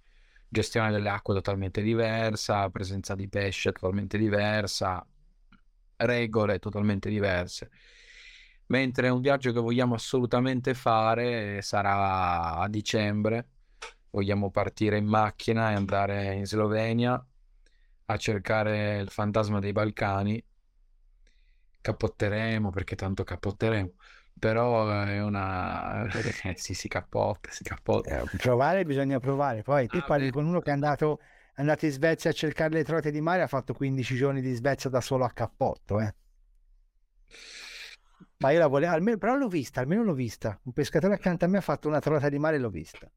Gestione 0.47 0.91
delle 0.91 1.09
acque 1.09 1.33
totalmente 1.33 1.81
diversa, 1.81 2.69
presenza 2.69 3.13
di 3.15 3.27
pesce 3.27 3.71
totalmente 3.73 4.17
diversa, 4.17 5.05
regole 5.97 6.59
totalmente 6.59 7.09
diverse. 7.09 7.71
Mentre 8.67 9.09
un 9.09 9.21
viaggio 9.21 9.51
che 9.51 9.59
vogliamo 9.59 9.95
assolutamente 9.95 10.73
fare 10.73 11.61
sarà 11.61 12.55
a 12.55 12.67
dicembre. 12.69 13.49
Vogliamo 14.15 14.49
partire 14.49 14.95
in 14.95 15.07
macchina 15.07 15.71
e 15.71 15.73
andare 15.73 16.35
in 16.35 16.45
Slovenia 16.45 17.21
a 18.05 18.15
cercare 18.17 18.99
il 18.99 19.09
fantasma 19.09 19.59
dei 19.59 19.73
Balcani. 19.73 20.41
Cappotteremo 21.81 22.69
perché 22.69 22.95
tanto 22.95 23.25
cappotteremo. 23.25 23.91
Però 24.39 24.89
è 25.03 25.21
una 25.21 26.07
eh, 26.43 26.55
sì 26.55 26.73
si 26.73 26.87
cappotta 26.87 27.51
si 27.51 27.63
cappotta 27.63 28.21
eh, 28.21 28.37
provare 28.37 28.85
bisogna 28.85 29.19
provare. 29.19 29.63
Poi 29.63 29.87
tu 29.87 29.97
ah, 29.97 30.05
parli 30.05 30.27
beh. 30.27 30.31
con 30.31 30.45
uno 30.45 30.61
che 30.61 30.69
è 30.69 30.73
andato, 30.73 31.19
è 31.53 31.59
andato 31.59 31.83
in 31.83 31.91
Svezia 31.91 32.29
a 32.29 32.33
cercare 32.33 32.73
le 32.73 32.85
trote 32.85 33.11
di 33.11 33.19
mare 33.19 33.41
ha 33.41 33.47
fatto 33.47 33.73
15 33.73 34.15
giorni 34.15 34.39
di 34.39 34.53
Svezia 34.53 34.89
da 34.89 35.01
solo 35.01 35.25
a 35.25 35.31
cappotto 35.31 35.99
eh. 35.99 36.15
ma 38.37 38.51
io 38.51 38.59
la 38.59 38.67
volevo 38.67 38.93
almeno, 38.93 39.17
però 39.17 39.35
l'ho 39.35 39.49
vista 39.49 39.81
almeno 39.81 40.03
l'ho 40.03 40.13
vista. 40.13 40.57
Un 40.63 40.71
pescatore 40.71 41.15
accanto 41.15 41.43
a 41.43 41.49
me 41.49 41.57
ha 41.57 41.61
fatto 41.61 41.89
una 41.89 41.99
trota 41.99 42.29
di 42.29 42.39
mare 42.39 42.55
e 42.55 42.59
l'ho 42.59 42.69
vista 42.69 43.11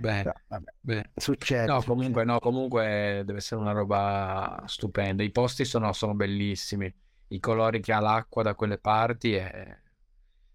Però, 0.00 0.32
vabbè, 0.46 0.72
bene. 0.80 1.10
Succede. 1.16 1.66
No, 1.66 1.82
comunque, 1.82 2.24
no, 2.24 2.38
comunque 2.38 3.22
deve 3.24 3.38
essere 3.38 3.60
una 3.60 3.72
roba 3.72 4.62
stupenda. 4.66 5.22
I 5.22 5.30
posti 5.30 5.64
sono, 5.64 5.92
sono 5.92 6.14
bellissimi 6.14 6.92
i 7.28 7.40
colori 7.40 7.80
che 7.80 7.92
ha 7.92 8.00
l'acqua 8.00 8.42
da 8.42 8.54
quelle 8.54 8.78
parti 8.78 9.34
è 9.34 9.80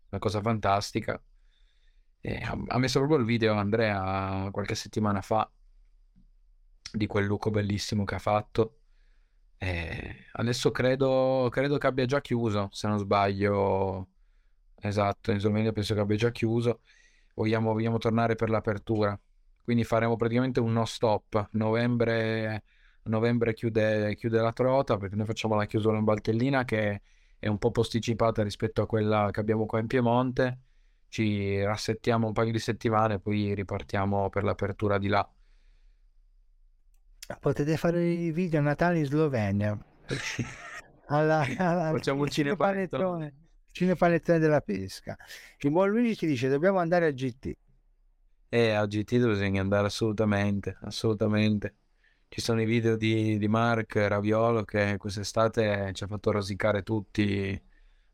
una 0.10 0.20
cosa 0.20 0.42
fantastica. 0.42 1.22
E 2.26 2.42
ha 2.68 2.78
messo 2.78 3.00
proprio 3.00 3.20
il 3.20 3.26
video 3.26 3.54
Andrea 3.54 4.48
qualche 4.52 4.76
settimana 4.76 5.22
fa 5.22 5.50
di 6.92 7.06
quel 7.06 7.26
look 7.26 7.50
bellissimo 7.50 8.06
che 8.06 8.16
ha 8.16 8.20
fatto. 8.20 8.78
E 9.58 10.28
adesso 10.34 10.72
credo, 10.72 11.50
credo 11.52 11.78
che 11.78 11.88
abbia 11.88 12.06
già 12.06 12.22
chiuso, 12.22 12.70
se 12.72 12.88
non 12.88 12.98
sbaglio. 12.98 14.10
Esatto, 14.76 15.32
in 15.32 15.40
Slovenia 15.40 15.72
penso 15.72 15.94
che 15.94 16.00
abbia 16.00 16.16
già 16.16 16.32
chiuso. 16.32 16.82
Vogliamo, 17.36 17.74
vogliamo 17.74 17.98
tornare 17.98 18.36
per 18.36 18.50
l'apertura. 18.50 19.20
Quindi 19.64 19.84
faremo 19.84 20.16
praticamente 20.16 20.60
un 20.60 20.74
no 20.74 20.86
stop. 20.86 21.50
Novembre 21.52 22.64
novembre 23.04 23.54
chiude, 23.54 24.16
chiude 24.16 24.40
la 24.40 24.54
trota 24.54 24.98
perché 24.98 25.16
noi 25.16 25.26
facciamo 25.26 25.56
la 25.56 25.66
chiusura 25.66 25.98
in 25.98 26.04
Valtellina 26.04 26.64
che 26.64 27.02
è 27.38 27.48
un 27.48 27.58
po' 27.58 27.72
posticipata 27.72 28.44
rispetto 28.44 28.82
a 28.82 28.88
quella 28.88 29.30
che 29.32 29.40
abbiamo 29.40 29.66
qua 29.66 29.80
in 29.80 29.88
Piemonte. 29.88 30.60
Ci 31.10 31.62
rassettiamo 31.62 32.28
un 32.28 32.34
paio 32.34 32.52
di 32.52 32.60
settimane 32.60 33.16
e 33.16 33.20
poi 33.20 33.54
ripartiamo 33.54 34.30
per 34.30 34.44
l'apertura 34.44 34.98
di 34.98 35.08
là. 35.08 35.30
Potete 37.40 37.78
fare 37.78 38.04
i 38.04 38.32
video 38.32 38.60
a 38.60 38.64
Natale 38.64 39.00
in 39.00 39.06
Slovenia. 39.06 39.78
alla, 41.08 41.46
alla, 41.58 41.92
Facciamo 41.92 42.22
un 42.22 42.30
cinepanettone. 42.30 43.34
Cinepanettone 43.72 44.40
della 44.40 44.62
pesca. 44.62 45.18
Il 45.60 45.72
buon 45.72 45.90
Luigi 45.90 46.16
ci 46.16 46.26
dice 46.26 46.48
dobbiamo 46.48 46.80
andare 46.80 47.08
a 47.08 47.12
GT. 47.12 47.54
Eh, 48.56 48.70
a 48.70 48.86
GT 48.86 49.18
bisogna 49.18 49.62
andare 49.62 49.88
assolutamente, 49.88 50.78
assolutamente. 50.82 51.74
Ci 52.28 52.40
sono 52.40 52.62
i 52.62 52.66
video 52.66 52.96
di, 52.96 53.40
di 53.40 53.48
Mark 53.48 53.96
Raviolo 53.96 54.64
che 54.64 54.96
quest'estate 54.98 55.90
ci 55.94 56.04
ha 56.04 56.08
fatto 56.08 56.30
rosicare 56.30 56.84
tutti 56.84 57.60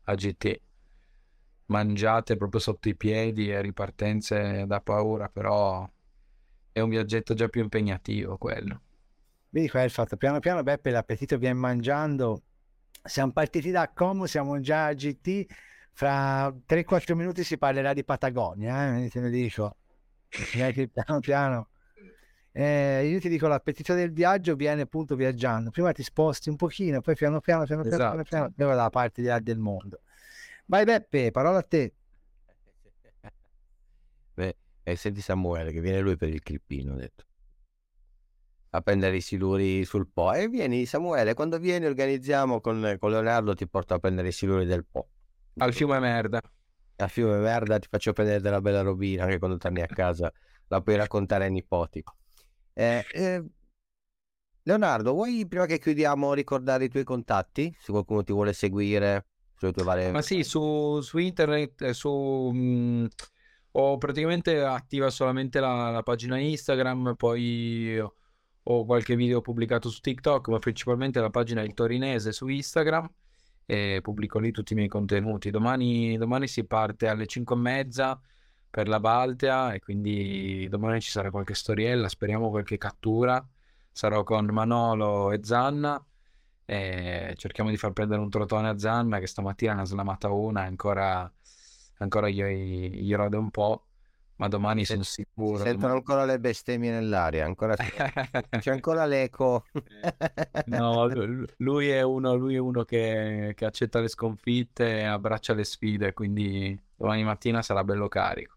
a 0.04 0.14
GT. 0.14 0.60
Mangiate 1.66 2.38
proprio 2.38 2.58
sotto 2.58 2.88
i 2.88 2.96
piedi 2.96 3.50
e 3.50 3.60
ripartenze 3.60 4.64
da 4.66 4.80
paura, 4.80 5.28
però 5.28 5.86
è 6.72 6.80
un 6.80 6.88
viaggetto 6.88 7.34
già 7.34 7.48
più 7.48 7.60
impegnativo 7.60 8.38
quello. 8.38 8.80
Vedi 9.50 9.68
qua 9.68 9.82
è 9.82 9.84
il 9.84 9.90
fatto, 9.90 10.16
piano 10.16 10.38
piano 10.38 10.62
Beppe 10.62 10.88
l'appetito 10.88 11.36
viene 11.36 11.58
mangiando. 11.58 12.44
Siamo 13.02 13.32
partiti 13.32 13.70
da 13.70 13.90
Como, 13.92 14.24
siamo 14.24 14.58
già 14.60 14.86
a 14.86 14.94
GT. 14.94 15.44
Fra 15.92 16.48
3-4 16.48 17.14
minuti 17.14 17.44
si 17.44 17.58
parlerà 17.58 17.92
di 17.92 18.04
Patagonia, 18.04 18.96
eh? 18.96 19.10
te 19.10 19.20
lo 19.20 19.28
dico. 19.28 19.74
Piano 20.92 21.20
piano. 21.20 21.68
Eh, 22.52 23.06
io 23.06 23.20
ti 23.20 23.28
dico 23.28 23.46
l'appetito 23.46 23.94
del 23.94 24.12
viaggio 24.12 24.54
viene 24.56 24.82
appunto 24.82 25.14
viaggiando. 25.14 25.70
Prima 25.70 25.92
ti 25.92 26.02
sposti 26.02 26.48
un 26.48 26.56
pochino 26.56 27.00
poi 27.00 27.14
piano 27.14 27.40
piano 27.40 27.64
piano 27.64 27.82
piano 27.82 27.96
esatto. 27.96 28.10
piano, 28.10 28.28
piano, 28.28 28.52
piano 28.54 28.74
dalla 28.74 28.90
parte 28.90 29.22
di 29.22 29.28
là 29.28 29.38
del 29.38 29.58
mondo. 29.58 30.00
Vai 30.66 30.84
Beppe 30.84 31.30
parola 31.30 31.58
a 31.58 31.62
te. 31.62 31.94
Beh, 34.34 34.56
e 34.82 34.96
senti 34.96 35.20
Samuele 35.20 35.72
che 35.72 35.80
viene 35.80 36.00
lui 36.00 36.16
per 36.16 36.28
il 36.28 36.42
clippino 36.42 36.94
ho 36.94 36.96
detto. 36.96 37.24
A 38.70 38.80
prendere 38.82 39.16
i 39.16 39.20
siluri 39.20 39.84
sul 39.84 40.08
Po. 40.08 40.32
E 40.32 40.48
vieni 40.48 40.86
Samuele 40.86 41.34
quando 41.34 41.58
vieni 41.58 41.86
organizziamo 41.86 42.60
con, 42.60 42.96
con 42.98 43.10
Leonardo 43.10 43.54
ti 43.54 43.68
porto 43.68 43.94
a 43.94 43.98
prendere 43.98 44.28
i 44.28 44.32
siluri 44.32 44.64
del 44.64 44.84
Po. 44.84 45.08
Al 45.58 45.72
fiume 45.72 45.98
merda 45.98 46.40
al 47.00 47.10
fiume 47.10 47.38
merda 47.38 47.78
ti 47.78 47.88
faccio 47.90 48.12
prendere 48.12 48.40
della 48.40 48.60
bella 48.60 48.82
robina 48.82 49.26
che 49.26 49.38
quando 49.38 49.56
torni 49.56 49.80
a 49.80 49.86
casa 49.86 50.32
la 50.68 50.80
puoi 50.80 50.96
raccontare 50.96 51.44
ai 51.44 51.50
nipoti 51.50 52.02
eh, 52.74 53.04
eh, 53.12 53.44
Leonardo, 54.62 55.12
vuoi 55.12 55.46
prima 55.46 55.66
che 55.66 55.78
chiudiamo 55.78 56.32
ricordare 56.34 56.84
i 56.84 56.88
tuoi 56.88 57.04
contatti? 57.04 57.74
Se 57.78 57.90
qualcuno 57.90 58.22
ti 58.22 58.32
vuole 58.32 58.52
seguire 58.52 59.26
sulle 59.56 59.72
tue 59.72 59.82
varie... 59.82 60.10
Ma 60.10 60.22
sì, 60.22 60.44
su, 60.44 61.00
su 61.00 61.18
internet, 61.18 61.82
eh, 61.82 61.92
su, 61.94 62.10
mh, 62.52 62.58
mm, 62.58 63.06
ho 63.72 63.98
praticamente 63.98 64.62
attiva 64.62 65.10
solamente 65.10 65.60
la, 65.60 65.90
la, 65.90 66.02
pagina 66.02 66.38
Instagram, 66.38 67.14
poi 67.16 67.98
ho 68.62 68.84
qualche 68.84 69.16
video 69.16 69.40
pubblicato 69.40 69.88
su 69.88 70.00
TikTok, 70.00 70.48
ma 70.48 70.58
principalmente 70.58 71.20
la 71.20 71.30
pagina 71.30 71.62
Il 71.62 71.74
Torinese 71.74 72.32
su 72.32 72.46
Instagram 72.48 73.10
e 73.70 74.00
pubblico 74.02 74.40
lì 74.40 74.50
tutti 74.50 74.72
i 74.72 74.76
miei 74.76 74.88
contenuti. 74.88 75.50
Domani, 75.50 76.18
domani 76.18 76.48
si 76.48 76.64
parte 76.64 77.06
alle 77.06 77.26
5 77.26 77.54
e 77.54 77.58
mezza 77.58 78.20
per 78.68 78.88
la 78.88 78.98
Baltea 78.98 79.74
e 79.74 79.78
quindi 79.78 80.66
domani 80.68 81.00
ci 81.00 81.10
sarà 81.10 81.30
qualche 81.30 81.54
storiella, 81.54 82.08
speriamo 82.08 82.50
qualche 82.50 82.78
cattura. 82.78 83.46
Sarò 83.92 84.24
con 84.24 84.46
Manolo 84.46 85.30
e 85.30 85.38
Zanna 85.44 86.04
e 86.64 87.34
cerchiamo 87.36 87.70
di 87.70 87.76
far 87.76 87.92
prendere 87.92 88.20
un 88.20 88.28
trotone 88.28 88.68
a 88.68 88.76
Zanna 88.78 89.20
che 89.20 89.28
stamattina 89.28 89.74
ne 89.74 89.82
ha 89.82 89.84
slamata 89.84 90.30
una 90.30 90.62
ancora, 90.62 91.32
ancora 91.98 92.28
gli, 92.28 92.42
gli 92.42 93.14
rode 93.14 93.36
un 93.36 93.50
po'. 93.50 93.89
Ma 94.40 94.48
domani 94.48 94.86
sono 94.86 95.02
sicuro. 95.02 95.58
Si 95.58 95.64
sentono 95.64 95.92
ancora 95.92 96.24
le 96.24 96.40
bestemmie 96.40 96.90
nell'aria, 96.90 97.44
ancora... 97.44 97.76
c'è 97.76 98.70
ancora 98.70 99.04
l'eco. 99.04 99.66
no, 100.64 101.06
lui 101.58 101.90
è 101.90 102.00
uno, 102.00 102.34
lui 102.36 102.54
è 102.54 102.58
uno 102.58 102.84
che, 102.84 103.52
che 103.54 103.64
accetta 103.66 104.00
le 104.00 104.08
sconfitte 104.08 105.00
e 105.00 105.04
abbraccia 105.04 105.52
le 105.52 105.64
sfide, 105.64 106.14
quindi 106.14 106.74
domani 106.96 107.22
mattina 107.22 107.60
sarà 107.60 107.84
bello 107.84 108.08
carico. 108.08 108.56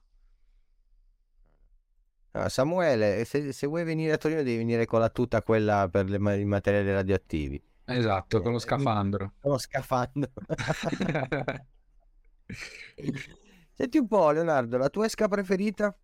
Ah, 2.32 2.48
Samuele, 2.48 3.26
se, 3.26 3.52
se, 3.52 3.68
vuoi 3.68 3.84
venire 3.84 4.14
a 4.14 4.18
Torino 4.18 4.42
devi 4.42 4.56
venire 4.56 4.86
con 4.86 5.02
la 5.02 5.10
tuta 5.10 5.44
quella 5.44 5.90
per 5.92 6.10
le, 6.10 6.16
i 6.40 6.46
materiali 6.46 6.94
radioattivi. 6.94 7.62
Esatto, 7.84 8.42
con 8.42 8.52
lo 8.52 8.58
eh, 8.58 8.62
scafandro. 8.62 9.34
Con 9.42 9.52
lo 9.52 9.58
scafandro. 9.58 10.32
Senti 13.74 13.98
un 13.98 14.08
po', 14.08 14.30
Leonardo, 14.32 14.78
la 14.78 14.90
tua 14.90 15.06
esca 15.06 15.28
preferita? 15.28 15.98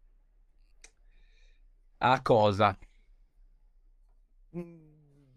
A 1.99 2.22
cosa? 2.22 2.78
In 4.51 4.88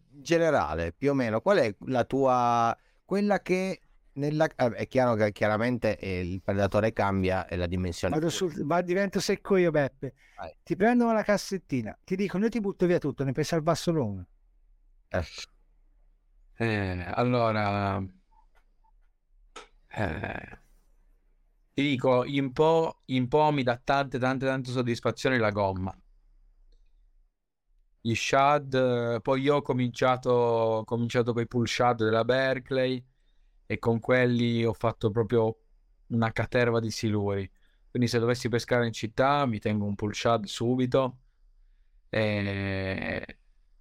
generale, 0.09 0.93
più 0.93 1.11
o 1.11 1.15
meno, 1.15 1.41
qual 1.41 1.59
è 1.59 1.77
la 1.87 2.05
tua... 2.05 2.77
quella 3.05 3.41
che 3.41 3.81
nella... 4.15 4.47
Eh, 4.47 4.71
è 4.73 4.89
chiaro 4.89 5.15
che 5.15 5.31
chiaramente 5.33 5.99
eh, 5.99 6.21
il 6.21 6.41
predatore 6.41 6.93
cambia 6.93 7.47
e 7.47 7.57
la 7.57 7.67
dimensione. 7.67 8.15
Vado 8.15 8.31
sul... 8.31 8.65
Ma 8.65 8.81
divento 8.81 9.21
secco 9.21 9.57
io, 9.57 9.71
Beppe. 9.71 10.15
Vai. 10.37 10.57
Ti 10.63 10.75
prendono 10.75 11.13
la 11.13 11.23
cassettina, 11.23 11.99
ti 12.03 12.17
dicono 12.17 12.45
io 12.45 12.51
ti 12.51 12.61
butto 12.61 12.87
via 12.87 12.99
tutto, 12.99 13.25
ne 13.25 13.33
pensi 13.33 13.55
al 13.55 13.63
basso 13.63 13.91
lungo. 13.91 14.25
Eh. 15.09 15.25
Eh, 16.55 17.05
allora, 17.07 18.03
eh, 19.89 20.61
ti 21.75 21.83
dico, 21.83 22.25
in 22.25 22.53
po', 22.53 23.03
in 23.07 23.29
po' 23.29 23.51
mi 23.53 23.63
dà 23.63 23.77
tante, 23.83 24.19
tante, 24.19 24.47
tante 24.47 24.71
soddisfazioni 24.71 25.39
la 25.39 25.51
gomma. 25.51 25.95
gli 28.05 28.15
shad, 28.15 29.21
poi 29.23 29.43
io 29.43 29.57
ho 29.57 29.63
cominciato, 29.63 30.31
ho 30.31 30.85
cominciato 30.85 31.33
con 31.33 31.43
i 31.43 31.47
pull 31.47 31.65
shad 31.65 32.03
della 32.03 32.25
Berkeley 32.25 33.03
e 33.67 33.79
con 33.79 34.01
quelli 34.01 34.65
ho 34.65 34.73
fatto 34.73 35.11
proprio 35.11 35.57
una 36.09 36.33
caterva 36.33 36.81
di 36.81 36.91
siluri. 36.91 37.49
Quindi 37.91 38.09
se 38.09 38.19
dovessi 38.19 38.49
pescare 38.49 38.87
in 38.87 38.93
città 38.93 39.47
mi 39.47 39.59
tengo 39.61 39.85
un 39.87 39.95
pull 39.95 40.13
shad 40.13 40.45
subito 40.47 41.19
e, 42.09 43.39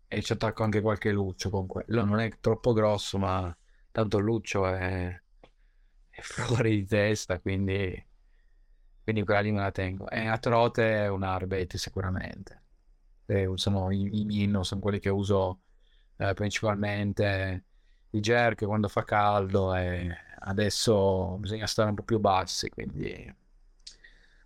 e 0.08 0.22
ci 0.22 0.34
attacco 0.34 0.64
anche 0.64 0.82
qualche 0.82 1.12
luccio 1.12 1.50
con 1.50 1.66
quello. 1.68 2.06
Non 2.06 2.20
è 2.20 2.30
troppo 2.40 2.74
grosso, 2.74 3.18
ma 3.18 3.56
tanto 3.92 4.18
il 4.20 4.24
luccio 4.26 4.68
è, 4.68 5.20
fuori 6.22 6.78
di 6.78 6.86
testa, 6.86 7.40
quindi, 7.40 8.06
quindi 9.04 9.24
quella 9.24 9.42
lì 9.42 9.52
me 9.52 9.62
la 9.62 9.72
tengo. 9.72 10.10
E 10.10 10.28
a 10.28 10.38
trote 10.38 11.04
è 11.04 11.08
un 11.08 11.24
arbeit 11.24 11.76
sicuramente. 11.76 12.60
E 13.26 13.50
sono 13.56 13.92
i, 13.92 14.22
i 14.22 14.26
minno, 14.26 14.64
sono 14.64 14.82
quelli 14.82 15.00
che 15.00 15.10
uso 15.10 15.62
eh, 16.18 16.34
principalmente 16.34 17.66
i 18.12 18.20
jerk 18.20 18.66
quando 18.66 18.88
fa 18.88 19.04
caldo 19.04 19.74
e 19.76 20.10
adesso 20.40 21.38
bisogna 21.40 21.68
stare 21.68 21.90
un 21.90 21.96
po' 21.96 22.04
più 22.04 22.20
bassi, 22.20 22.70
quindi 22.70 23.34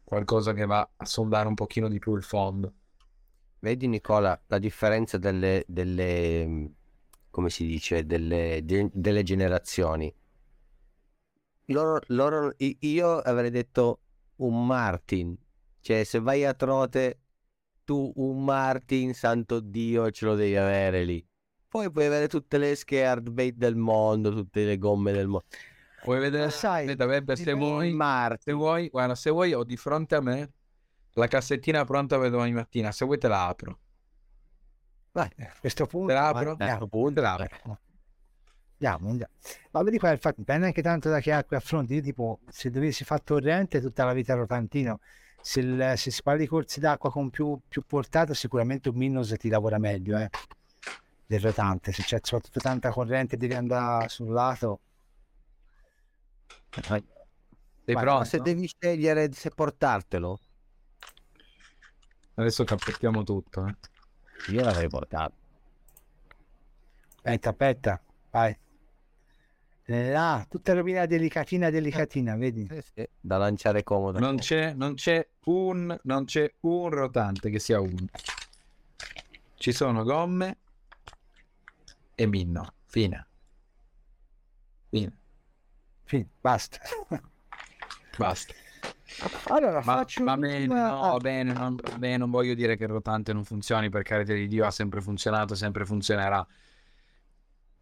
qualcosa 0.03 0.53
che 0.53 0.65
va 0.65 0.87
a 0.95 1.05
sondare 1.05 1.47
un 1.47 1.55
pochino 1.55 1.87
di 1.89 1.99
più 1.99 2.15
il 2.15 2.23
fondo. 2.23 2.73
Vedi 3.59 3.87
Nicola 3.87 4.39
la 4.47 4.59
differenza 4.59 5.17
delle, 5.17 5.63
delle 5.67 6.69
come 7.35 7.49
si 7.49 7.65
dice, 7.65 8.05
delle, 8.05 8.61
de, 8.63 8.89
delle 8.93 9.21
generazioni. 9.23 10.13
Loro, 11.67 11.99
loro, 12.07 12.53
io 12.57 13.17
avrei 13.17 13.49
detto 13.49 13.99
un 14.37 14.65
Martin, 14.65 15.35
cioè 15.81 16.03
se 16.03 16.19
vai 16.19 16.45
a 16.45 16.53
Trote 16.53 17.19
tu 17.83 18.11
un 18.15 18.43
Martin, 18.43 19.13
santo 19.13 19.59
Dio, 19.59 20.11
ce 20.11 20.25
lo 20.25 20.35
devi 20.35 20.55
avere 20.55 21.03
lì. 21.03 21.25
Poi 21.67 21.91
puoi 21.91 22.05
avere 22.05 22.27
tutte 22.27 22.57
le 22.57 22.75
scared 22.75 23.29
bait 23.29 23.55
del 23.55 23.75
mondo, 23.75 24.31
tutte 24.31 24.63
le 24.63 24.77
gomme 24.77 25.11
del 25.11 25.27
mondo. 25.27 25.45
Vuoi 26.03 26.19
vedere? 26.19 26.49
Sai, 26.51 26.87
Aspetta, 26.87 27.35
se 27.35 27.53
vuoi, 27.53 27.97
se 28.39 28.51
vuoi, 28.53 28.89
guarda, 28.89 29.15
se 29.15 29.29
vuoi 29.31 29.53
ho 29.53 29.63
di 29.63 29.75
fronte 29.75 30.15
a 30.15 30.21
me 30.21 30.51
la 31.13 31.27
cassettina 31.27 31.83
pronta 31.83 32.19
per 32.19 32.29
domani 32.29 32.53
mattina, 32.53 32.91
se 32.91 33.05
vuoi 33.05 33.17
te 33.17 33.27
la 33.27 33.47
apro. 33.47 33.79
Vai, 35.11 35.29
a 35.39 35.53
questo 35.59 35.85
punto... 35.85 36.07
Te 36.07 36.13
la 36.13 36.27
apro? 36.27 36.51
A 36.51 36.55
questo 36.55 36.87
punto 36.87 37.13
te 37.13 37.21
la 37.21 37.33
apro. 37.33 37.79
Andiamo, 38.77 39.09
andiamo. 39.09 39.31
Ma 39.71 39.83
vedi 39.83 39.97
qua 39.97 40.11
il 40.11 40.19
fatto, 40.19 40.35
dipende 40.39 40.65
anche 40.65 40.81
tanto 40.81 41.09
da 41.09 41.19
che 41.19 41.31
acqua 41.31 41.57
affronti. 41.57 41.95
Io 41.95 42.01
tipo, 42.01 42.39
se 42.49 42.69
dovessi 42.69 43.03
fare 43.03 43.21
torrente 43.23 43.79
tutta 43.81 44.05
la 44.05 44.13
vita 44.13 44.33
rotantino, 44.35 44.99
se, 45.41 45.59
il, 45.61 45.93
se 45.95 46.11
si 46.11 46.21
parla 46.21 46.39
di 46.39 46.47
corsi 46.47 46.79
d'acqua 46.79 47.09
con 47.11 47.29
più, 47.29 47.57
più 47.67 47.83
portata, 47.85 48.33
sicuramente 48.33 48.89
un 48.89 48.95
Minnos 48.95 49.33
ti 49.37 49.49
lavora 49.49 49.77
meglio, 49.77 50.17
eh, 50.17 50.29
del 51.25 51.39
rotante. 51.39 51.91
Se 51.93 52.03
c'è 52.03 52.19
soprattutto 52.21 52.59
tanta 52.59 52.91
corrente 52.91 53.37
devi 53.37 53.53
andare 53.53 54.09
sul 54.09 54.31
lato, 54.31 54.81
sei 56.81 57.95
pronto? 57.95 58.25
Se 58.25 58.39
devi 58.39 58.67
scegliere 58.67 59.31
se 59.31 59.51
portartelo. 59.51 60.39
Adesso 62.35 62.63
cappettiamo 62.65 63.23
tutto. 63.23 63.65
Eh. 63.65 63.75
Io 64.51 64.63
l'avrei 64.63 64.89
portato. 64.89 65.33
Aspetta, 67.15 67.49
aspetta, 67.49 68.01
vai. 68.31 68.57
Là, 69.87 70.43
tutta 70.49 70.73
rovina 70.73 71.05
delicatina, 71.05 71.69
delicatina, 71.69 72.35
vedi? 72.35 72.67
Sì, 72.71 72.81
sì, 72.93 73.07
da 73.19 73.37
lanciare 73.37 73.83
comodo. 73.83 74.17
Non 74.17 74.37
c'è, 74.37 74.73
non 74.73 74.95
c'è 74.95 75.27
un, 75.45 75.95
non 76.03 76.25
c'è 76.25 76.51
un 76.61 76.89
rotante 76.89 77.51
che 77.51 77.59
sia 77.59 77.79
uno. 77.79 78.07
Ci 79.55 79.71
sono 79.71 80.03
gomme 80.03 80.57
e 82.15 82.25
minno. 82.25 82.73
Fine. 82.87 83.27
Fine. 84.89 85.17
Fine, 86.03 86.27
basta. 86.41 86.79
Basta. 88.17 88.53
Allora, 89.49 89.81
ma, 89.83 89.97
faccio 89.97 90.23
va 90.23 90.35
bene, 90.35 90.65
no, 90.65 91.13
ah. 91.13 91.17
bene, 91.17 91.53
non, 91.53 91.79
bene, 91.97 92.17
non 92.17 92.31
voglio 92.31 92.53
dire 92.53 92.75
che 92.75 92.83
il 92.83 92.89
rotante 92.89 93.33
non 93.33 93.43
funzioni, 93.45 93.89
per 93.89 94.01
carità 94.01 94.33
di 94.33 94.47
Dio 94.47 94.65
ha 94.65 94.71
sempre 94.71 94.99
funzionato, 94.99 95.53
sempre 95.53 95.85
funzionerà. 95.85 96.45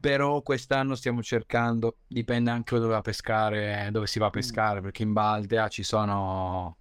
Però 0.04 0.41
quest'anno 0.41 0.95
stiamo 0.95 1.24
cercando, 1.24 1.99
dipende 2.06 2.49
anche 2.49 2.76
dove 2.76 2.89
va 2.89 2.97
a 2.97 3.01
pescare, 3.01 3.88
dove 3.89 4.06
si 4.06 4.20
va 4.20 4.26
a 4.26 4.30
mm. 4.30 4.32
pescare, 4.32 4.80
mm. 4.80 4.84
perché 4.84 5.04
in 5.04 5.14
Baldea 5.14 5.70
ci 5.70 5.84
sono 5.84 6.76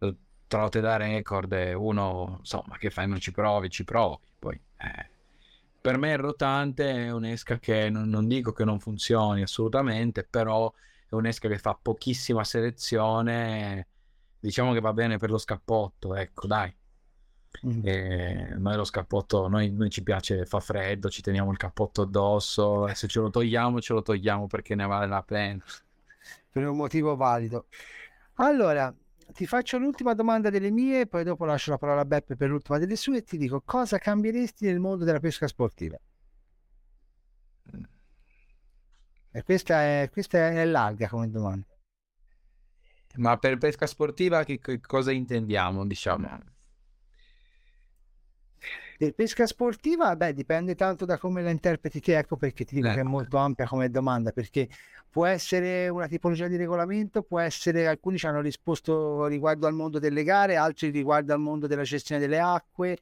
eh, 0.00 0.16
trote 0.48 0.80
da 0.80 0.96
record 0.96 1.52
e 1.52 1.74
uno, 1.74 2.38
insomma, 2.40 2.76
che 2.76 2.90
fai, 2.90 3.06
non 3.06 3.20
ci 3.20 3.30
provi, 3.30 3.70
ci 3.70 3.84
provi, 3.84 4.18
poi... 4.38 4.60
Eh 4.78 5.12
per 5.84 5.98
me 5.98 6.12
il 6.12 6.18
rotante 6.18 6.90
è 6.90 7.12
un'esca 7.12 7.58
che 7.58 7.90
non, 7.90 8.08
non, 8.08 8.26
dico 8.26 8.52
che 8.52 8.64
non 8.64 8.80
funzioni 8.80 9.42
assolutamente, 9.42 10.24
però 10.24 10.72
è 11.06 11.14
un'esca 11.14 11.46
che 11.46 11.58
fa 11.58 11.78
pochissima 11.80 12.42
selezione, 12.42 13.88
diciamo 14.40 14.72
che 14.72 14.80
va 14.80 14.94
bene 14.94 15.18
per 15.18 15.30
lo 15.30 15.36
scappotto, 15.36 16.14
ecco 16.14 16.46
dai. 16.46 16.74
Mm. 17.66 17.80
E 17.84 18.54
noi 18.56 18.76
lo 18.76 18.84
scappotto, 18.84 19.48
noi, 19.48 19.70
noi, 19.70 19.90
ci 19.90 20.02
piace, 20.02 20.44
fa 20.44 20.60
freddo, 20.60 21.08
ci 21.08 21.22
teniamo 21.22 21.50
il 21.50 21.56
cappotto 21.56 22.02
addosso 22.02 22.86
e 22.88 22.94
se 22.94 23.06
ce 23.06 23.20
lo 23.20 23.30
togliamo, 23.30 23.80
ce 23.80 23.92
lo 23.92 24.02
togliamo 24.02 24.46
perché 24.46 24.74
ne 24.74 24.86
vale 24.86 25.06
la 25.06 25.22
pena. 25.22 25.62
Per 26.50 26.66
un 26.66 26.76
motivo 26.76 27.16
valido. 27.16 27.66
Allora, 28.34 28.94
ti 29.32 29.46
faccio 29.46 29.78
l'ultima 29.78 30.14
domanda 30.14 30.50
delle 30.50 30.70
mie, 30.70 31.06
poi 31.06 31.24
dopo 31.24 31.44
lascio 31.44 31.70
la 31.70 31.78
parola 31.78 32.00
a 32.00 32.04
Beppe 32.04 32.36
per 32.36 32.48
l'ultima 32.48 32.78
delle 32.78 32.96
sue 32.96 33.18
e 33.18 33.22
ti 33.22 33.36
dico 33.36 33.62
cosa 33.64 33.98
cambieresti 33.98 34.66
nel 34.66 34.80
mondo 34.80 35.04
della 35.04 35.20
pesca 35.20 35.46
sportiva? 35.46 35.98
E 39.36 39.42
questa 39.42 39.82
è, 39.82 40.08
questa 40.12 40.50
è 40.50 40.64
larga 40.64 41.08
come 41.08 41.28
domanda. 41.28 41.66
Ma 43.16 43.36
per 43.36 43.58
pesca 43.58 43.86
sportiva 43.86 44.44
che, 44.44 44.58
che 44.58 44.80
cosa 44.80 45.10
intendiamo, 45.10 45.84
diciamo? 45.86 46.52
Per 48.96 49.12
pesca 49.12 49.46
sportiva, 49.46 50.14
beh, 50.14 50.32
dipende 50.32 50.74
tanto 50.76 51.04
da 51.04 51.18
come 51.18 51.42
la 51.42 51.50
interpreti 51.50 52.00
te, 52.00 52.16
ecco 52.16 52.36
perché 52.36 52.64
ti 52.64 52.76
dico 52.76 52.86
ecco. 52.86 52.94
che 52.94 53.00
è 53.00 53.04
ecco. 53.04 53.12
molto 53.12 53.36
ampia 53.38 53.66
come 53.66 53.90
domanda, 53.90 54.30
perché 54.30 54.68
può 55.10 55.26
essere 55.26 55.88
una 55.88 56.06
tipologia 56.06 56.46
di 56.46 56.56
regolamento, 56.56 57.22
può 57.22 57.40
essere, 57.40 57.86
alcuni 57.88 58.18
ci 58.18 58.26
hanno 58.26 58.40
risposto 58.40 59.26
riguardo 59.26 59.66
al 59.66 59.74
mondo 59.74 59.98
delle 59.98 60.22
gare, 60.22 60.56
altri 60.56 60.90
riguardo 60.90 61.32
al 61.32 61.40
mondo 61.40 61.66
della 61.66 61.82
gestione 61.82 62.20
delle 62.20 62.38
acque. 62.38 62.98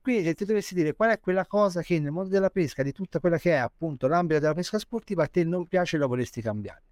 Quindi 0.00 0.24
se 0.24 0.34
ti 0.34 0.44
dovessi 0.44 0.74
dire 0.74 0.94
qual 0.94 1.10
è 1.10 1.20
quella 1.20 1.46
cosa 1.46 1.80
che 1.82 1.98
nel 1.98 2.10
mondo 2.10 2.30
della 2.30 2.50
pesca, 2.50 2.82
di 2.82 2.92
tutta 2.92 3.20
quella 3.20 3.38
che 3.38 3.52
è 3.52 3.56
appunto 3.56 4.06
l'ambito 4.06 4.40
della 4.40 4.54
pesca 4.54 4.78
sportiva, 4.78 5.24
a 5.24 5.26
te 5.26 5.44
non 5.44 5.66
piace 5.66 5.96
e 5.96 5.98
la 5.98 6.06
vorresti 6.06 6.42
cambiare. 6.42 6.82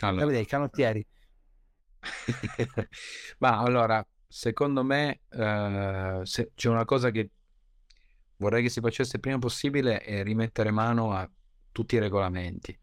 Allora. 0.00 0.36
I 0.36 0.46
canottieri. 0.46 1.06
Ma 3.38 3.58
allora, 3.58 4.04
secondo 4.26 4.82
me 4.82 5.20
eh, 5.28 6.20
se 6.22 6.50
c'è 6.54 6.68
una 6.68 6.84
cosa 6.84 7.10
che 7.10 7.30
vorrei 8.40 8.62
che 8.62 8.68
si 8.68 8.80
facesse 8.80 9.14
il 9.16 9.22
prima 9.22 9.38
possibile 9.38 10.00
è 10.00 10.22
rimettere 10.22 10.70
mano 10.70 11.12
a 11.12 11.30
tutti 11.72 11.94
i 11.94 11.98
regolamenti 11.98 12.76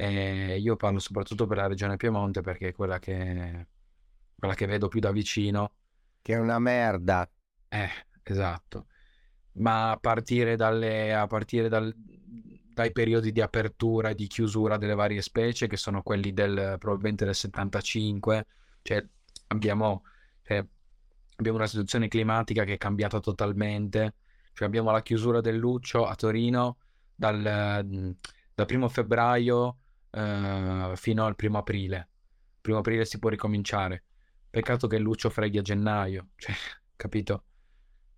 e 0.00 0.58
io 0.58 0.76
parlo 0.76 0.98
soprattutto 0.98 1.46
per 1.46 1.58
la 1.58 1.66
regione 1.66 1.98
Piemonte 1.98 2.40
perché 2.40 2.68
è 2.68 2.72
quella 2.72 2.98
che, 2.98 3.66
quella 4.34 4.54
che 4.54 4.64
vedo 4.64 4.88
più 4.88 4.98
da 4.98 5.12
vicino. 5.12 5.74
Che 6.22 6.32
è 6.32 6.38
una 6.38 6.58
merda. 6.58 7.30
Eh, 7.68 7.90
esatto. 8.22 8.86
Ma 9.56 9.90
a 9.90 9.96
partire, 9.98 10.56
dalle, 10.56 11.12
a 11.12 11.26
partire 11.26 11.68
dal, 11.68 11.94
dai 11.94 12.92
periodi 12.92 13.30
di 13.30 13.42
apertura 13.42 14.08
e 14.08 14.14
di 14.14 14.26
chiusura 14.26 14.78
delle 14.78 14.94
varie 14.94 15.20
specie, 15.20 15.66
che 15.66 15.76
sono 15.76 16.02
quelli 16.02 16.32
del, 16.32 16.76
probabilmente 16.78 17.26
del 17.26 17.34
75, 17.34 18.46
cioè 18.80 19.06
abbiamo, 19.48 20.04
cioè, 20.42 20.64
abbiamo 21.36 21.58
una 21.58 21.66
situazione 21.66 22.08
climatica 22.08 22.64
che 22.64 22.74
è 22.74 22.78
cambiata 22.78 23.20
totalmente. 23.20 24.14
Cioè 24.60 24.68
abbiamo 24.68 24.90
la 24.90 25.00
chiusura 25.00 25.40
del 25.40 25.56
Luccio 25.56 26.04
a 26.04 26.14
Torino 26.14 26.76
dal, 27.14 27.40
dal 27.40 28.66
primo 28.66 28.90
febbraio 28.90 29.78
uh, 30.10 30.94
fino 30.96 31.24
al 31.24 31.34
primo 31.34 31.56
aprile. 31.56 32.08
Primo 32.60 32.80
aprile 32.80 33.06
si 33.06 33.18
può 33.18 33.30
ricominciare. 33.30 34.04
Peccato 34.50 34.86
che 34.86 34.98
Lucio 34.98 35.30
freghi 35.30 35.56
a 35.56 35.62
gennaio, 35.62 36.32
cioè, 36.36 36.54
capito? 36.94 37.44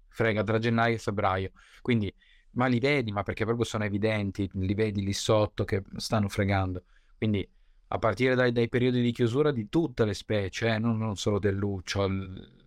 Frega 0.09 0.43
tra 0.43 0.59
gennaio 0.59 0.97
e 0.97 0.99
febbraio. 0.99 1.53
Quindi, 1.81 2.13
ma 2.55 2.67
li 2.67 2.81
vedi, 2.81 3.13
ma 3.13 3.23
perché 3.23 3.45
proprio 3.45 3.65
sono 3.65 3.85
evidenti, 3.85 4.51
li 4.55 4.75
vedi 4.75 5.05
lì 5.05 5.13
sotto 5.13 5.63
che 5.63 5.85
stanno 5.95 6.29
fregando. 6.29 6.83
Quindi, 7.19 7.49
a 7.87 7.99
partire 7.99 8.35
dai, 8.35 8.51
dai 8.51 8.69
periodi 8.69 9.01
di 9.01 9.13
chiusura 9.13 9.53
di 9.53 9.69
tutte 9.69 10.05
le 10.05 10.15
specie, 10.15 10.75
eh, 10.75 10.79
non, 10.81 10.99
non, 10.99 11.15
solo 11.15 11.39
del 11.39 11.55
Lucio, 11.55 12.05
il... 12.07 12.62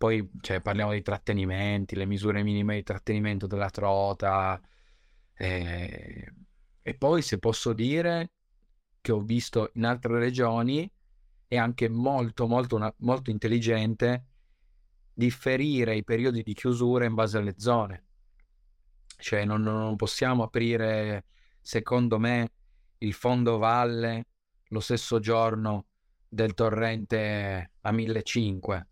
poi 0.00 0.30
cioè, 0.40 0.62
parliamo 0.62 0.92
di 0.92 1.02
trattenimenti, 1.02 1.94
le 1.94 2.06
misure 2.06 2.42
minime 2.42 2.76
di 2.76 2.82
trattenimento 2.82 3.46
della 3.46 3.68
trota. 3.68 4.58
Eh... 5.34 6.32
E 6.80 6.94
poi, 6.94 7.20
se 7.20 7.38
posso 7.38 7.74
dire, 7.74 8.32
che 9.02 9.12
ho 9.12 9.20
visto 9.20 9.72
in 9.74 9.84
altre 9.84 10.18
regioni 10.18 10.90
è 11.46 11.58
anche 11.58 11.90
molto, 11.90 12.46
molto, 12.46 12.76
una, 12.76 12.90
molto 13.00 13.28
intelligente 13.28 14.24
differire 15.12 15.96
i 15.96 16.02
periodi 16.02 16.42
di 16.42 16.54
chiusura 16.54 17.04
in 17.04 17.12
base 17.12 17.36
alle 17.36 17.56
zone. 17.58 18.04
Cioè 19.18 19.44
non, 19.44 19.60
non 19.60 19.96
possiamo 19.96 20.44
aprire, 20.44 21.26
secondo 21.60 22.18
me, 22.18 22.52
il 22.98 23.12
fondo 23.12 23.58
valle 23.58 24.28
lo 24.68 24.80
stesso 24.80 25.18
giorno 25.20 25.88
del 26.26 26.54
torrente 26.54 27.72
a 27.82 27.92
1500 27.92 28.89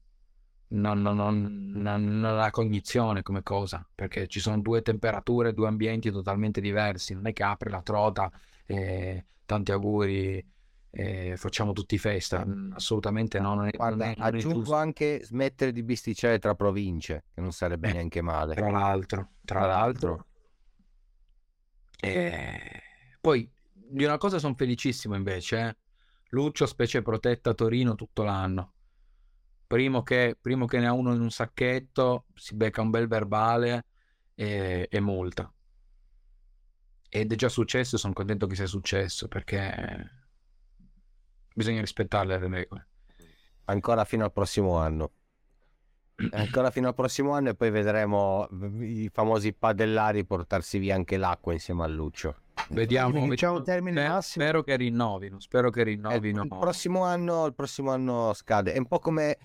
non, 0.69 1.01
non, 1.01 1.17
non, 1.17 2.21
non, 2.21 2.25
ha 2.25 2.51
cognizione 2.51 3.23
come 3.23 3.43
cosa, 3.43 3.87
perché 3.95 4.27
ci 4.27 4.41
sono 4.41 4.61
due 4.61 4.83
temperature, 4.83 5.55
due 5.55 5.69
ambienti 5.69 6.11
totalmente 6.11 6.61
diversi, 6.61 7.15
non 7.15 7.27
è 7.27 7.33
che 7.33 7.43
apre 7.43 7.71
la 7.71 7.83
trota 7.83 8.31
e 8.67 9.25
tanti 9.47 9.73
auguri 9.73 10.45
e 10.91 11.37
facciamo 11.37 11.73
tutti 11.73 11.97
festa, 11.97 12.45
mm, 12.45 12.73
assolutamente 12.73 13.41
no. 13.41 13.55
Non 13.55 13.69
è, 13.69 13.71
Guarda, 13.71 14.15
aggiungo 14.19 14.75
anche 14.75 15.23
smettere 15.23 15.73
di 15.73 15.83
bisticciare 15.83 16.39
tra 16.39 16.55
province, 16.55 17.25
che 17.33 17.41
non 17.41 17.53
sarebbe 17.53 17.89
eh, 17.89 17.93
neanche 17.95 18.21
male. 18.21 18.55
Tra 18.55 18.71
l'altro, 18.71 19.31
tra 19.45 19.67
l'altro. 19.67 20.27
E... 22.01 22.83
Poi 23.21 23.51
di 23.73 24.05
una 24.05 24.19
cosa 24.19 24.39
sono 24.39 24.55
felicissimo 24.55 25.15
invece, 25.15 25.59
eh? 25.61 25.77
Lucio 26.31 26.67
specie 26.67 27.01
protetta 27.01 27.51
a 27.51 27.55
Torino 27.55 27.95
tutto 27.95 28.23
l'anno 28.23 28.75
primo 29.69 30.03
che, 30.03 30.37
primo 30.41 30.65
che 30.67 30.81
ne 30.81 30.89
ha 30.89 30.93
uno 30.93 31.15
in 31.15 31.21
un 31.21 31.31
sacchetto, 31.31 32.25
si 32.35 32.57
becca 32.57 32.81
un 32.81 32.91
bel 32.91 33.07
verbale 33.07 33.85
e, 34.35 34.89
e 34.91 35.01
multa. 35.01 35.53
Ed 37.11 37.33
è 37.33 37.37
già 37.37 37.49
successo, 37.49 37.97
sono 37.97 38.15
contento 38.15 38.47
che 38.47 38.55
sia 38.55 38.67
successo 38.67 39.29
perché 39.29 40.11
bisogna 41.55 41.81
rispettare 41.81 42.27
le 42.27 42.39
regole. 42.39 42.89
Ancora 43.67 44.05
fino 44.05 44.25
al 44.25 44.33
prossimo 44.33 44.79
anno. 44.79 45.13
Ancora 46.33 46.71
fino 46.71 46.89
al 46.89 46.95
prossimo 46.95 47.33
anno 47.33 47.51
e 47.51 47.55
poi 47.55 47.71
vedremo 47.71 48.49
i 48.81 49.11
famosi 49.13 49.53
padellari 49.53 50.25
portarsi 50.25 50.79
via 50.79 50.95
anche 50.95 51.19
l'acqua 51.19 51.53
insieme 51.53 51.85
a 51.85 51.87
Luccio. 51.87 52.37
Vediamo, 52.71 53.29
diciamo 53.29 53.59
un 53.59 53.65
termine 53.65 54.01
spero, 54.01 54.15
massimo. 54.15 54.45
Spero 54.45 54.63
che 54.63 54.77
rinnovino, 54.77 55.41
spero 55.41 55.71
che 55.71 55.83
rinnovino. 55.83 56.41
Eh, 56.41 56.45
il, 56.45 56.49
prossimo 56.49 57.05
anno, 57.05 57.47
il 57.47 57.55
prossimo 57.55 57.93
anno 57.93 58.33
scade. 58.33 58.73
È 58.73 58.79
un 58.79 58.87
po' 58.87 58.99
come 58.99 59.39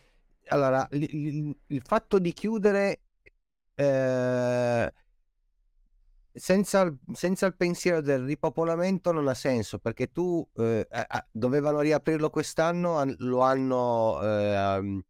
allora, 0.47 0.87
il, 0.91 1.55
il 1.67 1.81
fatto 1.83 2.19
di 2.19 2.33
chiudere 2.33 3.01
eh, 3.75 4.93
senza, 6.33 6.95
senza, 7.13 7.45
il 7.45 7.55
pensiero 7.55 8.01
del 8.01 8.23
ripopolamento 8.23 9.11
non 9.11 9.27
ha 9.27 9.33
senso 9.33 9.79
perché 9.79 10.11
tu 10.11 10.47
eh, 10.55 10.87
dovevano 11.31 11.79
riaprirlo 11.79 12.29
quest'anno, 12.29 13.03
lo 13.19 13.41
hanno 13.41 14.19
eh, 14.21 15.03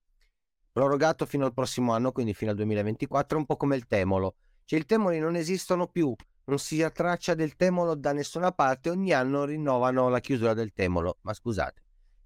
prorogato 0.71 1.25
fino 1.25 1.45
al 1.45 1.53
prossimo 1.53 1.93
anno, 1.93 2.11
quindi 2.11 2.33
fino 2.33 2.51
al 2.51 2.57
2024, 2.57 3.37
un 3.37 3.45
po' 3.45 3.57
come 3.57 3.75
il 3.75 3.87
Temolo. 3.87 4.35
Cioè, 4.65 4.79
i 4.79 4.85
Temoli 4.85 5.19
non 5.19 5.35
esistono 5.35 5.87
più, 5.87 6.13
non 6.45 6.59
si 6.59 6.81
ha 6.83 6.89
traccia 6.89 7.35
del 7.35 7.55
Temolo 7.55 7.95
da 7.95 8.11
nessuna 8.11 8.51
parte, 8.51 8.89
ogni 8.89 9.13
anno 9.13 9.45
rinnovano 9.45 10.09
la 10.09 10.19
chiusura 10.19 10.53
del 10.53 10.73
Temolo. 10.73 11.19
Ma 11.21 11.33
scusate, 11.33 11.82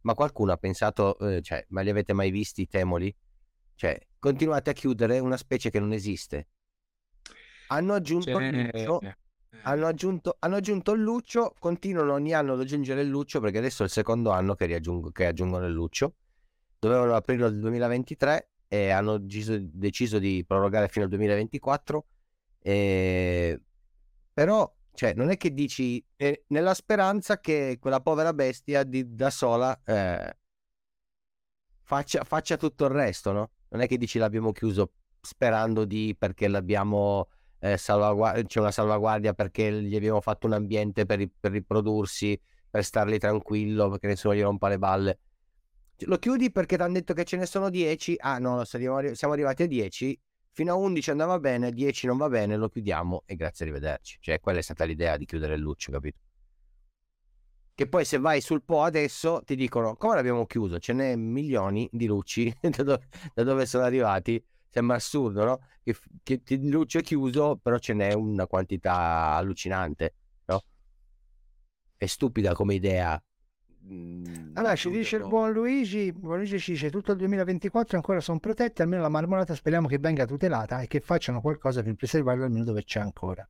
ma 0.07 0.13
qualcuno 0.13 0.53
ha 0.53 0.57
pensato, 0.57 1.19
eh, 1.19 1.41
cioè, 1.41 1.65
ma 1.69 1.81
li 1.81 1.89
avete 1.89 2.13
mai 2.13 2.31
visti 2.31 2.61
i 2.61 2.67
temoli? 2.69 3.13
Cioè, 3.75 3.99
continuate 4.17 4.69
a 4.69 4.73
chiudere 4.73 5.19
una 5.19 5.35
specie 5.35 5.69
che 5.69 5.81
non 5.81 5.91
esiste. 5.91 6.47
Hanno 7.67 7.93
aggiunto 7.93 8.39
il 8.39 8.69
luccio, 8.71 9.01
eh, 9.01 9.17
hanno 9.63 9.85
aggiunto, 9.85 10.37
hanno 10.39 10.55
aggiunto 10.55 10.93
il 10.93 11.01
luccio, 11.01 11.53
continuano 11.59 12.13
ogni 12.13 12.33
anno 12.33 12.53
ad 12.53 12.61
aggiungere 12.61 13.01
il 13.01 13.09
luccio 13.09 13.41
perché 13.41 13.57
adesso 13.57 13.81
è 13.83 13.85
il 13.85 13.91
secondo 13.91 14.29
anno 14.29 14.55
che, 14.55 14.65
che 15.11 15.25
aggiungono 15.25 15.65
il 15.65 15.73
luccio. 15.73 16.13
Dovevano 16.79 17.13
aprirlo 17.13 17.49
nel 17.49 17.59
2023 17.59 18.51
e 18.69 18.89
hanno 18.91 19.17
deciso, 19.17 19.57
deciso 19.59 20.19
di 20.19 20.45
prorogare 20.47 20.87
fino 20.87 21.03
al 21.03 21.11
2024. 21.11 22.05
E... 22.61 23.61
Però 24.31 24.73
cioè, 24.97 25.13
non 25.13 25.29
è 25.29 25.37
che 25.37 25.53
dici 25.53 26.03
eh, 26.15 26.45
nella 26.47 26.73
speranza 26.73 27.39
che 27.39 27.77
quella 27.79 28.01
povera 28.01 28.33
bestia 28.33 28.81
di, 28.81 29.13
da 29.13 29.29
sola 29.29 29.79
eh, 29.85 30.37
faccia, 31.83 32.23
faccia, 32.23 32.57
tutto 32.57 32.85
il 32.85 32.89
resto, 32.89 33.31
no? 33.31 33.51
Non 33.67 33.81
è 33.81 33.87
che 33.87 33.99
dici 33.99 34.17
l'abbiamo 34.17 34.51
chiuso 34.51 34.93
sperando 35.21 35.85
di 35.85 36.15
perché 36.17 36.47
l'abbiamo 36.47 37.29
eh, 37.59 37.77
salvaguardia, 37.77 38.43
c'è 38.45 38.59
una 38.59 38.71
salvaguardia 38.71 39.35
perché 39.35 39.71
gli 39.83 39.95
abbiamo 39.95 40.19
fatto 40.19 40.47
un 40.47 40.53
ambiente 40.53 41.05
per, 41.05 41.23
per 41.39 41.51
riprodursi, 41.51 42.41
per 42.67 42.83
starli 42.83 43.19
tranquillo, 43.19 43.91
perché 43.91 44.07
nessuno 44.07 44.33
gli 44.33 44.41
rompa 44.41 44.67
le 44.67 44.79
balle. 44.79 45.19
Lo 46.05 46.17
chiudi 46.17 46.51
perché 46.51 46.75
ti 46.75 46.81
hanno 46.81 46.93
detto 46.93 47.13
che 47.13 47.23
ce 47.23 47.37
ne 47.37 47.45
sono 47.45 47.69
10. 47.69 48.15
Ah 48.17 48.39
no, 48.39 48.63
siamo 48.63 48.97
arrivati 48.97 49.61
a 49.61 49.67
10 49.67 50.19
fino 50.57 50.71
a 50.71 50.75
11 50.75 51.11
andava 51.11 51.37
bene, 51.37 51.71
10 51.71 52.07
non 52.07 52.17
va 52.17 52.29
bene, 52.29 52.57
lo 52.57 52.67
chiudiamo 52.67 53.21
e 53.27 53.35
grazie, 53.35 53.65
arrivederci. 53.65 54.17
Cioè, 54.19 54.39
quella 54.39 54.57
è 54.57 54.63
stata 54.63 54.85
l'idea 54.85 55.15
di 55.15 55.25
chiudere 55.27 55.53
il 55.53 55.61
Luccio, 55.61 55.91
capito? 55.91 56.17
Che 57.75 57.87
poi 57.87 58.03
se 58.03 58.17
vai 58.17 58.41
sul 58.41 58.63
Po 58.63 58.81
adesso 58.81 59.43
ti 59.45 59.55
dicono 59.55 59.95
come 59.97 60.15
l'abbiamo 60.15 60.47
chiuso? 60.47 60.79
Ce 60.79 60.93
n'è 60.93 61.15
milioni 61.15 61.87
di 61.91 62.07
Lucci 62.07 62.51
da, 62.75 62.81
dove, 62.81 63.07
da 63.35 63.43
dove 63.43 63.67
sono 63.67 63.83
arrivati. 63.83 64.43
Sembra 64.67 64.95
assurdo, 64.95 65.45
no? 65.45 65.59
Che, 65.83 66.41
che 66.41 66.41
il 66.55 66.69
Luccio 66.69 66.97
è 66.97 67.03
chiuso, 67.03 67.59
però 67.61 67.77
ce 67.77 67.93
n'è 67.93 68.13
una 68.13 68.47
quantità 68.47 69.35
allucinante, 69.35 70.15
no? 70.45 70.63
È 71.95 72.05
stupida 72.07 72.55
come 72.55 72.73
idea 72.73 73.23
Mhmm, 73.79 74.51
allora 74.55 74.75
ci 74.75 74.89
dice 74.89 75.17
il 75.17 75.27
buon 75.27 75.51
Luigi, 75.51 76.11
buon 76.11 76.37
Luigi 76.37 76.59
ci 76.59 76.71
dice 76.71 76.89
tutto 76.89 77.11
il 77.11 77.17
2024 77.19 77.95
ancora 77.95 78.19
sono 78.19 78.39
protetti, 78.39 78.81
almeno 78.81 79.01
la 79.01 79.09
marmolata 79.09 79.55
speriamo 79.55 79.87
che 79.87 79.97
venga 79.99 80.25
tutelata 80.25 80.81
e 80.81 80.87
che 80.87 80.99
facciano 80.99 81.41
qualcosa 81.41 81.83
per 81.83 81.93
preservarla 81.93 82.45
almeno 82.45 82.65
dove 82.65 82.83
c'è 82.83 82.99
ancora. 82.99 83.47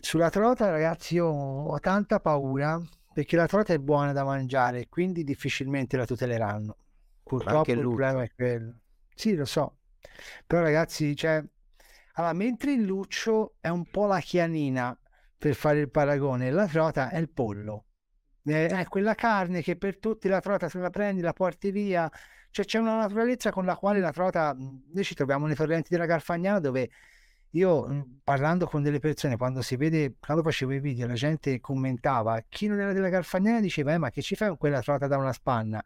Sulla 0.00 0.30
trota 0.30 0.70
ragazzi 0.70 1.14
io 1.14 1.26
ho 1.26 1.78
tanta 1.80 2.18
paura 2.18 2.80
perché 3.12 3.36
la 3.36 3.46
trota 3.46 3.72
è 3.72 3.78
buona 3.78 4.12
da 4.12 4.24
mangiare 4.24 4.88
quindi 4.88 5.22
difficilmente 5.22 5.96
la 5.96 6.06
tuteleranno. 6.06 6.76
Purtroppo 7.22 7.70
il 7.70 7.80
problema 7.80 8.22
è 8.22 8.30
quello. 8.34 8.74
Sì 9.14 9.34
lo 9.34 9.44
so, 9.44 9.76
però 10.46 10.62
ragazzi 10.62 11.14
cioè... 11.14 11.44
Allora, 12.14 12.32
mentre 12.32 12.72
il 12.72 12.82
luccio 12.82 13.54
è 13.60 13.68
un 13.68 13.88
po' 13.88 14.06
la 14.06 14.18
chianina 14.18 14.98
per 15.38 15.54
fare 15.54 15.78
il 15.78 15.90
paragone, 15.90 16.50
la 16.50 16.66
trota 16.66 17.08
è 17.08 17.18
il 17.18 17.30
pollo 17.30 17.84
eh, 18.44 18.66
è 18.68 18.84
quella 18.86 19.14
carne 19.14 19.62
che 19.62 19.76
per 19.76 19.98
tutti 19.98 20.28
la 20.28 20.40
trota 20.40 20.68
se 20.68 20.78
la 20.78 20.90
prendi, 20.90 21.20
la 21.20 21.32
porti 21.32 21.70
via. 21.70 22.10
Cioè 22.50 22.64
c'è 22.64 22.78
una 22.78 22.96
naturalezza 22.96 23.50
con 23.50 23.64
la 23.64 23.76
quale 23.76 24.00
la 24.00 24.10
trota, 24.12 24.54
noi 24.56 25.04
ci 25.04 25.14
troviamo 25.14 25.46
nei 25.46 25.54
torrenti 25.54 25.88
della 25.90 26.06
Garfagnana 26.06 26.58
dove 26.58 26.90
io 27.50 28.06
parlando 28.22 28.66
con 28.66 28.82
delle 28.82 28.98
persone, 29.00 29.36
quando 29.36 29.62
si 29.62 29.76
vede, 29.76 30.14
quando 30.20 30.42
facevo 30.42 30.72
i 30.72 30.80
video, 30.80 31.06
la 31.06 31.14
gente 31.14 31.60
commentava, 31.60 32.44
chi 32.48 32.66
non 32.68 32.78
era 32.78 32.92
della 32.92 33.08
Garfagnana 33.08 33.60
diceva, 33.60 33.92
eh, 33.92 33.98
ma 33.98 34.10
che 34.10 34.22
ci 34.22 34.36
fai 34.36 34.48
con 34.48 34.56
quella 34.56 34.80
trota 34.80 35.06
da 35.06 35.16
una 35.16 35.32
spanna? 35.32 35.82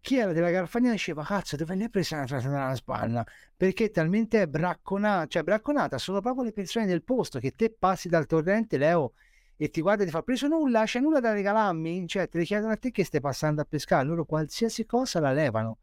Chi 0.00 0.18
era 0.18 0.32
della 0.32 0.50
Garfagnana 0.50 0.92
diceva, 0.92 1.24
cazzo, 1.24 1.56
dove 1.56 1.74
l'hai 1.76 1.90
presa 1.90 2.16
una 2.16 2.26
trota 2.26 2.48
da 2.48 2.56
una 2.56 2.74
spanna? 2.74 3.26
Perché 3.56 3.90
talmente 3.90 4.42
è 4.42 4.46
bracconata, 4.46 5.26
cioè 5.26 5.42
bracconata, 5.42 5.98
sono 5.98 6.20
proprio 6.20 6.44
le 6.44 6.52
persone 6.52 6.86
del 6.86 7.02
posto 7.02 7.38
che 7.38 7.52
te 7.52 7.70
passi 7.70 8.08
dal 8.08 8.26
torrente, 8.26 8.78
Leo, 8.78 9.14
e 9.56 9.70
ti 9.70 9.80
guarda 9.80 10.02
e 10.02 10.06
ti 10.06 10.12
fa 10.12 10.22
preso 10.22 10.48
nulla, 10.48 10.84
c'è 10.84 11.00
nulla 11.00 11.20
da 11.20 11.32
regalarmi? 11.32 12.06
Cioè, 12.06 12.28
ti 12.28 12.44
chiedono 12.44 12.72
a 12.72 12.76
te 12.76 12.90
che 12.90 13.04
stai 13.04 13.20
passando 13.20 13.62
a 13.62 13.64
pescare, 13.64 14.06
loro 14.06 14.24
qualsiasi 14.24 14.84
cosa 14.84 15.18
la 15.18 15.32
levano. 15.32 15.78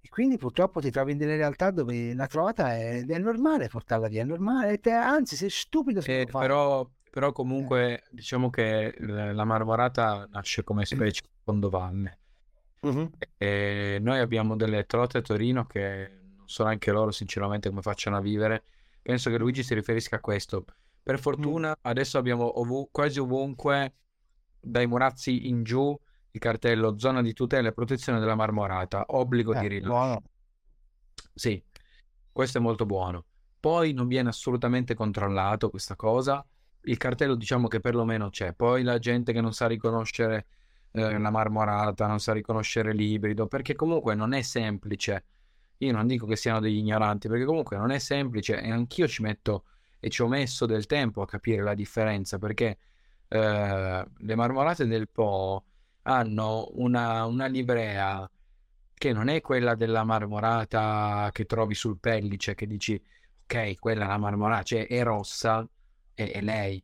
E 0.00 0.08
quindi 0.08 0.36
purtroppo 0.36 0.80
ti 0.80 0.90
trovi 0.90 1.12
in 1.12 1.18
delle 1.18 1.36
realtà 1.36 1.70
dove 1.70 2.12
la 2.14 2.26
trovata 2.26 2.74
è, 2.74 3.06
è 3.06 3.18
normale 3.18 3.68
portarla 3.68 4.08
via, 4.08 4.22
è 4.22 4.24
normale, 4.24 4.80
te, 4.80 4.90
anzi 4.90 5.36
sei 5.36 5.48
stupido 5.48 6.00
se 6.00 6.22
eh, 6.22 6.26
però, 6.26 6.88
però 7.08 7.30
comunque 7.30 7.94
eh. 7.94 8.02
diciamo 8.10 8.50
che 8.50 8.96
la 8.98 9.44
marmorata 9.44 10.26
nasce 10.32 10.64
come 10.64 10.84
specie 10.84 11.22
fondovalle. 11.44 12.18
Uh-huh. 12.80 13.08
E 13.36 13.98
noi 14.00 14.18
abbiamo 14.18 14.56
delle 14.56 14.86
trote 14.86 15.18
a 15.18 15.20
Torino 15.20 15.66
che 15.66 16.10
non 16.36 16.48
so 16.48 16.64
neanche 16.64 16.90
loro 16.90 17.12
sinceramente 17.12 17.68
come 17.68 17.82
facciano 17.82 18.16
a 18.16 18.20
vivere. 18.20 18.64
Penso 19.00 19.30
che 19.30 19.38
Luigi 19.38 19.62
si 19.62 19.74
riferisca 19.74 20.16
a 20.16 20.20
questo 20.20 20.64
per 21.02 21.18
fortuna 21.18 21.70
mm. 21.70 21.80
adesso 21.82 22.18
abbiamo 22.18 22.60
ov- 22.60 22.88
quasi 22.90 23.18
ovunque 23.18 23.94
dai 24.60 24.86
Murazzi 24.86 25.48
in 25.48 25.62
giù 25.64 25.98
il 26.34 26.40
cartello 26.40 26.98
zona 26.98 27.20
di 27.20 27.32
tutela 27.32 27.68
e 27.68 27.72
protezione 27.72 28.18
della 28.18 28.34
marmorata, 28.34 29.04
obbligo 29.08 29.52
eh, 29.52 29.60
di 29.60 29.66
rilascio. 29.68 29.90
Buono. 29.90 30.22
Sì, 31.34 31.62
questo 32.30 32.58
è 32.58 32.60
molto 32.60 32.86
buono. 32.86 33.24
Poi 33.60 33.92
non 33.92 34.08
viene 34.08 34.30
assolutamente 34.30 34.94
controllato 34.94 35.68
questa 35.68 35.94
cosa. 35.94 36.44
Il 36.84 36.96
cartello 36.96 37.34
diciamo 37.34 37.68
che 37.68 37.80
perlomeno 37.80 38.30
c'è. 38.30 38.54
Poi 38.54 38.82
la 38.82 38.98
gente 38.98 39.32
che 39.32 39.40
non 39.40 39.52
sa 39.52 39.66
riconoscere 39.66 40.46
eh, 40.92 41.18
la 41.18 41.30
marmorata, 41.30 42.06
non 42.06 42.18
sa 42.18 42.32
riconoscere 42.32 42.92
l'ibrido, 42.94 43.46
perché 43.46 43.74
comunque 43.74 44.14
non 44.14 44.32
è 44.32 44.42
semplice. 44.42 45.24
Io 45.78 45.92
non 45.92 46.06
dico 46.06 46.26
che 46.26 46.36
siano 46.36 46.60
degli 46.60 46.76
ignoranti, 46.76 47.28
perché 47.28 47.44
comunque 47.44 47.76
non 47.76 47.90
è 47.90 47.98
semplice 47.98 48.60
e 48.60 48.70
anch'io 48.70 49.06
ci 49.06 49.22
metto 49.22 49.64
e 50.04 50.10
ci 50.10 50.22
ho 50.22 50.26
messo 50.26 50.66
del 50.66 50.86
tempo 50.86 51.22
a 51.22 51.26
capire 51.26 51.62
la 51.62 51.74
differenza 51.74 52.36
perché 52.36 52.76
eh, 53.28 54.04
le 54.18 54.34
marmolate 54.34 54.84
del 54.88 55.08
Po 55.08 55.64
hanno 56.02 56.70
una, 56.72 57.24
una, 57.24 57.46
livrea 57.46 58.28
che 58.92 59.12
non 59.12 59.28
è 59.28 59.40
quella 59.40 59.76
della 59.76 60.02
marmorata 60.02 61.30
che 61.32 61.44
trovi 61.44 61.74
sul 61.76 62.00
pellice 62.00 62.56
che 62.56 62.66
dici 62.66 63.00
ok 63.44 63.78
quella 63.78 64.04
è 64.04 64.08
la 64.08 64.18
marmorata 64.18 64.62
cioè 64.64 64.88
è 64.88 65.04
rossa 65.04 65.64
è, 66.14 66.30
è 66.32 66.40
lei. 66.40 66.82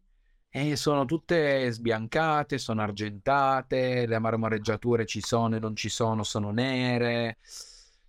E 0.49 0.77
sono 0.77 1.05
tutte 1.05 1.71
sbiancate, 1.73 2.59
sono 2.59 2.83
argentate, 2.83 4.07
le 4.07 4.19
marmoreggiature 4.21 5.07
ci 5.07 5.21
sono 5.21 5.57
e 5.57 5.59
non 5.59 5.75
ci 5.75 5.89
sono, 5.89 6.23
sono 6.23 6.53
nere. 6.53 7.39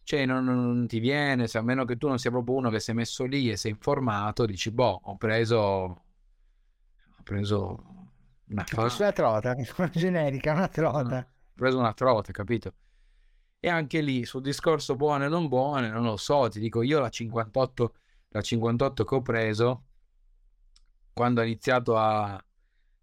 Cioè, 0.10 0.26
non, 0.26 0.44
non 0.44 0.88
ti 0.88 0.98
viene, 0.98 1.46
se 1.46 1.60
a 1.60 1.62
meno 1.62 1.86
che 1.86 1.96
tu 1.96 2.08
non 2.08 2.18
sia 2.18 2.32
proprio 2.32 2.56
uno 2.56 2.72
che 2.72 2.80
si 2.80 2.90
è 2.90 2.94
messo 2.96 3.26
lì 3.26 3.52
e 3.52 3.60
è 3.62 3.68
informato, 3.68 4.48
dici, 4.48 4.72
boh, 4.72 5.02
ho 5.04 5.18
preso, 5.18 5.58
ho 5.58 6.02
preso 7.22 8.08
una 8.48 8.64
fa... 8.64 8.92
una 8.98 9.12
trota, 9.12 9.56
una 9.78 9.90
generica, 9.92 10.54
una 10.54 10.68
trota. 10.68 11.18
Ho 11.20 11.54
preso 11.54 11.78
una 11.78 11.94
trota, 11.94 12.32
capito? 12.32 12.74
E 13.60 13.70
anche 13.70 14.02
lì, 14.02 14.26
sul 14.26 14.42
discorso 14.42 14.96
buone 14.96 15.28
o 15.28 15.30
non 15.30 15.48
buone, 15.48 15.90
non 15.90 16.06
lo 16.06 16.18
so, 16.18 16.50
ti 16.50 16.60
dico, 16.60 16.82
io 16.82 17.00
la 17.00 17.10
58, 17.10 17.94
la 18.30 18.42
58 18.42 19.04
che 19.04 19.14
ho 19.16 19.22
preso, 19.22 19.84
quando 21.14 21.42
ho 21.42 21.44
iniziato 21.44 21.96
a, 21.96 22.44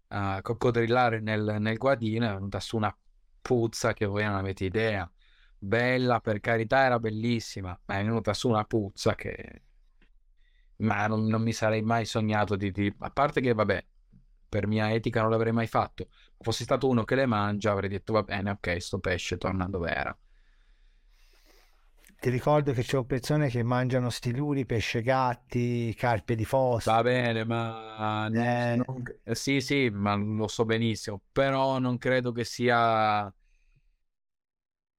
a 0.09 0.41
coccodrillare 0.41 1.21
nel, 1.21 1.55
nel 1.61 1.77
guadino, 1.77 2.29
è 2.29 2.33
venuta 2.33 2.59
su 2.59 2.75
una 2.75 2.93
puzza 3.41 3.93
che 3.93 4.05
voi 4.05 4.25
non 4.25 4.35
avete 4.35 4.65
idea 4.65 5.09
bella, 5.67 6.19
per 6.19 6.39
carità, 6.39 6.83
era 6.85 6.99
bellissima, 6.99 7.79
ma 7.85 7.99
è 7.99 8.03
venuta 8.03 8.33
su 8.33 8.49
una 8.49 8.63
puzza 8.63 9.13
che... 9.15 9.61
Ma 10.77 11.07
non, 11.07 11.25
non 11.25 11.41
mi 11.41 11.53
sarei 11.53 11.81
mai 11.81 12.05
sognato 12.05 12.55
di, 12.55 12.71
di... 12.71 12.93
A 12.99 13.09
parte 13.09 13.41
che, 13.41 13.53
vabbè, 13.53 13.85
per 14.49 14.67
mia 14.67 14.91
etica 14.93 15.21
non 15.21 15.31
l'avrei 15.31 15.51
mai 15.51 15.67
fatto. 15.67 16.07
Fossi 16.39 16.63
stato 16.63 16.87
uno 16.87 17.03
che 17.03 17.15
le 17.15 17.25
mangia, 17.25 17.71
avrei 17.71 17.89
detto, 17.89 18.13
va 18.13 18.23
bene, 18.23 18.51
ok, 18.51 18.81
sto 18.81 18.99
pesce 18.99 19.37
torna 19.37 19.67
dove 19.67 19.93
era. 19.93 20.17
Ti 22.19 22.31
ricordo 22.31 22.73
che 22.73 22.81
c'è 22.81 23.03
persone 23.05 23.47
che 23.47 23.61
mangiano 23.61 24.09
stiluri, 24.09 24.65
pesce 24.65 25.03
gatti, 25.03 25.93
carpe 25.95 26.33
di 26.33 26.45
fossa. 26.45 26.93
Va 26.93 27.03
bene, 27.03 27.43
ma... 27.45 28.27
Eh... 28.27 28.75
Non... 28.75 29.03
Sì, 29.31 29.61
sì, 29.61 29.89
ma 29.91 30.15
lo 30.15 30.47
so 30.47 30.65
benissimo, 30.65 31.21
però 31.31 31.77
non 31.77 31.99
credo 31.99 32.31
che 32.31 32.43
sia 32.43 33.31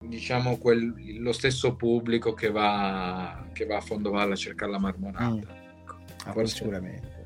diciamo 0.08 0.56
quel, 0.58 1.20
lo 1.20 1.32
stesso 1.32 1.74
pubblico 1.74 2.32
che 2.32 2.50
va, 2.50 3.46
che 3.52 3.66
va 3.66 3.76
a 3.76 3.80
Fondovalle 3.80 4.32
a 4.32 4.36
cercare 4.36 4.70
la 4.70 4.78
marmorata. 4.78 5.30
Mm. 5.30 5.40
Ah, 6.24 6.32
forse, 6.32 6.56
sicuramente. 6.56 7.16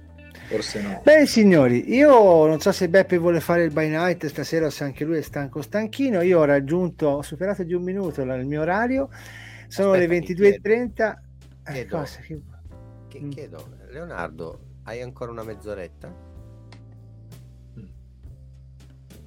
Forse 0.49 0.83
no. 0.83 1.01
Bene 1.05 1.27
signori, 1.27 1.95
io 1.95 2.47
non 2.47 2.61
so 2.61 2.73
se 2.73 2.89
Beppe 2.89 3.17
vuole 3.19 3.41
fare 3.41 3.65
il 3.65 3.73
by 3.73 3.89
night 3.89 4.27
stasera 4.27 4.67
o 4.67 4.71
se 4.71 4.85
anche 4.85 5.05
lui 5.05 5.19
è 5.19 5.23
stanco 5.23 5.63
stanchino. 5.63 6.21
Io 6.23 6.41
ho 6.41 6.45
raggiunto, 6.45 7.07
ho 7.09 7.23
superato 7.23 7.63
di 7.63 7.75
un 7.75 7.83
minuto 7.83 8.23
il 8.23 8.47
mio 8.47 8.61
orario, 8.61 9.09
sono 9.69 9.93
Aspetta, 9.93 10.13
le 10.13 10.21
22.30. 10.59 11.17
Eh, 11.65 11.73
chiedo, 11.73 11.97
cosa, 11.97 12.21
che... 12.21 12.43
Che, 13.09 13.29
chiedo, 13.29 13.77
Leonardo, 13.91 14.61
hai 14.85 15.01
ancora 15.01 15.31
una 15.31 15.45
mezz'oretta? 15.45 16.31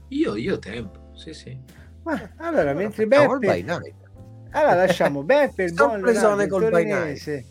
Io, 0.10 0.36
io 0.36 0.60
tempo, 0.60 1.12
sì 1.14 1.34
sì. 1.34 1.58
Ma 2.06 2.30
allora, 2.38 2.74
mentre 2.74 3.08
Beppe... 3.08 3.66
Allora 4.52 4.76
lasciamo 4.76 5.24
Beppe 5.24 5.64
il 5.64 5.74
buon 5.76 6.02
Leonardo 6.02 6.48
col 6.48 6.70
Torinese. 6.70 7.46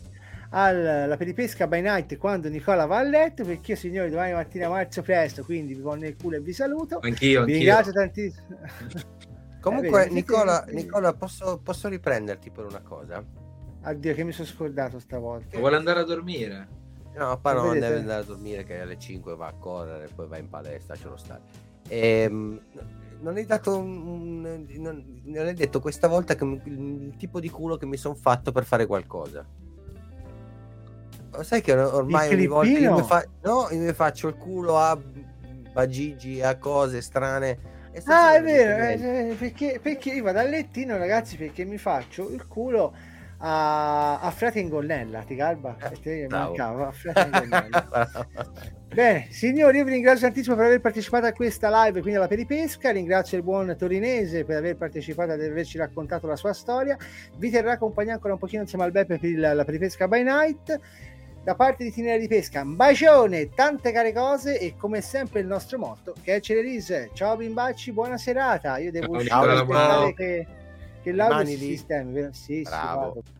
Alla 0.49 1.17
peripesca 1.17 1.67
by 1.67 1.81
night 1.81 2.17
quando 2.17 2.47
Nicola 2.47 2.85
va 2.85 2.99
a 2.99 3.03
letto 3.03 3.43
perché 3.43 3.71
io 3.71 3.77
signori 3.77 4.09
domani 4.09 4.31
mattina 4.31 4.69
marzo 4.69 5.01
presto 5.01 5.43
quindi 5.43 5.73
vi 5.73 5.81
pongo 5.81 5.95
nel 5.95 6.15
culo 6.15 6.37
e 6.37 6.39
vi 6.39 6.53
saluto. 6.53 6.99
Anch'io, 7.01 7.43
vi 7.43 7.53
ringrazio 7.53 7.91
tantissimo 7.91 8.47
comunque 9.59 10.05
eh, 10.05 10.09
Nicola. 10.11 10.63
Nicola 10.69 11.13
posso, 11.13 11.59
posso, 11.61 11.89
riprenderti 11.89 12.51
per 12.51 12.65
una 12.65 12.79
cosa? 12.79 13.21
Addio 13.81 14.13
che 14.13 14.23
mi 14.23 14.31
sono 14.31 14.47
scordato 14.47 14.97
stavolta. 14.99 15.57
Vuole 15.57 15.75
andare 15.75 15.99
a 15.99 16.03
dormire? 16.03 16.67
No 17.17 17.37
pa 17.41 17.53
non 17.53 17.73
deve 17.73 17.97
andare 17.97 18.21
a 18.21 18.25
dormire 18.25 18.63
che 18.63 18.79
alle 18.79 18.97
5 18.97 19.35
va 19.35 19.47
a 19.47 19.53
correre 19.53 20.07
poi 20.15 20.27
va 20.27 20.37
in 20.37 20.47
palestra 20.47 20.95
ce 20.95 21.07
lo 21.09 21.17
sta. 21.17 21.37
Ehm 21.89 22.61
non 23.21 23.35
hai 23.37 23.45
dato 23.45 23.77
un, 23.77 24.41
non, 24.41 25.21
non, 25.23 25.45
hai 25.45 25.53
detto 25.53 25.79
questa 25.79 26.07
volta 26.07 26.35
che 26.35 26.43
il, 26.43 27.13
tipo 27.17 27.39
di 27.39 27.49
culo 27.49 27.77
che 27.77 27.85
mi 27.85 27.97
sono 27.97 28.15
fatto 28.15 28.51
per 28.51 28.65
fare 28.65 28.85
qualcosa. 28.85 29.45
Sai 31.41 31.61
che 31.61 31.73
ormai 31.73 32.33
ogni 32.33 32.47
volta 32.47 32.77
io 32.77 32.93
mi, 32.93 33.03
fa, 33.03 33.25
no, 33.41 33.67
io 33.71 33.81
mi 33.81 33.93
faccio 33.93 34.29
il 34.29 34.35
culo 34.35 34.77
a 34.77 34.97
bagigi, 35.73 36.41
a 36.41 36.57
cose 36.57 37.01
strane. 37.01 37.73
Ah, 38.05 38.35
è 38.35 38.41
vero, 38.41 38.83
eh, 38.83 39.35
perché, 39.35 39.79
perché 39.81 40.11
io 40.11 40.23
vado 40.23 40.39
a 40.39 40.43
lettino, 40.43 40.97
ragazzi, 40.97 41.37
perché 41.37 41.65
mi 41.65 41.77
faccio 41.77 42.29
il 42.29 42.45
culo 42.47 42.93
a, 43.37 44.19
a 44.19 44.31
Frate 44.31 44.59
in 44.59 44.69
Gonnella, 44.69 45.21
ti 45.21 45.35
calba? 45.35 45.75
Eh, 46.03 46.27
mancava, 46.29 46.87
a 46.87 46.91
Frate 46.91 47.21
in 47.21 47.29
Gonnella. 47.31 48.27
Bene, 48.95 49.27
signori, 49.29 49.79
io 49.79 49.83
vi 49.83 49.91
ringrazio 49.91 50.27
tantissimo 50.27 50.55
per 50.55 50.67
aver 50.67 50.79
partecipato 50.79 51.25
a 51.25 51.33
questa 51.33 51.69
live, 51.83 51.99
quindi 51.99 52.17
alla 52.17 52.29
peripesca. 52.29 52.91
Ringrazio 52.91 53.37
il 53.37 53.43
buon 53.43 53.75
Torinese 53.77 54.45
per 54.45 54.55
aver 54.55 54.77
partecipato 54.77 55.33
ed 55.33 55.41
averci 55.41 55.77
raccontato 55.77 56.27
la 56.27 56.37
sua 56.37 56.53
storia. 56.53 56.97
Vi 57.37 57.49
terrà 57.49 57.77
compagnia 57.77 58.13
ancora 58.13 58.33
un 58.33 58.39
pochino 58.39 58.61
insieme 58.61 58.85
al 58.85 58.91
Beppe 58.91 59.17
per 59.17 59.29
il, 59.29 59.39
la 59.39 59.65
peripesca 59.65 60.07
by 60.07 60.23
night. 60.23 60.79
Da 61.43 61.55
parte 61.55 61.83
di 61.83 61.91
Tinera 61.91 62.17
di 62.17 62.27
Pesca, 62.27 62.61
un 62.61 62.75
bacione, 62.75 63.49
tante 63.49 63.91
care 63.91 64.13
cose 64.13 64.57
e 64.59 64.75
come 64.77 65.01
sempre 65.01 65.41
il 65.41 65.45
nostro 65.45 65.77
motto, 65.77 66.15
che 66.23 66.35
è 66.35 66.39
Celerese. 66.39 67.11
Ciao 67.13 67.35
bimbacci, 67.35 67.91
buona 67.91 68.17
serata. 68.17 68.77
Io 68.77 68.91
devo 68.91 69.17
uscire 69.17 69.33
aspettare 69.35 70.13
che, 70.13 70.47
che 71.05 71.11
l'audio 71.11 71.45
si 71.45 71.57
sistemi. 71.57 72.29
Sì, 72.33 72.61
Bravo. 72.63 73.13
Sì, 73.23 73.31